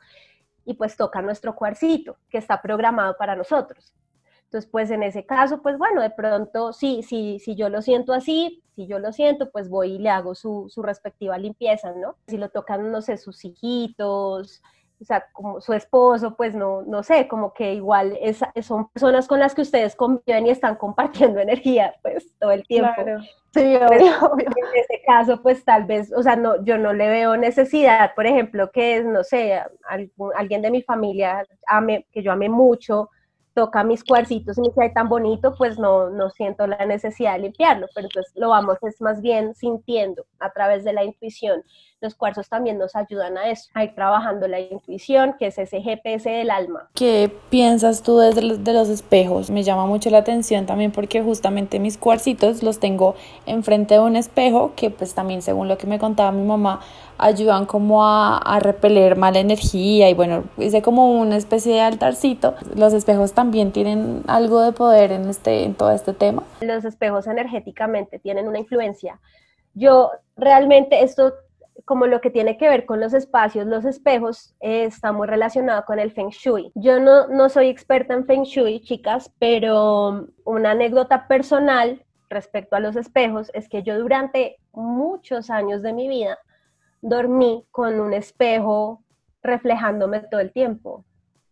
y 0.64 0.74
pues 0.74 0.96
toca 0.96 1.22
nuestro 1.22 1.54
cuarcito 1.54 2.16
que 2.28 2.38
está 2.38 2.61
programado 2.61 3.16
para 3.16 3.36
nosotros. 3.36 3.94
Entonces, 4.44 4.70
pues 4.70 4.90
en 4.90 5.02
ese 5.02 5.26
caso, 5.26 5.61
pues 5.61 5.76
bueno, 5.76 6.00
de 6.02 6.11
pronto, 6.11 6.72
sí, 6.72 7.02
sí, 7.02 7.38
si 7.40 7.57
yo 7.57 7.68
lo 7.68 7.82
siento 7.82 8.12
así, 8.12 8.62
si 8.76 8.86
yo 8.86 8.98
lo 8.98 9.12
siento, 9.12 9.50
pues 9.50 9.68
voy 9.68 9.94
y 9.94 9.98
le 9.98 10.09
hago 10.09 10.34
su, 10.34 10.66
su 10.68 10.82
respectiva 10.82 11.36
limpieza, 11.36 11.92
¿no? 11.92 12.16
Si 12.28 12.36
lo 12.36 12.48
tocan, 12.50 12.92
no 12.92 13.02
sé, 13.02 13.16
sus 13.16 13.44
hijitos, 13.44 14.62
o 15.01 15.05
sea, 15.05 15.26
como 15.32 15.61
su 15.61 15.72
esposo, 15.72 16.36
pues 16.36 16.55
no, 16.55 16.82
no 16.82 17.03
sé, 17.03 17.28
como 17.28 17.53
que 17.53 17.74
igual 17.74 18.16
es, 18.20 18.40
son 18.62 18.88
personas 18.88 19.26
con 19.26 19.40
las 19.40 19.55
que 19.55 19.62
ustedes 19.62 19.94
conviven 19.94 20.47
y 20.47 20.51
están 20.51 20.76
compartiendo 20.76 21.40
energía, 21.40 21.94
pues 22.03 22.32
todo 22.38 22.51
el 22.53 22.66
tiempo. 22.66 23.03
Sí, 23.53 23.76
pues, 23.88 24.03
obvio, 24.22 24.47
En 24.47 24.80
ese 24.80 25.03
caso, 25.07 25.40
pues 25.42 25.64
tal 25.64 25.84
vez, 25.84 26.12
o 26.12 26.22
sea, 26.22 26.36
no, 26.36 26.62
yo 26.64 26.78
no 26.78 26.92
le 26.92 27.09
veo 27.09 27.36
necesidad, 27.36 28.14
por 28.14 28.26
ejemplo, 28.26 28.70
que 28.70 28.99
es, 28.99 29.05
no 29.05 29.24
sé, 29.24 29.62
alguien 30.34 30.62
de 30.62 30.70
mi 30.70 30.82
familia 30.82 31.44
ame, 31.66 32.07
que 32.12 32.22
yo 32.22 32.32
ame 32.32 32.49
mucho, 32.49 33.11
toca 33.57 33.82
mis 33.82 34.05
cuarcitos 34.05 34.59
y 34.59 34.61
me 34.61 34.68
dice, 34.68 34.90
tan 34.90 35.09
bonito, 35.09 35.55
pues 35.57 35.78
no, 35.78 36.11
no 36.11 36.28
siento 36.28 36.66
la 36.66 36.84
necesidad 36.84 37.32
de 37.32 37.38
limpiarlo, 37.40 37.86
pero 37.94 38.07
entonces 38.07 38.30
lo 38.36 38.51
vamos 38.51 38.76
es 38.82 39.01
más 39.01 39.22
bien 39.22 39.55
sintiendo 39.55 40.26
a 40.41 40.53
través 40.53 40.84
de 40.84 40.93
la 40.93 41.05
intuición. 41.05 41.62
Los 42.01 42.14
cuarzos 42.14 42.49
también 42.51 42.76
nos 42.76 42.95
ayudan 42.95 43.39
a 43.39 43.49
eso, 43.49 43.70
a 43.72 43.84
ir 43.84 43.95
trabajando 43.95 44.47
la 44.49 44.61
intuición, 44.61 45.34
que 45.39 45.47
es 45.47 45.57
ese 45.59 45.80
GPS 45.80 46.28
del 46.28 46.51
alma. 46.51 46.91
¿Qué 46.95 47.32
piensas 47.49 48.03
tú 48.03 48.18
desde 48.18 48.43
los, 48.43 48.62
de 48.62 48.74
los 48.74 48.91
espejos? 48.91 49.51
Me 49.51 49.62
llama 49.62 49.87
mucho 49.87 50.11
la 50.11 50.18
atención 50.18 50.66
también 50.66 50.93
porque 50.93 51.22
justamente 51.22 51.78
mis 51.78 51.97
cuarcitos 51.97 52.62
los 52.62 52.80
tengo 52.80 53.14
enfrente 53.47 53.95
de 53.95 54.01
un 54.01 54.14
espejo 54.14 54.72
que 54.76 54.91
pues 54.91 55.14
también 55.14 55.41
según 55.41 55.68
lo 55.68 55.78
que 55.78 55.87
me 55.87 55.99
contaba 55.99 56.32
mi 56.32 56.47
mamá, 56.47 56.80
ayudan 57.18 57.64
como 57.64 58.05
a, 58.05 58.37
a, 58.39 58.61
repeler 58.61 59.16
mala 59.16 59.39
energía 59.39 60.11
y 60.11 60.14
bueno, 60.14 60.45
hice 60.59 60.82
como 60.82 61.18
una 61.18 61.37
especie 61.37 61.72
de 61.72 61.80
altarcito. 61.80 62.55
Los 62.74 62.93
espejos 62.93 63.32
también 63.32 63.72
tienen 63.72 64.22
algo 64.26 64.61
de 64.61 64.72
poder 64.72 65.12
en, 65.12 65.28
este, 65.28 65.64
en 65.64 65.74
todo 65.74 65.93
este 65.93 66.12
tema. 66.12 66.43
Los 66.61 66.84
espejos 66.84 67.26
energéticamente 67.26 68.18
tienen 68.18 68.49
una 68.49 68.59
influencia. 68.59 69.18
Yo 69.77 70.11
realmente 70.37 71.05
esto 71.05 71.35
como 71.85 72.07
lo 72.07 72.20
que 72.20 72.31
tiene 72.31 72.59
que 72.59 72.68
ver 72.68 72.85
con 72.85 72.99
los 72.99 73.14
espacios, 73.14 73.66
los 73.66 73.85
espejos, 73.85 74.55
eh, 74.61 74.85
está 74.85 75.12
muy 75.12 75.29
relacionado 75.29 75.85
con 75.85 76.01
el 76.01 76.11
Feng 76.11 76.31
Shui. 76.31 76.72
Yo 76.74 76.99
no, 76.99 77.29
no 77.29 77.49
soy 77.49 77.68
experta 77.68 78.12
en 78.12 78.27
Feng 78.27 78.43
Shui, 78.43 78.81
chicas, 78.81 79.33
pero 79.39 80.27
una 80.45 80.72
anécdota 80.72 81.29
personal 81.29 82.05
respecto 82.29 82.74
a 82.74 82.81
los 82.81 82.97
espejos 82.97 83.53
es 83.55 83.68
que 83.68 83.85
yo 83.85 83.99
durante 84.01 84.57
muchos 84.72 85.49
años 85.49 85.81
de 85.83 85.93
mi 85.93 86.09
vida 86.09 86.39
dormí 87.03 87.64
con 87.70 88.01
un 88.01 88.14
espejo 88.14 89.05
reflejándome 89.43 90.20
todo 90.20 90.41
el 90.41 90.53
tiempo. 90.53 91.05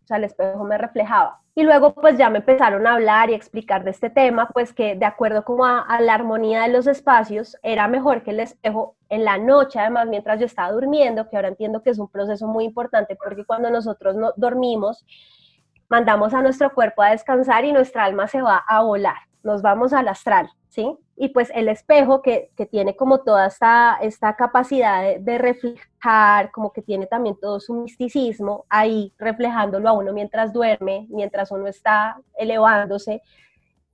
O 0.04 0.06
sea, 0.06 0.18
el 0.18 0.24
espejo 0.24 0.64
me 0.64 0.76
reflejaba. 0.76 1.40
Y 1.54 1.62
luego 1.62 1.94
pues 1.94 2.18
ya 2.18 2.28
me 2.28 2.38
empezaron 2.38 2.86
a 2.86 2.94
hablar 2.94 3.30
y 3.30 3.34
explicar 3.34 3.84
de 3.84 3.90
este 3.90 4.10
tema, 4.10 4.48
pues 4.52 4.74
que 4.74 4.96
de 4.96 5.06
acuerdo 5.06 5.44
como 5.44 5.64
a, 5.64 5.98
la 6.00 6.14
armonía 6.14 6.62
de 6.62 6.68
los 6.68 6.86
espacios, 6.86 7.56
era 7.62 7.88
mejor 7.88 8.22
que 8.22 8.32
el 8.32 8.40
espejo 8.40 8.96
en 9.08 9.24
la 9.24 9.38
noche, 9.38 9.78
además 9.78 10.08
mientras 10.08 10.38
yo 10.40 10.46
estaba 10.46 10.72
durmiendo, 10.72 11.28
que 11.30 11.36
ahora 11.36 11.48
entiendo 11.48 11.82
que 11.82 11.90
es 11.90 11.98
un 11.98 12.08
proceso 12.08 12.46
muy 12.46 12.64
importante 12.64 13.16
porque 13.16 13.46
cuando 13.46 13.70
nosotros 13.70 14.14
no, 14.14 14.32
dormimos, 14.36 15.06
mandamos 15.88 16.34
a 16.34 16.42
nuestro 16.42 16.74
cuerpo 16.74 17.02
a 17.02 17.10
descansar 17.10 17.64
y 17.64 17.72
nuestra 17.72 18.04
alma 18.04 18.26
se 18.26 18.42
va 18.42 18.58
a 18.66 18.82
volar, 18.82 19.16
nos 19.42 19.62
vamos 19.62 19.92
al 19.92 20.08
astral. 20.08 20.50
¿sí? 20.68 20.98
Y 21.16 21.28
pues 21.28 21.50
el 21.54 21.68
espejo 21.68 22.22
que, 22.22 22.50
tiene 22.70 22.96
como 22.96 23.20
toda 23.20 23.46
esta, 23.46 23.98
esta 24.02 24.34
capacidad 24.34 25.02
de, 25.02 25.18
de, 25.20 25.38
reflejar, 25.38 26.50
como 26.50 26.72
que 26.72 26.82
tiene 26.82 27.06
también 27.06 27.36
todo 27.40 27.60
su 27.60 27.74
misticismo 27.74 28.64
ahí 28.68 29.12
reflejándolo 29.18 29.88
a 29.88 29.92
uno 29.92 30.12
mientras 30.12 30.52
duerme, 30.52 31.06
mientras 31.10 31.50
uno 31.52 31.68
está 31.68 32.20
elevándose, 32.36 33.22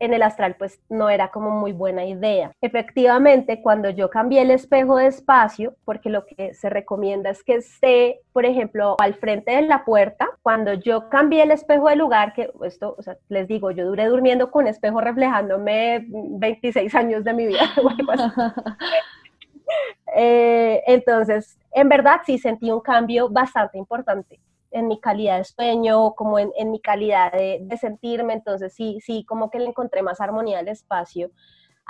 en 0.01 0.15
el 0.15 0.23
astral 0.23 0.57
pues 0.59 0.81
no 0.89 1.09
era 1.09 1.29
como 1.29 1.51
muy 1.51 1.73
buena 1.73 2.05
idea. 2.05 2.53
Efectivamente, 2.61 3.63
cuando 3.63 3.91
yo 3.91 4.11
cambié 4.11 4.43
el 4.43 4.51
espejo 4.51 4.97
de 4.97 5.07
espacio, 5.07 5.77
porque 5.85 6.11
lo 6.11 6.27
que 6.27 6.55
se 6.55 6.71
recomienda 6.71 7.31
es 7.31 7.45
que 7.45 7.57
esté, 7.57 8.21
por 8.33 8.47
ejemplo, 8.47 8.97
al 8.99 9.15
frente 9.15 9.53
de 9.53 9.63
la 9.63 9.85
puerta, 9.85 10.29
cuando 10.43 10.73
yo 10.73 11.09
cambié 11.09 11.43
el 11.43 11.51
espejo 11.51 11.89
de 11.89 11.97
lugar, 11.97 12.33
que 12.33 12.51
esto, 12.65 12.97
o 12.99 13.03
sea, 13.03 13.17
les 13.29 13.47
digo, 13.47 13.71
yo 13.71 13.87
duré 13.87 14.07
durmiendo 14.07 14.51
con 14.51 14.67
espejo 14.67 15.01
reflejándome 15.01 16.07
26 16.09 16.95
años 16.95 17.23
de 17.23 17.35
mi 17.35 17.47
vida. 17.47 17.71
eh, 20.17 20.83
entonces, 20.87 21.59
en 21.73 21.89
verdad 21.89 22.21
sí 22.25 22.39
sentí 22.39 22.71
un 22.71 22.81
cambio 22.81 23.29
bastante 23.29 23.79
importante 23.79 24.41
en 24.71 24.89
mi 24.89 25.01
calidad 25.01 25.39
de 25.39 25.45
sueño, 25.45 26.15
como 26.15 26.39
en, 26.39 26.53
en 26.57 26.71
mi 26.71 26.81
calidad 26.81 27.33
de, 27.33 27.59
de, 27.63 27.77
sentirme, 27.77 28.35
entonces 28.35 28.73
sí, 28.75 28.99
sí, 29.05 29.25
como 29.25 29.51
que 29.51 29.59
le 29.59 29.67
encontré 29.67 30.03
más 30.03 30.21
armonía 30.21 30.61
al 30.61 30.69
espacio 30.69 31.31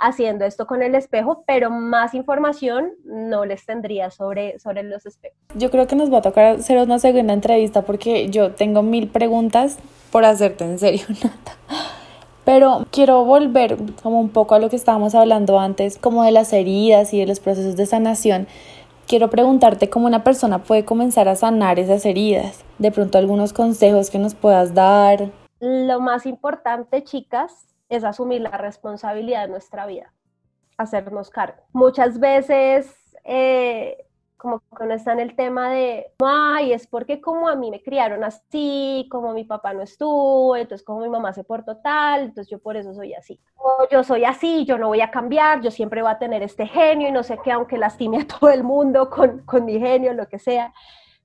haciendo 0.01 0.45
esto 0.45 0.65
con 0.65 0.81
el 0.81 0.95
espejo, 0.95 1.43
pero 1.45 1.69
más 1.69 2.13
información 2.13 2.93
no 3.05 3.45
les 3.45 3.65
tendría 3.65 4.09
sobre, 4.09 4.59
sobre 4.59 4.83
los 4.83 5.05
espejos. 5.05 5.37
Yo 5.55 5.69
creo 5.69 5.87
que 5.87 5.95
nos 5.95 6.11
va 6.11 6.17
a 6.17 6.21
tocar 6.21 6.55
hacer 6.55 6.79
una 6.79 6.99
segunda 6.99 7.33
entrevista 7.33 7.83
porque 7.83 8.29
yo 8.29 8.51
tengo 8.51 8.81
mil 8.81 9.07
preguntas 9.07 9.77
por 10.11 10.25
hacerte 10.25 10.63
en 10.63 10.79
serio, 10.79 11.05
Nata. 11.23 11.55
Pero 12.43 12.87
quiero 12.89 13.23
volver 13.23 13.77
como 14.01 14.19
un 14.19 14.29
poco 14.29 14.55
a 14.55 14.59
lo 14.59 14.69
que 14.69 14.75
estábamos 14.75 15.13
hablando 15.13 15.59
antes, 15.59 15.99
como 15.99 16.23
de 16.23 16.31
las 16.31 16.51
heridas 16.51 17.13
y 17.13 17.19
de 17.19 17.27
los 17.27 17.39
procesos 17.39 17.75
de 17.75 17.85
sanación 17.85 18.47
quiero 19.07 19.29
preguntarte 19.29 19.89
cómo 19.89 20.07
una 20.07 20.23
persona 20.23 20.63
puede 20.63 20.85
comenzar 20.85 21.27
a 21.27 21.35
sanar 21.35 21.79
esas 21.79 22.05
heridas. 22.05 22.63
De 22.79 22.91
pronto 22.91 23.17
algunos 23.17 23.53
consejos 23.53 24.09
que 24.09 24.19
nos 24.19 24.35
puedas 24.35 24.73
dar. 24.73 25.29
Lo 25.59 25.99
más 25.99 26.25
importante, 26.25 27.03
chicas, 27.03 27.67
es 27.89 28.03
asumir 28.03 28.41
la 28.41 28.57
responsabilidad 28.57 29.43
de 29.43 29.49
nuestra 29.49 29.85
vida, 29.85 30.13
hacernos 30.77 31.29
cargo. 31.29 31.61
Muchas 31.73 32.19
veces 32.19 32.95
eh, 33.23 34.05
como 34.41 34.59
que 34.75 34.85
no 34.87 34.93
está 34.95 35.13
en 35.13 35.19
el 35.19 35.35
tema 35.35 35.69
de, 35.69 36.13
ay, 36.25 36.73
es 36.73 36.87
porque 36.87 37.21
como 37.21 37.47
a 37.47 37.55
mí 37.55 37.69
me 37.69 37.83
criaron 37.83 38.23
así, 38.23 39.07
como 39.11 39.33
mi 39.33 39.43
papá 39.43 39.71
no 39.71 39.83
estuvo, 39.83 40.55
entonces 40.55 40.83
como 40.83 41.01
mi 41.01 41.09
mamá 41.09 41.31
se 41.31 41.43
portó 41.43 41.77
tal, 41.77 42.21
entonces 42.21 42.49
yo 42.49 42.57
por 42.57 42.75
eso 42.75 42.91
soy 42.95 43.13
así. 43.13 43.39
Yo 43.91 44.03
soy 44.03 44.25
así, 44.25 44.65
yo 44.65 44.79
no 44.79 44.87
voy 44.87 45.01
a 45.01 45.11
cambiar, 45.11 45.61
yo 45.61 45.69
siempre 45.69 46.01
voy 46.01 46.09
a 46.09 46.17
tener 46.17 46.41
este 46.41 46.65
genio 46.65 47.07
y 47.07 47.11
no 47.11 47.21
sé 47.21 47.37
qué, 47.43 47.51
aunque 47.51 47.77
lastime 47.77 48.21
a 48.21 48.27
todo 48.39 48.49
el 48.49 48.63
mundo 48.63 49.11
con, 49.11 49.45
con 49.45 49.65
mi 49.65 49.79
genio, 49.79 50.11
lo 50.13 50.27
que 50.27 50.39
sea, 50.39 50.73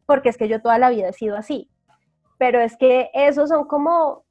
porque 0.05 0.29
es 0.29 0.37
que 0.37 0.49
yo 0.49 0.61
toda 0.61 0.79
la 0.79 0.91
vida 0.91 1.09
he 1.09 1.13
sido 1.15 1.39
así. 1.39 1.71
Pero 2.37 2.61
es 2.61 2.77
que 2.77 3.11
esos 3.15 3.49
son 3.49 3.67
como 3.67 4.25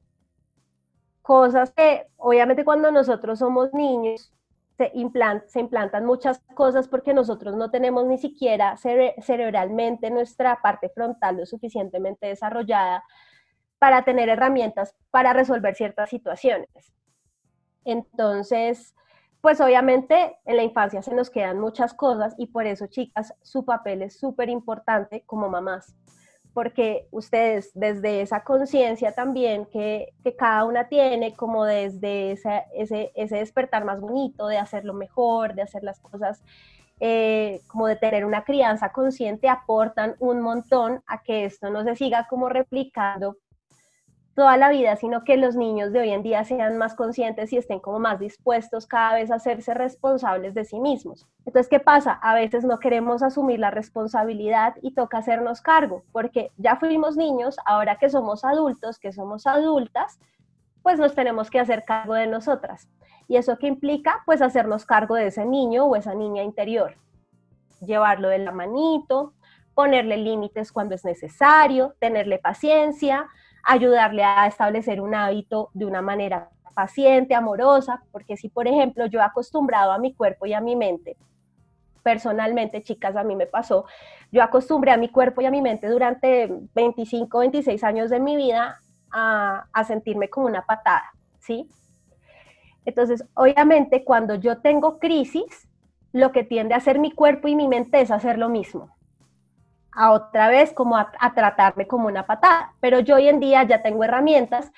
cosas 1.24 1.72
que 1.72 2.06
obviamente 2.18 2.64
cuando 2.64 2.92
nosotros 2.92 3.40
somos 3.40 3.74
niños 3.74 4.32
se, 4.78 4.92
se 5.48 5.60
implantan 5.60 6.06
muchas 6.06 6.42
cosas 6.54 6.88
porque 6.88 7.14
nosotros 7.14 7.56
no 7.56 7.72
tenemos 7.72 8.06
ni 8.06 8.18
siquiera 8.18 8.76
cerebralmente 8.78 10.10
nuestra 10.10 10.62
parte 10.62 10.90
frontal 10.90 11.38
lo 11.38 11.46
suficientemente 11.46 12.28
desarrollada 12.28 13.04
para 13.80 14.04
tener 14.04 14.30
herramientas 14.30 14.96
para 15.12 15.34
resolver 15.34 15.76
ciertas 15.76 16.10
situaciones. 16.10 16.94
Entonces, 17.84 18.96
pues 19.42 19.62
obviamente 19.62 20.38
en 20.46 20.58
la 20.58 20.64
infancia 20.64 21.02
se 21.02 21.14
nos 21.14 21.30
quedan 21.30 21.60
muchas 21.60 21.94
cosas 21.94 22.34
y 22.38 22.48
por 22.48 22.66
eso, 22.66 22.88
chicas, 22.88 23.34
su 23.42 23.64
papel 23.64 24.02
es 24.02 24.20
súper 24.20 24.50
importante 24.50 25.24
como 25.26 25.50
mamás 25.50 25.96
porque 26.56 27.10
ustedes 27.12 27.70
desde 27.74 28.22
esa 28.22 28.46
conciencia 28.46 29.12
también 29.12 29.66
que, 29.66 30.14
que, 30.24 30.38
cada 30.38 30.64
una 30.64 30.88
tiene, 30.88 31.36
como 31.36 31.66
desde 31.66 32.32
ese, 32.32 32.64
ese, 32.74 33.12
ese, 33.14 33.36
despertar 33.36 33.84
más 33.84 34.00
bonito, 34.00 34.48
de 34.48 34.58
hacerlo 34.58 34.94
mejor, 34.94 35.54
de 35.54 35.64
hacer 35.64 35.84
las 35.84 36.00
cosas, 36.00 36.42
eh, 37.02 37.60
como 37.68 37.88
de 37.88 37.98
tener 37.98 38.24
una 38.24 38.46
crianza 38.46 38.94
consciente, 38.94 39.50
aportan 39.50 40.16
un 40.20 40.40
montón 40.40 41.04
a 41.08 41.24
que 41.24 41.44
esto 41.44 41.70
no 41.70 41.84
se 41.84 41.98
siga 41.98 42.26
como 42.30 42.48
replicando 42.48 43.36
toda 44.36 44.58
la 44.58 44.70
vida, 44.70 44.98
sino 44.98 45.24
que 45.24 45.38
los 45.38 45.56
niños 45.56 45.94
de 45.94 46.02
hoy 46.02 46.10
en 46.12 46.22
día 46.22 46.44
sean 46.44 46.78
más 46.78 46.94
conscientes 46.94 47.54
y 47.54 47.58
estén 47.58 47.80
como 47.80 48.00
más 48.00 48.20
dispuestos 48.20 48.86
cada 48.86 49.16
vez 49.16 49.32
a 49.32 49.36
hacerse 49.36 49.74
responsables 49.74 50.54
de 50.54 50.66
sí 50.66 50.80
mismos. 50.82 51.26
Entonces, 51.46 51.70
¿qué 51.70 51.80
pasa? 51.80 52.12
A 52.22 52.36
veces 52.36 52.66
no 52.66 52.80
queremos 52.80 53.24
asumir 53.24 53.60
la 53.60 53.72
responsabilidad 53.72 54.76
y 54.82 54.94
toca 54.94 55.20
hacernos 55.20 55.62
cargo, 55.62 56.04
porque 56.12 56.52
ya 56.58 56.76
fuimos 56.76 57.16
niños, 57.16 57.56
ahora 57.66 57.98
que 57.98 58.10
somos 58.10 58.44
adultos, 58.44 59.00
que 59.00 59.14
somos 59.14 59.48
adultas, 59.48 60.20
pues 60.84 61.00
nos 61.00 61.16
tenemos 61.16 61.50
que 61.50 61.62
hacer 61.62 61.86
cargo 61.86 62.14
de 62.14 62.28
nosotras. 62.28 62.90
¿Y 63.30 63.38
eso 63.38 63.58
qué 63.58 63.68
implica? 63.68 64.22
Pues 64.26 64.42
hacernos 64.42 64.86
cargo 64.86 65.16
de 65.16 65.28
ese 65.28 65.46
niño 65.46 65.86
o 65.86 65.96
esa 65.96 66.14
niña 66.14 66.44
interior. 66.44 66.98
Llevarlo 67.80 68.28
de 68.28 68.40
la 68.40 68.52
manito, 68.52 69.34
ponerle 69.74 70.18
límites 70.18 70.74
cuando 70.74 70.94
es 70.94 71.06
necesario, 71.06 71.96
tenerle 72.00 72.38
paciencia, 72.38 73.28
ayudarle 73.66 74.24
a 74.24 74.48
establecer 74.48 75.02
un 75.02 75.16
hábito 75.16 75.70
de 75.74 75.86
una 75.86 76.02
manera 76.02 76.50
paciente, 76.74 77.34
amorosa, 77.34 78.04
porque 78.12 78.38
si 78.38 78.50
por 78.50 78.68
ejemplo 78.68 79.08
yo 79.08 79.20
he 79.20 79.24
acostumbrado 79.24 79.92
a 79.92 79.98
mi 79.98 80.14
cuerpo 80.14 80.46
y 80.46 80.54
a 80.54 80.62
mi 80.62 80.76
mente, 80.76 81.18
personalmente, 82.04 82.84
chicas, 82.84 83.16
a 83.16 83.24
mí 83.24 83.36
me 83.36 83.48
pasó, 83.48 83.86
yo 84.32 84.44
acostumbré 84.44 84.92
a 84.92 84.98
mi 84.98 85.10
cuerpo 85.10 85.42
y 85.42 85.46
a 85.46 85.52
mi 85.52 85.62
mente 85.62 85.88
durante 85.88 86.50
25, 86.76 87.40
26 87.40 87.84
años 87.84 88.10
de 88.12 88.20
mi 88.20 88.36
vida 88.36 88.80
a, 89.12 89.66
a 89.74 89.84
sentirme 89.84 90.30
como 90.30 90.46
una 90.46 90.66
patada, 90.66 91.14
¿sí? 91.40 91.68
Entonces, 92.86 93.26
obviamente, 93.34 94.04
cuando 94.04 94.36
yo 94.36 94.60
tengo 94.60 95.00
crisis, 95.00 95.68
lo 96.12 96.32
que 96.32 96.44
tiende 96.44 96.76
a 96.76 96.78
hacer 96.78 97.00
mi 97.00 97.12
cuerpo 97.12 97.48
y 97.48 97.56
mi 97.56 97.68
mente 97.68 98.00
es 98.00 98.12
hacer 98.12 98.38
lo 98.38 98.50
mismo. 98.50 98.95
A 99.96 100.12
otra 100.12 100.50
vez, 100.50 100.74
como 100.74 100.98
a, 100.98 101.12
tratarme 101.34 101.88
como 101.88 102.08
una 102.08 102.26
patada. 102.26 102.74
Pero 102.80 103.00
yo 103.00 103.16
hoy 103.16 103.28
en 103.28 103.40
día 103.40 103.64
ya 103.64 103.82
tengo 103.82 104.04
herramientas 104.04 104.72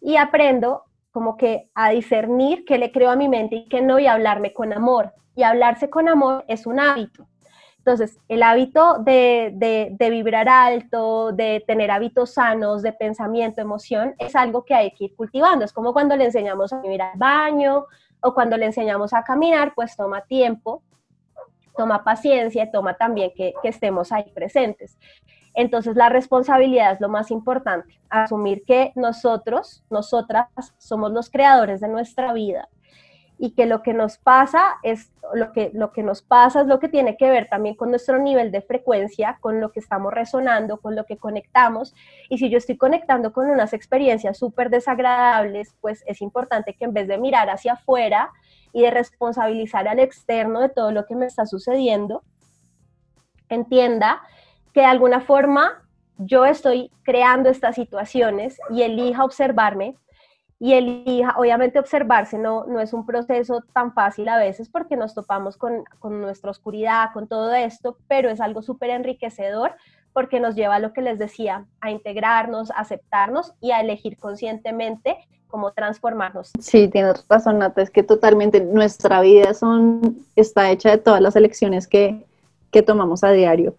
y 0.00 0.16
aprendo 0.16 0.84
como 1.12 1.36
que 1.36 1.70
a 1.74 1.90
discernir 1.90 2.64
qué 2.66 2.76
le 2.76 2.92
creo 2.92 3.10
a 3.10 3.16
mi 3.16 3.28
mente 3.28 3.56
y 3.56 3.68
qué 3.68 3.80
no, 3.80 3.98
y 3.98 4.06
hablarme 4.06 4.52
con 4.52 4.72
amor. 4.72 5.14
Y 5.34 5.44
hablarse 5.44 5.88
con 5.88 6.08
amor 6.08 6.44
es 6.48 6.66
un 6.66 6.80
hábito. 6.80 7.26
Entonces, 7.86 8.18
el 8.26 8.42
hábito 8.42 8.98
de, 8.98 9.96
vibrar 10.10 10.48
alto, 10.48 11.30
de 11.30 11.62
tener 11.68 11.92
hábitos 11.92 12.34
sanos, 12.34 12.82
de 12.82 12.92
pensamiento, 12.92 13.60
emoción, 13.60 14.16
es 14.18 14.34
algo 14.34 14.64
que 14.64 14.74
hay 14.74 14.90
que 14.90 15.04
ir 15.04 15.14
cultivando. 15.14 15.64
Es 15.64 15.72
como 15.72 15.92
cuando 15.92 16.16
le 16.16 16.24
enseñamos 16.24 16.72
a 16.72 16.80
vivir 16.80 17.00
al 17.00 17.16
baño 17.16 17.86
o 18.20 18.34
cuando 18.34 18.56
le 18.56 18.66
enseñamos 18.66 19.12
a 19.12 19.22
caminar, 19.22 19.72
pues 19.76 19.96
toma 19.96 20.22
tiempo, 20.22 20.82
toma 21.76 22.04
paciencia 22.04 22.70
toma 22.70 22.94
también 22.94 23.30
que, 23.36 23.54
que 23.62 23.68
estemos 23.68 24.12
ahí 24.12 24.30
presentes. 24.34 24.98
Entonces, 25.54 25.96
la 25.96 26.10
responsabilidad 26.10 26.92
es 26.92 27.00
lo 27.00 27.08
más 27.08 27.30
importante, 27.30 27.98
asumir 28.10 28.62
que 28.64 28.92
nosotros, 28.94 29.82
nosotras, 29.88 30.48
somos 30.76 31.12
los 31.12 31.30
creadores 31.30 31.80
de 31.80 31.88
nuestra 31.88 32.34
vida 32.34 32.68
y 33.38 33.50
que 33.50 33.66
lo 33.66 33.82
que 33.82 33.92
nos 33.92 34.16
pasa 34.18 34.76
es 34.82 35.12
lo 35.34 35.52
que, 35.52 35.70
lo 35.74 35.92
que 35.92 36.02
nos 36.02 36.22
pasa 36.22 36.62
es 36.62 36.66
lo 36.66 36.78
que 36.78 36.88
tiene 36.88 37.16
que 37.16 37.28
ver 37.28 37.48
también 37.48 37.74
con 37.74 37.90
nuestro 37.90 38.18
nivel 38.18 38.50
de 38.50 38.62
frecuencia, 38.62 39.38
con 39.40 39.60
lo 39.60 39.72
que 39.72 39.80
estamos 39.80 40.12
resonando, 40.12 40.78
con 40.78 40.94
lo 40.94 41.04
que 41.04 41.16
conectamos. 41.16 41.94
Y 42.30 42.38
si 42.38 42.48
yo 42.48 42.58
estoy 42.58 42.76
conectando 42.76 43.32
con 43.32 43.50
unas 43.50 43.72
experiencias 43.72 44.38
súper 44.38 44.70
desagradables, 44.70 45.74
pues 45.80 46.02
es 46.06 46.22
importante 46.22 46.74
que 46.74 46.84
en 46.84 46.94
vez 46.94 47.08
de 47.08 47.18
mirar 47.18 47.50
hacia 47.50 47.74
afuera 47.74 48.30
y 48.76 48.82
de 48.82 48.90
responsabilizar 48.90 49.88
al 49.88 50.00
externo 50.00 50.60
de 50.60 50.68
todo 50.68 50.92
lo 50.92 51.06
que 51.06 51.16
me 51.16 51.24
está 51.24 51.46
sucediendo, 51.46 52.22
entienda 53.48 54.20
que 54.74 54.80
de 54.80 54.86
alguna 54.86 55.22
forma 55.22 55.82
yo 56.18 56.44
estoy 56.44 56.92
creando 57.02 57.48
estas 57.48 57.74
situaciones 57.74 58.58
y 58.68 58.82
elija 58.82 59.24
observarme 59.24 59.96
y 60.58 60.74
elija, 60.74 61.36
obviamente 61.38 61.78
observarse 61.78 62.36
no, 62.36 62.66
no 62.66 62.78
es 62.80 62.92
un 62.92 63.06
proceso 63.06 63.62
tan 63.72 63.94
fácil 63.94 64.28
a 64.28 64.36
veces 64.36 64.68
porque 64.68 64.94
nos 64.94 65.14
topamos 65.14 65.56
con, 65.56 65.84
con 65.98 66.20
nuestra 66.20 66.50
oscuridad, 66.50 67.14
con 67.14 67.28
todo 67.28 67.54
esto, 67.54 67.96
pero 68.08 68.28
es 68.28 68.42
algo 68.42 68.60
súper 68.60 68.90
enriquecedor 68.90 69.74
porque 70.16 70.40
nos 70.40 70.54
lleva 70.54 70.76
a 70.76 70.78
lo 70.78 70.94
que 70.94 71.02
les 71.02 71.18
decía, 71.18 71.66
a 71.82 71.90
integrarnos, 71.90 72.70
a 72.70 72.76
aceptarnos 72.76 73.52
y 73.60 73.72
a 73.72 73.82
elegir 73.82 74.16
conscientemente 74.16 75.18
cómo 75.46 75.72
transformarnos. 75.72 76.52
Sí, 76.58 76.88
tienes 76.88 77.22
razón, 77.28 77.58
Nata, 77.58 77.82
es 77.82 77.90
que 77.90 78.02
totalmente 78.02 78.64
nuestra 78.64 79.20
vida 79.20 79.52
son, 79.52 80.16
está 80.34 80.70
hecha 80.70 80.90
de 80.90 80.96
todas 80.96 81.20
las 81.20 81.36
elecciones 81.36 81.86
que, 81.86 82.24
que 82.70 82.80
tomamos 82.80 83.24
a 83.24 83.30
diario. 83.32 83.76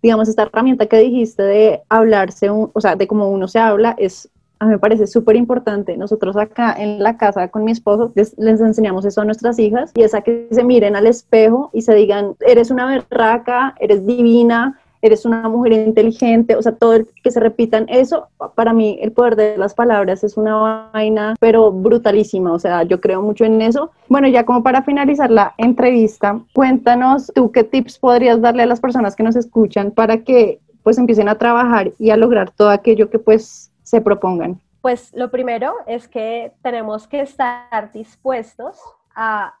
Digamos, 0.00 0.28
esta 0.28 0.42
herramienta 0.42 0.86
que 0.86 0.98
dijiste 0.98 1.42
de 1.42 1.82
hablarse, 1.88 2.50
o 2.50 2.80
sea, 2.80 2.94
de 2.94 3.08
cómo 3.08 3.28
uno 3.28 3.48
se 3.48 3.58
habla, 3.58 3.96
es 3.98 4.30
a 4.60 4.66
mí 4.66 4.72
me 4.72 4.78
parece 4.78 5.06
súper 5.06 5.36
importante. 5.36 5.96
Nosotros 5.96 6.36
acá 6.36 6.74
en 6.78 7.02
la 7.02 7.16
casa 7.16 7.48
con 7.48 7.64
mi 7.64 7.72
esposo 7.72 8.12
les, 8.14 8.36
enseñamos 8.38 9.06
eso 9.06 9.22
a 9.22 9.24
nuestras 9.24 9.58
hijas 9.58 9.90
y 9.94 10.02
es 10.02 10.14
a 10.14 10.20
que 10.20 10.48
se 10.50 10.62
miren 10.62 10.96
al 10.96 11.06
espejo 11.06 11.70
y 11.72 11.80
se 11.80 11.94
digan, 11.94 12.36
eres 12.40 12.70
una 12.70 12.84
berraca, 12.84 13.74
eres 13.80 14.06
divina, 14.06 14.78
eres 15.02 15.24
una 15.24 15.48
mujer 15.48 15.72
inteligente, 15.72 16.56
o 16.56 16.62
sea, 16.62 16.72
todo 16.72 16.94
el 16.94 17.08
que 17.22 17.30
se 17.30 17.40
repitan 17.40 17.86
eso, 17.88 18.28
para 18.54 18.72
mí 18.72 18.98
el 19.00 19.12
poder 19.12 19.36
de 19.36 19.56
las 19.56 19.74
palabras 19.74 20.24
es 20.24 20.36
una 20.36 20.90
vaina, 20.92 21.36
pero 21.40 21.72
brutalísima, 21.72 22.52
o 22.52 22.58
sea, 22.58 22.82
yo 22.82 23.00
creo 23.00 23.22
mucho 23.22 23.44
en 23.44 23.62
eso. 23.62 23.90
Bueno, 24.08 24.28
ya 24.28 24.44
como 24.44 24.62
para 24.62 24.82
finalizar 24.82 25.30
la 25.30 25.54
entrevista, 25.58 26.40
cuéntanos 26.52 27.30
tú 27.34 27.50
qué 27.50 27.64
tips 27.64 27.98
podrías 27.98 28.40
darle 28.40 28.62
a 28.64 28.66
las 28.66 28.80
personas 28.80 29.16
que 29.16 29.22
nos 29.22 29.36
escuchan 29.36 29.90
para 29.90 30.18
que 30.18 30.60
pues 30.82 30.98
empiecen 30.98 31.28
a 31.28 31.36
trabajar 31.36 31.92
y 31.98 32.10
a 32.10 32.16
lograr 32.16 32.50
todo 32.50 32.70
aquello 32.70 33.10
que 33.10 33.18
pues 33.18 33.70
se 33.82 34.00
propongan? 34.00 34.60
Pues 34.80 35.12
lo 35.14 35.30
primero 35.30 35.74
es 35.86 36.08
que 36.08 36.52
tenemos 36.62 37.06
que 37.06 37.20
estar 37.20 37.92
dispuestos 37.92 38.78
a 39.14 39.54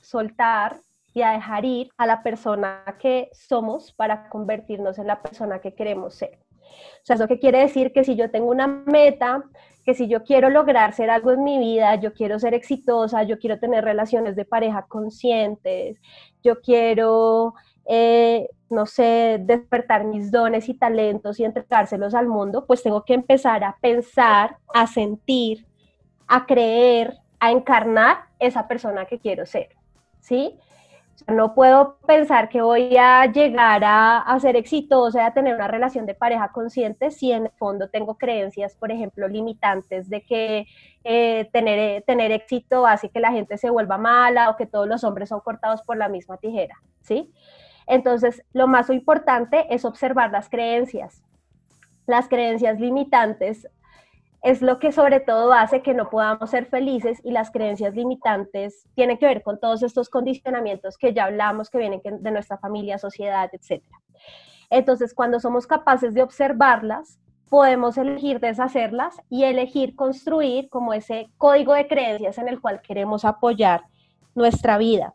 soltar 0.00 0.76
y 1.18 1.22
a 1.22 1.32
dejar 1.32 1.64
ir 1.64 1.90
a 1.96 2.06
la 2.06 2.22
persona 2.22 2.84
que 3.00 3.30
somos 3.32 3.92
para 3.92 4.28
convertirnos 4.28 4.98
en 4.98 5.06
la 5.06 5.22
persona 5.22 5.60
que 5.60 5.74
queremos 5.74 6.14
ser. 6.14 6.38
O 6.60 7.04
sea, 7.04 7.16
eso 7.16 7.28
que 7.28 7.38
quiere 7.38 7.60
decir 7.60 7.92
que 7.92 8.04
si 8.04 8.16
yo 8.16 8.30
tengo 8.30 8.50
una 8.50 8.66
meta, 8.66 9.44
que 9.84 9.94
si 9.94 10.08
yo 10.08 10.22
quiero 10.22 10.50
lograr 10.50 10.92
ser 10.92 11.10
algo 11.10 11.32
en 11.32 11.44
mi 11.44 11.58
vida, 11.58 11.94
yo 11.96 12.12
quiero 12.12 12.38
ser 12.38 12.54
exitosa, 12.54 13.22
yo 13.22 13.38
quiero 13.38 13.58
tener 13.58 13.84
relaciones 13.84 14.36
de 14.36 14.44
pareja 14.44 14.86
conscientes, 14.88 16.00
yo 16.42 16.60
quiero 16.60 17.54
eh, 17.90 18.50
no 18.68 18.84
sé, 18.84 19.38
despertar 19.40 20.04
mis 20.04 20.30
dones 20.30 20.68
y 20.68 20.74
talentos 20.74 21.40
y 21.40 21.44
entregárselos 21.44 22.14
al 22.14 22.28
mundo, 22.28 22.66
pues 22.66 22.82
tengo 22.82 23.02
que 23.02 23.14
empezar 23.14 23.64
a 23.64 23.78
pensar, 23.80 24.58
a 24.74 24.86
sentir, 24.86 25.66
a 26.26 26.44
creer, 26.44 27.16
a 27.40 27.50
encarnar 27.50 28.26
esa 28.38 28.68
persona 28.68 29.06
que 29.06 29.18
quiero 29.18 29.46
ser, 29.46 29.70
¿sí? 30.20 30.58
No 31.26 31.54
puedo 31.54 31.98
pensar 32.06 32.48
que 32.48 32.62
voy 32.62 32.96
a 32.96 33.26
llegar 33.26 33.82
a, 33.84 34.38
ser 34.40 34.56
exitosa, 34.56 35.26
a 35.26 35.34
tener 35.34 35.54
una 35.54 35.68
relación 35.68 36.06
de 36.06 36.14
pareja 36.14 36.52
consciente 36.52 37.10
si 37.10 37.32
en 37.32 37.46
el 37.46 37.52
fondo 37.58 37.88
tengo 37.88 38.16
creencias, 38.16 38.76
por 38.76 38.92
ejemplo, 38.92 39.26
limitantes 39.28 40.08
de 40.08 40.22
que 40.22 40.66
eh, 41.04 41.48
tener, 41.52 42.02
tener 42.02 42.30
éxito 42.30 42.86
hace 42.86 43.08
que 43.08 43.20
la 43.20 43.32
gente 43.32 43.58
se 43.58 43.70
vuelva 43.70 43.98
mala 43.98 44.50
o 44.50 44.56
que 44.56 44.66
todos 44.66 44.86
los 44.86 45.02
hombres 45.04 45.28
son 45.28 45.40
cortados 45.40 45.82
por 45.82 45.96
la 45.96 46.08
misma 46.08 46.36
tijera, 46.36 46.76
¿sí? 47.02 47.32
Entonces, 47.86 48.42
lo 48.52 48.68
más 48.68 48.90
importante 48.90 49.66
es 49.74 49.84
observar 49.84 50.30
las 50.30 50.48
creencias. 50.48 51.22
Las 52.06 52.28
creencias 52.28 52.78
limitantes 52.78 53.66
es 54.42 54.62
lo 54.62 54.78
que 54.78 54.92
sobre 54.92 55.20
todo 55.20 55.52
hace 55.52 55.82
que 55.82 55.94
no 55.94 56.10
podamos 56.10 56.50
ser 56.50 56.66
felices 56.66 57.20
y 57.24 57.32
las 57.32 57.50
creencias 57.50 57.94
limitantes 57.94 58.88
tienen 58.94 59.18
que 59.18 59.26
ver 59.26 59.42
con 59.42 59.58
todos 59.58 59.82
estos 59.82 60.08
condicionamientos 60.08 60.96
que 60.96 61.12
ya 61.12 61.24
hablamos, 61.24 61.70
que 61.70 61.78
vienen 61.78 62.00
de 62.04 62.30
nuestra 62.30 62.58
familia, 62.58 62.98
sociedad, 62.98 63.50
etc. 63.52 63.82
Entonces, 64.70 65.14
cuando 65.14 65.40
somos 65.40 65.66
capaces 65.66 66.14
de 66.14 66.22
observarlas, 66.22 67.18
podemos 67.48 67.96
elegir 67.98 68.40
deshacerlas 68.40 69.16
y 69.28 69.44
elegir 69.44 69.96
construir 69.96 70.68
como 70.68 70.92
ese 70.92 71.30
código 71.38 71.74
de 71.74 71.88
creencias 71.88 72.38
en 72.38 72.48
el 72.48 72.60
cual 72.60 72.80
queremos 72.82 73.24
apoyar 73.24 73.84
nuestra 74.34 74.78
vida. 74.78 75.14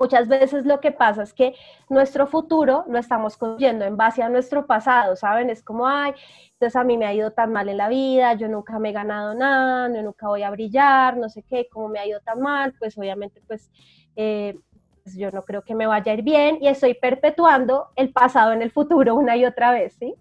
Muchas 0.00 0.28
veces 0.28 0.64
lo 0.64 0.80
que 0.80 0.92
pasa 0.92 1.22
es 1.22 1.34
que 1.34 1.54
nuestro 1.90 2.26
futuro 2.26 2.84
lo 2.88 2.98
estamos 2.98 3.36
construyendo 3.36 3.84
en 3.84 3.98
base 3.98 4.22
a 4.22 4.30
nuestro 4.30 4.66
pasado, 4.66 5.14
¿saben? 5.14 5.50
Es 5.50 5.62
como, 5.62 5.86
ay, 5.86 6.14
entonces 6.52 6.74
a 6.74 6.84
mí 6.84 6.96
me 6.96 7.04
ha 7.04 7.12
ido 7.12 7.32
tan 7.32 7.52
mal 7.52 7.68
en 7.68 7.76
la 7.76 7.90
vida, 7.90 8.32
yo 8.32 8.48
nunca 8.48 8.78
me 8.78 8.88
he 8.88 8.92
ganado 8.92 9.34
nada, 9.34 9.94
yo 9.94 10.02
nunca 10.02 10.26
voy 10.26 10.42
a 10.42 10.48
brillar, 10.48 11.18
no 11.18 11.28
sé 11.28 11.42
qué, 11.42 11.68
como 11.70 11.90
me 11.90 11.98
ha 11.98 12.06
ido 12.06 12.18
tan 12.20 12.40
mal, 12.40 12.72
pues 12.78 12.96
obviamente 12.96 13.42
pues, 13.46 13.70
eh, 14.16 14.58
pues 15.04 15.16
yo 15.18 15.30
no 15.32 15.42
creo 15.42 15.60
que 15.60 15.74
me 15.74 15.86
vaya 15.86 16.12
a 16.12 16.14
ir 16.14 16.22
bien 16.22 16.56
y 16.62 16.68
estoy 16.68 16.94
perpetuando 16.94 17.90
el 17.94 18.10
pasado 18.10 18.52
en 18.54 18.62
el 18.62 18.70
futuro 18.70 19.14
una 19.16 19.36
y 19.36 19.44
otra 19.44 19.70
vez, 19.70 19.96
¿sí? 19.98 20.14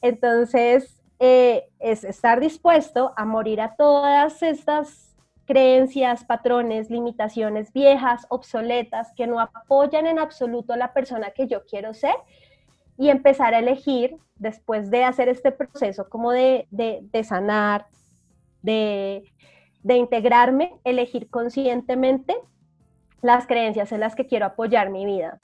Entonces, 0.00 1.02
eh, 1.18 1.68
es 1.80 2.02
estar 2.02 2.40
dispuesto 2.40 3.12
a 3.14 3.26
morir 3.26 3.60
a 3.60 3.76
todas 3.76 4.42
estas 4.42 5.13
creencias, 5.46 6.24
patrones, 6.24 6.90
limitaciones 6.90 7.72
viejas, 7.72 8.26
obsoletas, 8.28 9.12
que 9.16 9.26
no 9.26 9.40
apoyan 9.40 10.06
en 10.06 10.18
absoluto 10.18 10.72
a 10.72 10.76
la 10.76 10.92
persona 10.92 11.30
que 11.30 11.46
yo 11.46 11.64
quiero 11.64 11.94
ser 11.94 12.14
y 12.96 13.10
empezar 13.10 13.54
a 13.54 13.58
elegir, 13.58 14.16
después 14.36 14.90
de 14.90 15.04
hacer 15.04 15.28
este 15.28 15.52
proceso 15.52 16.08
como 16.08 16.32
de, 16.32 16.66
sanar, 17.24 17.86
de, 18.62 19.24
integrarme, 19.84 20.74
elegir 20.84 21.30
conscientemente 21.30 22.34
las 23.22 23.46
creencias 23.46 23.92
en 23.92 24.00
las 24.00 24.14
que 24.14 24.26
quiero 24.26 24.46
apoyar 24.46 24.90
mi 24.90 25.06
vida. 25.06 25.40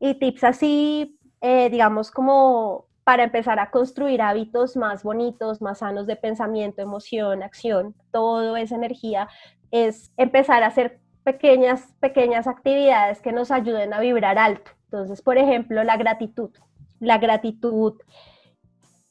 Y 0.00 0.14
tips 0.14 0.44
así, 0.44 1.18
eh, 1.40 1.70
digamos, 1.70 2.10
como 2.10 2.86
para 3.04 3.24
empezar 3.24 3.58
a 3.58 3.70
construir 3.70 4.22
hábitos 4.22 4.76
más 4.76 5.02
bonitos, 5.02 5.60
más 5.60 5.78
sanos 5.78 6.06
de 6.06 6.16
pensamiento, 6.16 6.80
emoción, 6.80 7.42
acción, 7.42 7.94
todo 8.10 8.56
esa 8.56 8.74
energía, 8.74 9.28
es 9.70 10.10
empezar 10.16 10.62
a 10.62 10.68
hacer 10.68 11.00
pequeñas, 11.22 11.92
pequeñas 12.00 12.46
actividades 12.46 13.20
que 13.20 13.32
nos 13.32 13.50
ayuden 13.50 13.92
a 13.92 14.00
vibrar 14.00 14.38
alto. 14.38 14.70
Entonces, 14.84 15.20
por 15.20 15.36
ejemplo, 15.36 15.84
la 15.84 15.98
gratitud. 15.98 16.50
La 16.98 17.18
gratitud 17.18 18.00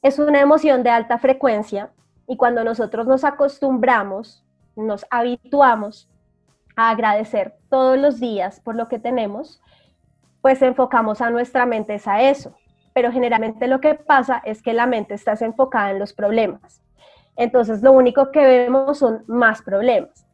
es 0.02 0.18
una 0.18 0.40
emoción 0.40 0.82
de 0.82 0.90
alta 0.90 1.18
frecuencia 1.18 1.92
y 2.26 2.36
cuando 2.36 2.64
nosotros 2.64 3.06
nos 3.06 3.22
acostumbramos, 3.22 4.44
nos 4.74 5.06
habituamos 5.08 6.08
a 6.74 6.90
agradecer 6.90 7.54
todos 7.70 7.96
los 7.96 8.18
días 8.18 8.58
por 8.58 8.74
lo 8.74 8.88
que 8.88 8.98
tenemos, 8.98 9.60
pues 10.40 10.62
enfocamos 10.62 11.20
a 11.20 11.30
nuestra 11.30 11.64
mente 11.64 12.00
a 12.04 12.22
eso 12.22 12.56
pero 12.94 13.12
generalmente 13.12 13.66
lo 13.66 13.80
que 13.80 13.94
pasa 13.94 14.40
es 14.44 14.62
que 14.62 14.72
la 14.72 14.86
mente 14.86 15.14
está 15.14 15.34
enfocada 15.40 15.90
en 15.90 15.98
los 15.98 16.14
problemas. 16.14 16.80
Entonces 17.36 17.82
lo 17.82 17.92
único 17.92 18.30
que 18.30 18.40
vemos 18.40 18.98
son 18.98 19.24
más 19.26 19.60
problemas. 19.60 20.26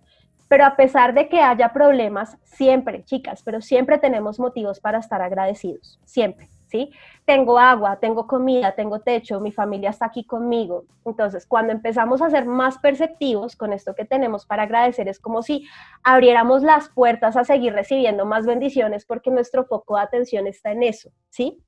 Pero 0.46 0.66
a 0.66 0.76
pesar 0.76 1.14
de 1.14 1.28
que 1.28 1.40
haya 1.40 1.72
problemas, 1.72 2.36
siempre, 2.42 3.04
chicas, 3.04 3.42
pero 3.42 3.60
siempre 3.60 3.98
tenemos 3.98 4.38
motivos 4.38 4.80
para 4.80 4.98
estar 4.98 5.22
agradecidos, 5.22 6.00
siempre, 6.04 6.48
¿sí? 6.66 6.90
Tengo 7.24 7.56
agua, 7.56 8.00
tengo 8.00 8.26
comida, 8.26 8.72
tengo 8.72 8.98
techo, 8.98 9.40
mi 9.40 9.52
familia 9.52 9.90
está 9.90 10.06
aquí 10.06 10.24
conmigo. 10.24 10.84
Entonces, 11.06 11.46
cuando 11.46 11.72
empezamos 11.72 12.20
a 12.20 12.30
ser 12.30 12.46
más 12.46 12.78
perceptivos 12.78 13.54
con 13.54 13.72
esto 13.72 13.94
que 13.94 14.04
tenemos 14.04 14.44
para 14.44 14.64
agradecer, 14.64 15.08
es 15.08 15.20
como 15.20 15.42
si 15.42 15.66
abriéramos 16.02 16.64
las 16.64 16.88
puertas 16.88 17.36
a 17.36 17.44
seguir 17.44 17.72
recibiendo 17.72 18.26
más 18.26 18.44
bendiciones 18.44 19.06
porque 19.06 19.30
nuestro 19.30 19.64
foco 19.64 19.96
de 19.96 20.02
atención 20.02 20.48
está 20.48 20.72
en 20.72 20.82
eso, 20.82 21.10
¿sí? 21.28 21.62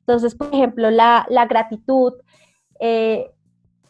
Entonces, 0.00 0.34
por 0.34 0.52
ejemplo, 0.54 0.90
la, 0.90 1.26
gratitud, 1.48 2.14
eh, 2.80 3.30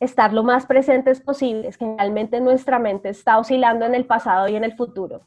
estar 0.01 0.33
lo 0.33 0.43
más 0.43 0.67
presentes 0.67 1.21
posibles. 1.21 1.77
Generalmente 1.77 2.41
nuestra 2.41 2.79
mente 2.79 3.09
está 3.09 3.39
oscilando 3.39 3.87
en 3.87 3.95
el 3.95 4.07
pasado 4.07 4.49
y 4.49 4.57
en 4.57 4.65
el 4.65 4.77
futuro. 4.77 5.23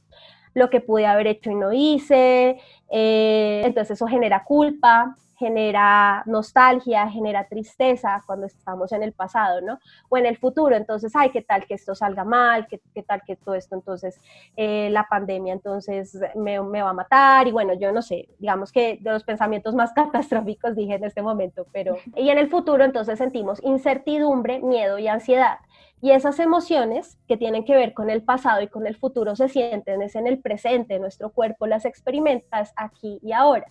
Lo 0.53 0.69
que 0.69 0.81
pude 0.81 1.05
haber 1.05 1.27
hecho 1.27 1.51
y 1.51 1.55
no 1.55 1.71
hice, 1.71 2.59
eh, 2.89 3.61
entonces 3.63 3.91
eso 3.91 4.07
genera 4.07 4.43
culpa, 4.43 5.15
genera 5.41 6.21
nostalgia, 6.27 7.09
genera 7.09 7.47
tristeza 7.47 8.21
cuando 8.27 8.45
estamos 8.45 8.91
en 8.91 9.01
el 9.01 9.11
pasado, 9.11 9.59
¿no? 9.59 9.79
O 10.07 10.17
en 10.17 10.27
el 10.27 10.37
futuro, 10.37 10.75
entonces, 10.75 11.11
ay, 11.15 11.31
¿qué 11.31 11.41
tal 11.41 11.65
que 11.65 11.73
esto 11.73 11.95
salga 11.95 12.23
mal? 12.23 12.67
¿Qué, 12.67 12.79
qué 12.93 13.01
tal 13.01 13.23
que 13.25 13.35
todo 13.35 13.55
esto, 13.55 13.73
entonces, 13.73 14.21
eh, 14.55 14.89
la 14.91 15.07
pandemia, 15.07 15.53
entonces, 15.53 16.15
me, 16.35 16.61
me, 16.61 16.83
va 16.83 16.91
a 16.91 16.93
matar? 16.93 17.47
Y 17.47 17.51
bueno, 17.51 17.73
yo 17.73 17.91
no 17.91 18.03
sé, 18.03 18.29
digamos 18.37 18.71
que 18.71 18.99
de 19.01 19.11
los 19.11 19.23
pensamientos 19.23 19.73
más 19.73 19.93
catastróficos 19.99 20.75
dije 20.75 20.93
en 20.93 21.05
este 21.05 21.23
momento, 21.23 21.65
pero... 21.71 21.97
Y 22.15 22.29
en 22.29 22.37
el 22.37 22.47
futuro, 22.47 22.83
entonces, 22.83 23.17
sentimos 23.17 23.63
incertidumbre, 23.63 24.59
miedo 24.59 24.99
y 24.99 25.07
ansiedad. 25.07 25.57
Y 26.03 26.11
esas 26.11 26.39
emociones 26.39 27.17
que 27.27 27.37
tienen 27.37 27.65
que 27.65 27.75
ver 27.75 27.93
con 27.93 28.11
el 28.11 28.21
pasado 28.21 28.61
y 28.61 28.67
con 28.67 28.85
el 28.85 28.95
futuro 28.95 29.35
se 29.35 29.49
sienten 29.49 30.03
es 30.03 30.15
en 30.15 30.27
el 30.27 30.39
presente, 30.39 30.99
nuestro 30.99 31.31
cuerpo 31.31 31.65
las 31.65 31.85
experimentas 31.85 32.73
aquí 32.75 33.19
y 33.23 33.31
ahora. 33.31 33.67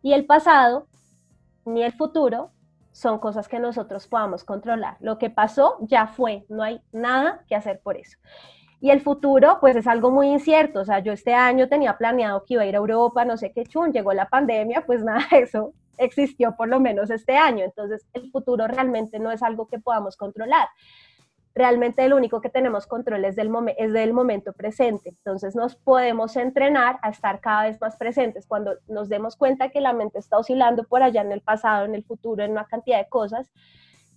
Y 0.00 0.12
el 0.12 0.26
pasado 0.26 0.86
ni 1.72 1.82
el 1.82 1.92
futuro 1.92 2.50
son 2.92 3.18
cosas 3.18 3.48
que 3.48 3.60
nosotros 3.60 4.08
podamos 4.08 4.44
controlar. 4.44 4.96
Lo 5.00 5.18
que 5.18 5.30
pasó 5.30 5.76
ya 5.82 6.06
fue, 6.08 6.44
no 6.48 6.62
hay 6.62 6.80
nada 6.92 7.44
que 7.46 7.54
hacer 7.54 7.80
por 7.80 7.96
eso. 7.96 8.18
Y 8.80 8.90
el 8.90 9.00
futuro, 9.00 9.58
pues 9.60 9.76
es 9.76 9.86
algo 9.86 10.10
muy 10.10 10.28
incierto. 10.28 10.80
O 10.80 10.84
sea, 10.84 11.00
yo 11.00 11.12
este 11.12 11.34
año 11.34 11.68
tenía 11.68 11.96
planeado 11.96 12.44
que 12.44 12.54
iba 12.54 12.62
a 12.62 12.66
ir 12.66 12.74
a 12.74 12.78
Europa, 12.78 13.24
no 13.24 13.36
sé 13.36 13.52
qué 13.52 13.64
chun, 13.64 13.92
llegó 13.92 14.12
la 14.12 14.28
pandemia, 14.28 14.84
pues 14.86 15.02
nada, 15.04 15.24
eso 15.32 15.72
existió 15.96 16.56
por 16.56 16.68
lo 16.68 16.80
menos 16.80 17.10
este 17.10 17.36
año. 17.36 17.64
Entonces, 17.64 18.06
el 18.12 18.30
futuro 18.30 18.66
realmente 18.66 19.18
no 19.18 19.30
es 19.30 19.42
algo 19.42 19.66
que 19.66 19.78
podamos 19.78 20.16
controlar 20.16 20.68
realmente 21.58 22.08
lo 22.08 22.16
único 22.16 22.40
que 22.40 22.48
tenemos 22.48 22.86
control 22.86 23.24
es 23.24 23.34
del, 23.34 23.50
momento 23.50 24.52
presente. 24.52 25.10
Entonces 25.10 25.56
nos 25.56 25.74
podemos 25.74 26.36
entrenar 26.36 26.98
a 27.02 27.10
estar 27.10 27.40
cada 27.40 27.64
vez 27.64 27.80
más 27.80 27.96
presentes. 27.96 28.46
Cuando 28.46 28.76
nos 28.86 29.08
demos 29.08 29.36
cuenta 29.36 29.68
que 29.68 29.80
la 29.80 29.92
mente 29.92 30.20
está 30.20 30.38
oscilando 30.38 30.84
por 30.84 31.02
allá 31.02 31.20
en 31.20 31.32
el 31.32 31.40
pasado, 31.40 31.84
en 31.84 31.96
el 31.96 32.04
futuro, 32.04 32.44
en 32.44 32.52
una 32.52 32.64
cantidad 32.64 32.98
de 32.98 33.08
cosas, 33.08 33.50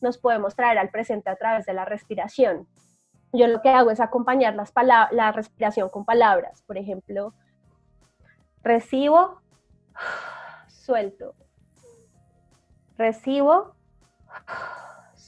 nos 0.01 0.19
podemos 0.19 0.55
traer 0.55 0.77
al 0.77 0.89
presente 0.89 1.31
a 1.31 1.35
través 1.35 1.65
de 1.65 1.73
la 1.73 1.83
respiración. 1.83 2.67
Yo 3.33 3.47
lo 3.47 3.61
que 3.61 3.69
hago 3.69 3.89
es 3.89 3.99
acompañar 3.99 4.55
la 4.55 5.31
respiración 5.31 5.89
con 5.89 6.05
palabras. 6.05 6.61
Por 6.67 6.77
ejemplo, 6.77 7.33
recibo, 8.61 9.41
suelto. 10.67 11.33
Recibo, 12.97 13.75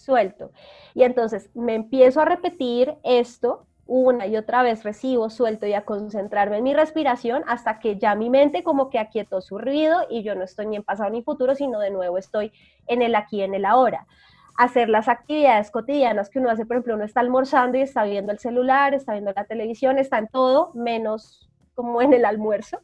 suelto. 0.03 0.51
Y 0.93 1.03
entonces 1.03 1.49
me 1.53 1.75
empiezo 1.75 2.21
a 2.21 2.25
repetir 2.25 2.95
esto 3.03 3.65
una 3.85 4.27
y 4.27 4.37
otra 4.37 4.63
vez, 4.63 4.83
recibo, 4.83 5.29
suelto 5.29 5.65
y 5.65 5.73
a 5.73 5.83
concentrarme 5.83 6.57
en 6.57 6.63
mi 6.63 6.73
respiración 6.73 7.43
hasta 7.47 7.79
que 7.79 7.97
ya 7.97 8.15
mi 8.15 8.29
mente 8.29 8.63
como 8.63 8.89
que 8.89 8.99
aquietó 8.99 9.41
su 9.41 9.57
ruido 9.57 10.07
y 10.09 10.23
yo 10.23 10.35
no 10.35 10.43
estoy 10.43 10.67
ni 10.67 10.77
en 10.77 10.83
pasado 10.83 11.09
ni 11.09 11.21
futuro, 11.21 11.53
sino 11.55 11.79
de 11.79 11.89
nuevo 11.89 12.17
estoy 12.17 12.53
en 12.87 13.01
el 13.01 13.15
aquí, 13.15 13.41
en 13.41 13.53
el 13.53 13.65
ahora. 13.65 14.07
Hacer 14.55 14.87
las 14.87 15.07
actividades 15.07 15.71
cotidianas 15.71 16.29
que 16.29 16.39
uno 16.39 16.49
hace, 16.49 16.65
por 16.65 16.77
ejemplo, 16.77 16.95
uno 16.95 17.03
está 17.03 17.19
almorzando 17.19 17.77
y 17.77 17.81
está 17.81 18.03
viendo 18.03 18.31
el 18.31 18.39
celular, 18.39 18.93
está 18.93 19.13
viendo 19.13 19.33
la 19.35 19.45
televisión, 19.45 19.97
está 19.97 20.19
en 20.19 20.27
todo, 20.27 20.71
menos 20.75 21.49
como 21.73 22.01
en 22.01 22.13
el 22.13 22.23
almuerzo. 22.23 22.79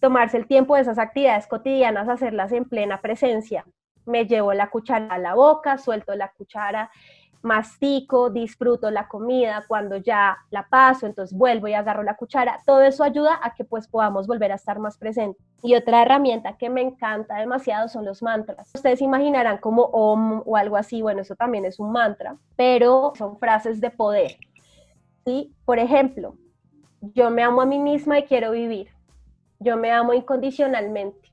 Tomarse 0.00 0.36
el 0.36 0.46
tiempo 0.46 0.76
de 0.76 0.82
esas 0.82 0.98
actividades 0.98 1.46
cotidianas, 1.46 2.08
hacerlas 2.08 2.52
en 2.52 2.64
plena 2.64 3.00
presencia, 3.00 3.66
me 4.06 4.26
llevo 4.26 4.52
la 4.54 4.70
cuchara 4.70 5.14
a 5.14 5.18
la 5.18 5.34
boca, 5.34 5.78
suelto 5.78 6.14
la 6.14 6.32
cuchara, 6.32 6.90
mastico, 7.42 8.30
disfruto 8.30 8.90
la 8.90 9.08
comida, 9.08 9.64
cuando 9.66 9.96
ya 9.96 10.36
la 10.50 10.68
paso, 10.68 11.06
entonces 11.06 11.36
vuelvo 11.36 11.68
y 11.68 11.74
agarro 11.74 12.02
la 12.02 12.16
cuchara. 12.16 12.60
Todo 12.66 12.82
eso 12.82 13.04
ayuda 13.04 13.38
a 13.42 13.54
que 13.54 13.64
pues 13.64 13.88
podamos 13.88 14.26
volver 14.26 14.52
a 14.52 14.56
estar 14.56 14.78
más 14.78 14.98
presentes. 14.98 15.42
Y 15.62 15.74
otra 15.74 16.02
herramienta 16.02 16.56
que 16.56 16.68
me 16.68 16.82
encanta 16.82 17.36
demasiado 17.36 17.88
son 17.88 18.04
los 18.04 18.22
mantras. 18.22 18.70
Ustedes 18.74 19.00
imaginarán 19.00 19.58
como 19.58 19.82
om 19.84 20.42
o 20.44 20.56
algo 20.56 20.76
así, 20.76 21.02
bueno, 21.02 21.22
eso 21.22 21.36
también 21.36 21.64
es 21.64 21.78
un 21.78 21.92
mantra, 21.92 22.36
pero 22.56 23.12
son 23.16 23.38
frases 23.38 23.80
de 23.80 23.90
poder. 23.90 24.36
¿sí? 25.24 25.54
Por 25.64 25.78
ejemplo, 25.78 26.36
yo 27.00 27.30
me 27.30 27.42
amo 27.42 27.62
a 27.62 27.66
mí 27.66 27.78
misma 27.78 28.18
y 28.18 28.24
quiero 28.24 28.50
vivir. 28.50 28.88
Yo 29.58 29.76
me 29.76 29.90
amo 29.90 30.12
incondicionalmente 30.12 31.26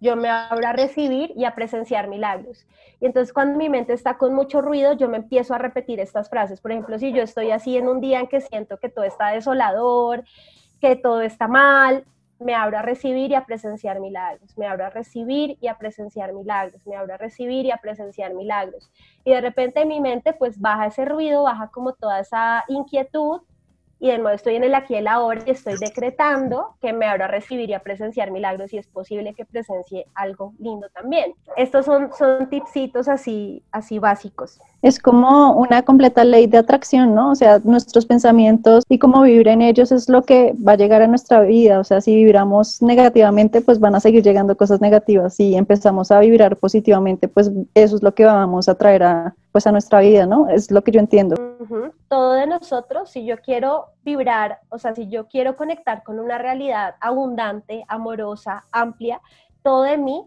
yo 0.00 0.16
me 0.16 0.28
abro 0.28 0.66
a 0.66 0.72
recibir 0.72 1.32
y 1.36 1.44
a 1.44 1.54
presenciar 1.54 2.08
milagros. 2.08 2.66
Y 3.00 3.06
entonces 3.06 3.32
cuando 3.32 3.58
mi 3.58 3.68
mente 3.68 3.92
está 3.92 4.18
con 4.18 4.34
mucho 4.34 4.60
ruido, 4.60 4.92
yo 4.92 5.08
me 5.08 5.18
empiezo 5.18 5.54
a 5.54 5.58
repetir 5.58 6.00
estas 6.00 6.28
frases. 6.28 6.60
Por 6.60 6.72
ejemplo, 6.72 6.98
si 6.98 7.12
yo 7.12 7.22
estoy 7.22 7.50
así 7.50 7.76
en 7.76 7.88
un 7.88 8.00
día 8.00 8.20
en 8.20 8.26
que 8.26 8.40
siento 8.40 8.78
que 8.78 8.88
todo 8.88 9.04
está 9.04 9.28
desolador, 9.28 10.24
que 10.80 10.96
todo 10.96 11.22
está 11.22 11.48
mal, 11.48 12.04
me 12.38 12.54
abro 12.54 12.78
a 12.78 12.82
recibir 12.82 13.30
y 13.30 13.34
a 13.34 13.46
presenciar 13.46 14.00
milagros, 14.00 14.56
me 14.58 14.66
abro 14.66 14.84
a 14.84 14.90
recibir 14.90 15.56
y 15.60 15.68
a 15.68 15.78
presenciar 15.78 16.32
milagros, 16.32 16.86
me 16.86 16.96
abro 16.96 17.14
a 17.14 17.16
recibir 17.16 17.64
y 17.64 17.70
a 17.70 17.78
presenciar 17.78 18.34
milagros. 18.34 18.90
Y 19.24 19.30
de 19.30 19.40
repente 19.40 19.86
mi 19.86 20.00
mente 20.00 20.32
pues 20.32 20.60
baja 20.60 20.86
ese 20.86 21.04
ruido, 21.04 21.44
baja 21.44 21.68
como 21.68 21.94
toda 21.94 22.20
esa 22.20 22.64
inquietud 22.68 23.40
y 24.00 24.08
de 24.08 24.18
nuevo 24.18 24.34
estoy 24.34 24.56
en 24.56 24.64
el 24.64 24.74
aquí 24.74 24.94
y 24.94 24.96
el 24.96 25.06
ahora 25.06 25.40
y 25.46 25.50
estoy 25.50 25.74
decretando 25.78 26.74
que 26.80 26.92
me 26.92 27.06
abro 27.06 27.24
a 27.24 27.28
recibir 27.28 27.70
y 27.70 27.74
a 27.74 27.80
presenciar 27.80 28.30
milagros 28.30 28.72
y 28.72 28.78
es 28.78 28.86
posible 28.86 29.34
que 29.34 29.44
presencie 29.44 30.06
algo 30.14 30.52
lindo 30.58 30.88
también. 30.94 31.34
Estos 31.56 31.86
son, 31.86 32.10
son 32.16 32.48
tipsitos 32.48 33.08
así, 33.08 33.62
así 33.72 33.98
básicos. 33.98 34.60
Es 34.82 34.98
como 34.98 35.52
una 35.52 35.82
completa 35.82 36.24
ley 36.24 36.46
de 36.46 36.58
atracción, 36.58 37.14
¿no? 37.14 37.30
O 37.30 37.34
sea, 37.34 37.60
nuestros 37.64 38.04
pensamientos 38.04 38.84
y 38.88 38.98
cómo 38.98 39.22
vivir 39.22 39.48
en 39.48 39.62
ellos 39.62 39.90
es 39.92 40.08
lo 40.08 40.22
que 40.22 40.54
va 40.66 40.72
a 40.72 40.76
llegar 40.76 41.00
a 41.00 41.06
nuestra 41.06 41.40
vida. 41.40 41.78
O 41.78 41.84
sea, 41.84 42.00
si 42.00 42.14
vibramos 42.14 42.82
negativamente, 42.82 43.60
pues 43.62 43.80
van 43.80 43.94
a 43.94 44.00
seguir 44.00 44.22
llegando 44.22 44.56
cosas 44.56 44.80
negativas. 44.80 45.34
Si 45.34 45.54
empezamos 45.54 46.10
a 46.10 46.20
vibrar 46.20 46.56
positivamente, 46.56 47.28
pues 47.28 47.50
eso 47.74 47.96
es 47.96 48.02
lo 48.02 48.14
que 48.14 48.26
vamos 48.26 48.68
a 48.68 48.74
traer 48.74 49.02
a, 49.04 49.34
pues 49.54 49.68
a 49.68 49.70
nuestra 49.72 50.00
vida, 50.00 50.26
¿no? 50.26 50.48
Es 50.48 50.72
lo 50.72 50.82
que 50.82 50.90
yo 50.90 50.98
entiendo. 50.98 51.36
Todo 52.08 52.32
de 52.32 52.44
nosotros, 52.44 53.08
si 53.08 53.24
yo 53.24 53.36
quiero 53.36 53.90
vibrar, 54.02 54.58
o 54.68 54.80
sea, 54.80 54.96
si 54.96 55.06
yo 55.06 55.28
quiero 55.28 55.54
conectar 55.54 56.02
con 56.02 56.18
una 56.18 56.38
realidad 56.38 56.96
abundante, 57.00 57.84
amorosa, 57.86 58.64
amplia, 58.72 59.20
todo 59.62 59.82
de 59.82 59.96
mí 59.96 60.26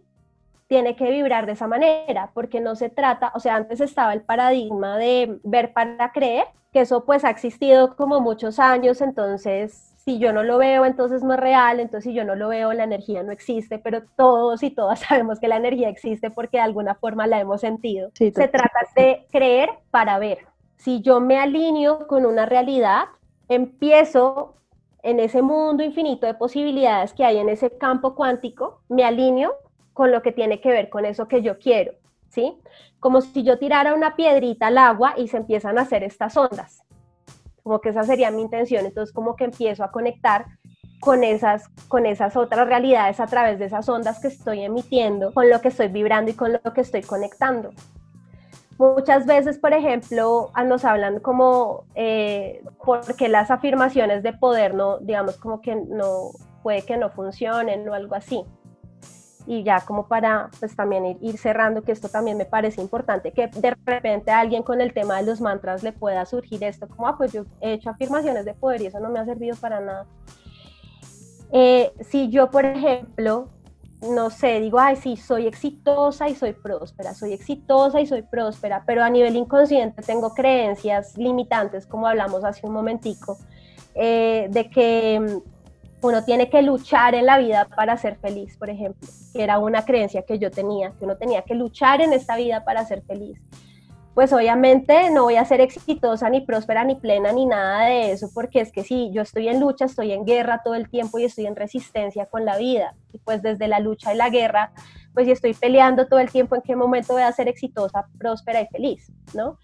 tiene 0.67 0.95
que 0.95 1.11
vibrar 1.11 1.45
de 1.45 1.51
esa 1.51 1.67
manera, 1.67 2.31
porque 2.33 2.61
no 2.61 2.77
se 2.77 2.87
trata, 2.87 3.33
o 3.35 3.41
sea, 3.41 3.57
antes 3.57 3.81
estaba 3.81 4.13
el 4.13 4.21
paradigma 4.21 4.97
de 4.97 5.41
ver 5.43 5.73
para 5.73 6.13
creer, 6.13 6.45
que 6.71 6.79
eso 6.79 7.03
pues 7.03 7.25
ha 7.25 7.29
existido 7.29 7.97
como 7.97 8.21
muchos 8.21 8.59
años, 8.59 9.01
entonces 9.01 9.86
si 10.07 10.19
yo 10.19 10.31
no 10.31 10.41
lo 10.41 10.57
veo, 10.57 10.85
entonces 10.85 11.21
no 11.21 11.33
es 11.33 11.39
real, 11.41 11.81
entonces 11.81 12.09
si 12.09 12.13
yo 12.15 12.23
no 12.23 12.33
lo 12.33 12.47
veo, 12.47 12.71
la 12.71 12.85
energía 12.85 13.23
no 13.23 13.33
existe, 13.33 13.77
pero 13.77 14.03
todos 14.15 14.63
y 14.63 14.69
todas 14.69 14.99
sabemos 15.09 15.37
que 15.37 15.49
la 15.49 15.57
energía 15.57 15.89
existe 15.89 16.31
porque 16.31 16.55
de 16.55 16.63
alguna 16.63 16.95
forma 16.95 17.27
la 17.27 17.41
hemos 17.41 17.59
sentido. 17.59 18.09
se 18.13 18.31
trata 18.31 18.87
de 18.95 19.27
creer 19.33 19.69
para 19.91 20.17
ver. 20.17 20.47
Si 20.77 21.01
yo 21.01 21.19
me 21.19 21.37
alineo 21.37 22.07
con 22.07 22.25
una 22.25 22.45
realidad, 22.45 23.07
empiezo 23.49 24.55
en 25.03 25.19
ese 25.19 25.41
mundo 25.41 25.83
infinito 25.83 26.25
de 26.25 26.35
posibilidades 26.35 27.11
que 27.11 27.25
hay 27.25 27.39
en 27.39 27.49
ese 27.49 27.77
campo 27.77 28.15
cuántico, 28.15 28.79
me 28.87 29.03
alineo 29.03 29.55
con 29.91 30.13
lo 30.13 30.21
que 30.21 30.31
tiene 30.31 30.61
que 30.61 30.69
ver 30.69 30.89
con 30.89 31.03
eso 31.03 31.27
que 31.27 31.41
yo 31.41 31.59
quiero, 31.59 31.91
¿sí? 32.29 32.57
Como 33.01 33.19
si 33.19 33.43
yo 33.43 33.59
tirara 33.59 33.93
una 33.93 34.15
piedrita 34.15 34.67
al 34.67 34.77
agua 34.77 35.15
y 35.17 35.27
se 35.27 35.35
empiezan 35.35 35.77
a 35.77 35.81
hacer 35.81 36.03
estas 36.03 36.37
ondas. 36.37 36.86
Como 37.67 37.81
que 37.81 37.89
esa 37.89 38.03
sería 38.03 38.31
mi 38.31 38.43
intención, 38.43 38.85
entonces 38.85 39.13
como 39.13 39.35
que 39.35 39.43
empiezo 39.43 39.83
a 39.83 39.91
conectar 39.91 40.45
con 41.01 41.25
esas, 41.25 41.67
con 41.89 42.05
esas 42.05 42.37
otras 42.37 42.65
realidades 42.65 43.19
a 43.19 43.27
través 43.27 43.59
de 43.59 43.65
esas 43.65 43.89
ondas 43.89 44.21
que 44.21 44.29
estoy 44.29 44.61
emitiendo, 44.61 45.33
con 45.33 45.49
lo 45.49 45.59
que 45.59 45.67
estoy 45.67 45.89
vibrando 45.89 46.31
y 46.31 46.33
con 46.33 46.53
lo 46.53 46.73
que 46.73 46.79
estoy 46.79 47.01
conectando. 47.01 47.71
Muchas 48.77 49.25
veces, 49.25 49.59
por 49.59 49.73
ejemplo, 49.73 50.49
nos 50.65 50.85
hablan 50.85 51.19
como 51.19 51.83
eh, 51.93 52.63
porque 52.85 53.27
las 53.27 53.51
afirmaciones 53.51 54.23
de 54.23 54.31
poder 54.31 54.73
no, 54.73 54.99
digamos, 54.99 55.35
como 55.35 55.59
que 55.59 55.75
no 55.75 56.29
puede 56.63 56.83
que 56.83 56.95
no 56.95 57.09
funcionen 57.09 57.89
o 57.89 57.93
algo 57.93 58.15
así. 58.15 58.45
Y 59.47 59.63
ya 59.63 59.79
como 59.79 60.07
para 60.07 60.49
pues 60.59 60.75
también 60.75 61.17
ir, 61.21 61.37
cerrando, 61.37 61.81
que 61.81 61.93
esto 61.93 62.09
también 62.09 62.37
me 62.37 62.45
parece 62.45 62.81
importante, 62.81 63.31
que 63.31 63.47
de 63.47 63.75
repente 63.85 64.29
a 64.29 64.41
alguien 64.41 64.61
con 64.61 64.81
el 64.81 64.93
tema 64.93 65.17
de 65.17 65.25
los 65.25 65.39
mantras 65.39 65.83
le 65.83 65.93
pueda 65.93 66.25
surgir 66.25 66.63
esto, 66.65 66.87
como, 66.87 67.07
ah, 67.07 67.17
pues 67.17 67.31
yo 67.31 67.45
he 67.61 67.73
hecho 67.73 67.89
afirmaciones 67.89 68.43
de 68.43 68.53
poder 68.53 68.81
y 68.81 68.87
eso 68.87 68.99
no 68.99 69.09
me 69.09 69.19
ha 69.19 69.25
servido 69.25 69.55
para 69.55 69.79
nada. 69.79 70.05
Eh, 71.53 71.93
si 72.01 72.29
yo, 72.29 72.51
por 72.51 72.65
ejemplo, 72.65 73.47
no 74.01 74.29
sé, 74.29 74.59
digo, 74.59 74.79
ay, 74.79 74.97
sí, 74.97 75.15
soy 75.15 75.47
exitosa 75.47 76.27
y 76.27 76.35
soy 76.35 76.51
próspera, 76.51 77.13
soy 77.13 77.31
exitosa 77.31 78.01
y 78.01 78.05
soy 78.05 78.23
próspera, 78.23 78.83
pero 78.85 79.01
a 79.01 79.09
nivel 79.09 79.37
inconsciente 79.37 80.01
tengo 80.01 80.33
creencias 80.33 81.17
limitantes, 81.17 81.87
como 81.87 82.05
hablamos 82.05 82.43
hace 82.43 82.67
un 82.67 82.73
momentico, 82.73 83.37
eh, 83.95 84.47
de 84.51 84.69
que 84.69 85.41
uno 86.07 86.23
tiene 86.23 86.49
que 86.49 86.61
luchar 86.61 87.15
en 87.15 87.25
la 87.25 87.37
vida 87.37 87.67
para 87.75 87.97
ser 87.97 88.17
feliz, 88.17 88.57
por 88.57 88.69
ejemplo, 88.69 89.07
que 89.33 89.43
era 89.43 89.59
una 89.59 89.85
creencia 89.85 90.23
que 90.23 90.39
yo 90.39 90.49
tenía, 90.51 90.91
que 90.97 91.05
uno 91.05 91.17
tenía 91.17 91.41
que 91.43 91.55
luchar 91.55 92.01
en 92.01 92.13
esta 92.13 92.35
vida 92.35 92.63
para 92.63 92.85
ser 92.85 93.03
feliz 93.03 93.39
pues 94.17 94.33
obviamente 94.33 95.11
no 95.11 95.25
voy 95.25 95.35
a 95.35 95.45
ser 95.45 95.61
exitosa, 95.61 96.27
ni 96.27 96.41
próspera, 96.41 96.83
ni 96.83 96.95
plena, 96.95 97.31
ni 97.31 97.45
nada 97.45 97.85
de 97.85 98.13
eso, 98.13 98.31
porque 98.33 98.61
es 98.61 98.71
que 98.71 98.83
sí, 98.83 99.11
yo 99.13 99.21
estoy 99.21 99.47
en 99.47 99.59
lucha, 99.59 99.85
estoy 99.85 100.11
en 100.11 100.25
guerra 100.25 100.61
todo 100.63 100.73
el 100.73 100.89
tiempo 100.89 101.19
y 101.19 101.25
estoy 101.25 101.45
en 101.45 101.55
resistencia 101.55 102.25
con 102.25 102.43
la 102.43 102.57
vida. 102.57 102.95
Y 103.13 103.19
pues 103.19 103.43
desde 103.43 103.67
la 103.67 103.79
lucha 103.79 104.15
y 104.15 104.17
la 104.17 104.31
guerra, 104.31 104.71
pues 105.17 105.27
estoy 105.29 105.55
peleando 105.55 106.05
todo 106.05 106.19
el 106.19 106.29
tiempo 106.29 106.55
en 106.55 106.61
qué 106.61 106.75
momento 106.75 107.13
voy 107.13 107.23
a 107.23 107.31
ser 107.31 107.47
exitosa, 107.47 108.05
próspera 108.19 108.61
y 108.61 108.67
feliz, 108.67 109.11
¿no? 109.33 109.57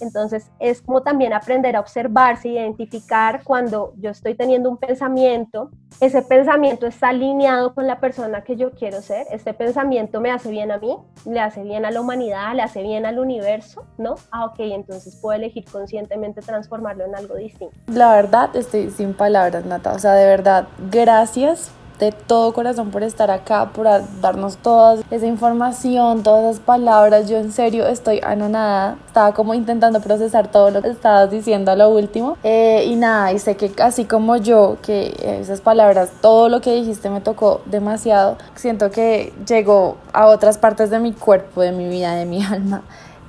Entonces 0.00 0.50
es 0.58 0.82
como 0.82 1.04
también 1.04 1.32
aprender 1.32 1.76
a 1.76 1.80
observarse, 1.80 2.48
identificar 2.48 3.44
cuando 3.44 3.92
yo 3.98 4.10
estoy 4.10 4.34
teniendo 4.34 4.68
un 4.68 4.78
pensamiento, 4.78 5.70
ese 6.00 6.22
pensamiento 6.22 6.88
está 6.88 7.10
alineado 7.10 7.72
con 7.72 7.86
la 7.86 8.00
persona 8.00 8.42
que 8.42 8.56
yo 8.56 8.72
quiero 8.72 9.00
ser, 9.00 9.28
este 9.30 9.54
pensamiento 9.54 10.20
me 10.20 10.32
hace 10.32 10.50
bien 10.50 10.72
a 10.72 10.78
mí, 10.78 10.96
le 11.24 11.38
hace 11.38 11.62
bien 11.62 11.84
a 11.84 11.92
la 11.92 12.00
humanidad, 12.00 12.56
le 12.56 12.62
hace 12.62 12.82
bien 12.82 13.06
al 13.06 13.20
universo, 13.20 13.84
¿no? 13.98 14.16
Ah, 14.32 14.46
ok, 14.46 14.56
entonces 14.58 15.14
puedo 15.22 15.36
elegir 15.38 15.66
conscientemente 15.70 16.40
transformarlo 16.40 17.04
en 17.04 17.14
algo 17.14 17.36
distinto. 17.36 17.76
La 17.86 18.12
verdad, 18.12 18.56
estoy 18.56 18.90
sin 18.90 19.14
palabras, 19.14 19.64
Nata, 19.66 19.92
o 19.92 20.00
sea, 20.00 20.14
de 20.14 20.26
verdad, 20.26 20.66
gracias 20.90 21.70
de 21.98 22.12
todo 22.12 22.52
corazón 22.52 22.90
por 22.90 23.02
estar 23.02 23.30
acá, 23.30 23.70
por 23.72 23.86
darnos 24.20 24.56
toda 24.58 25.02
esa 25.10 25.26
información, 25.26 26.22
todas 26.22 26.44
esas 26.44 26.64
palabras. 26.64 27.28
Yo 27.28 27.38
en 27.38 27.52
serio 27.52 27.86
estoy 27.86 28.20
anonada. 28.22 28.96
Estaba 29.06 29.32
como 29.32 29.54
intentando 29.54 30.00
procesar 30.00 30.48
todo 30.48 30.70
lo 30.70 30.82
que 30.82 30.88
estabas 30.88 31.30
diciendo 31.30 31.70
a 31.70 31.76
lo 31.76 31.88
último. 31.88 32.36
Eh, 32.42 32.84
y 32.86 32.96
nada, 32.96 33.32
y 33.32 33.38
sé 33.38 33.56
que 33.56 33.72
así 33.82 34.04
como 34.04 34.36
yo, 34.36 34.76
que 34.82 35.14
esas 35.40 35.60
palabras, 35.60 36.10
todo 36.20 36.48
lo 36.48 36.60
que 36.60 36.74
dijiste 36.74 37.10
me 37.10 37.20
tocó 37.20 37.62
demasiado. 37.66 38.36
Siento 38.54 38.90
que 38.90 39.32
llegó 39.46 39.96
a 40.12 40.26
otras 40.26 40.58
partes 40.58 40.90
de 40.90 40.98
mi 40.98 41.12
cuerpo, 41.12 41.62
de 41.62 41.72
mi 41.72 41.88
vida, 41.88 42.14
de 42.14 42.26
mi 42.26 42.42
alma 42.44 42.82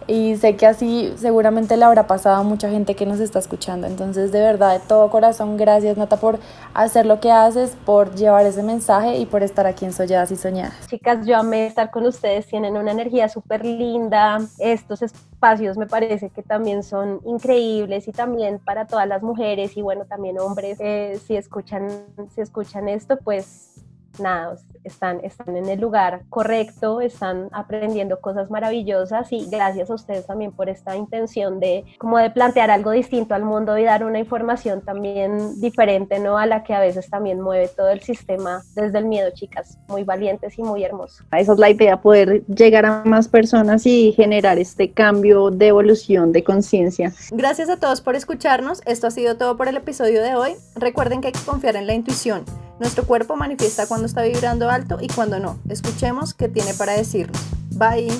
y 0.08 0.38
sé 0.38 0.56
que 0.56 0.66
así 0.66 1.14
seguramente 1.18 1.76
le 1.76 1.84
habrá 1.84 2.08
pasado 2.08 2.38
a 2.38 2.44
mucha 2.44 2.70
gente 2.70 2.96
que 2.96 3.06
nos 3.06 3.20
está 3.20 3.40
escuchando. 3.40 3.88
Entonces, 3.88 4.32
de 4.32 4.40
verdad, 4.40 4.80
de 4.80 4.86
todo 4.88 5.10
corazón, 5.10 5.58
gracias 5.58 5.98
Nata 5.98 6.18
por 6.18 6.40
hacer 6.74 7.06
lo 7.06 7.20
que 7.20 7.32
haces, 7.32 7.76
por 7.86 8.16
llevar 8.16 8.46
ese 8.46 8.64
mensaje 8.64 9.18
y 9.18 9.26
por 9.26 9.44
estar 9.44 9.68
aquí 9.68 9.86
en 9.86 9.94
Solladas 9.94 10.32
y 10.32 10.38
Soñadas. 10.38 10.88
Chicas, 10.88 11.26
yo 11.26 11.38
amé 11.38 11.68
estar 11.68 11.92
con 11.92 12.06
ustedes, 12.06 12.48
tienen 12.48 12.78
una 12.78 12.92
energía 12.92 13.28
súper 13.28 13.66
linda. 13.66 14.40
Estos 14.60 15.02
espacios 15.02 15.78
me 15.78 15.88
parece 15.88 16.30
que 16.30 16.42
también 16.42 16.84
son 16.84 17.20
increíbles 17.26 18.08
y 18.08 18.12
también 18.12 18.60
para 18.60 18.88
todas 18.88 19.08
las 19.08 19.22
mujeres 19.22 19.76
y 19.76 19.82
bueno, 19.82 20.06
también 20.06 20.40
hombres, 20.40 20.78
eh, 20.80 21.20
si, 21.26 21.36
escuchan, 21.36 21.88
si 22.34 22.42
escuchan 22.42 22.88
esto, 22.88 23.18
pues 23.18 23.84
nada, 24.20 24.56
están, 24.88 25.20
están 25.24 25.56
en 25.56 25.70
el 25.70 25.80
lugar 25.80 26.22
correcto, 26.30 27.02
están 27.02 27.50
aprendiendo 27.52 28.20
cosas 28.20 28.50
maravillosas 28.50 29.32
y 29.32 29.48
gracias 29.50 29.90
a 29.90 29.96
ustedes 29.96 30.26
también 30.26 30.52
por 30.52 30.70
esta 30.70 30.96
intención 30.96 31.60
de 31.60 31.86
como 31.98 32.18
de 32.18 32.30
plantear 32.30 32.72
algo 32.72 32.92
distinto 32.92 33.36
al 33.36 33.44
mundo 33.44 33.78
y 33.78 33.84
dar 33.84 34.04
una 34.04 34.20
información 34.20 34.82
también 34.82 35.60
diferente, 35.60 36.20
¿no? 36.20 36.38
A 36.38 36.46
la 36.46 36.64
que 36.64 36.74
a 36.74 36.80
veces 36.80 37.10
también 37.10 37.42
mueve 37.42 37.68
todo 37.68 37.90
el 37.90 38.02
sistema 38.02 38.64
desde 38.76 38.98
el 38.98 39.06
miedo, 39.06 39.30
chicas, 39.34 39.78
muy 39.88 40.04
valientes 40.04 40.58
y 40.58 40.64
muy 40.64 40.84
hermosos. 40.84 41.26
Esa 41.32 41.54
es 41.54 41.60
la 41.60 41.70
idea, 41.70 42.02
poder 42.02 42.46
llegar 42.48 42.86
a 42.86 43.04
más 43.04 43.28
personas 43.28 43.86
y 43.86 44.14
generar 44.14 44.58
este 44.58 44.92
cambio 44.92 45.52
de 45.52 45.68
evolución 45.68 46.32
de 46.32 46.44
conciencia. 46.44 47.14
Gracias 47.32 47.70
a 47.70 47.78
todos 47.78 48.02
por 48.02 48.16
escucharnos, 48.16 48.82
esto 48.86 49.08
ha 49.08 49.12
sido 49.12 49.38
todo 49.38 49.58
por 49.58 49.68
el 49.68 49.78
episodio 49.78 50.24
de 50.24 50.36
hoy. 50.36 50.56
Recuerden 50.76 51.22
que 51.22 51.28
hay 51.28 51.34
que 51.34 51.46
confiar 51.46 51.76
en 51.76 51.88
la 51.88 51.94
intuición 51.94 52.46
nuestro 52.80 53.06
cuerpo 53.06 53.36
manifiesta 53.36 53.88
cuando 53.88 54.06
está 54.06 54.22
vibrando 54.22 54.70
y 55.02 55.08
cuando 55.08 55.40
no. 55.40 55.58
Escuchemos 55.70 56.34
qué 56.34 56.48
tiene 56.48 56.74
para 56.74 56.94
decirnos. 56.94 57.42
Bye. 57.72 58.12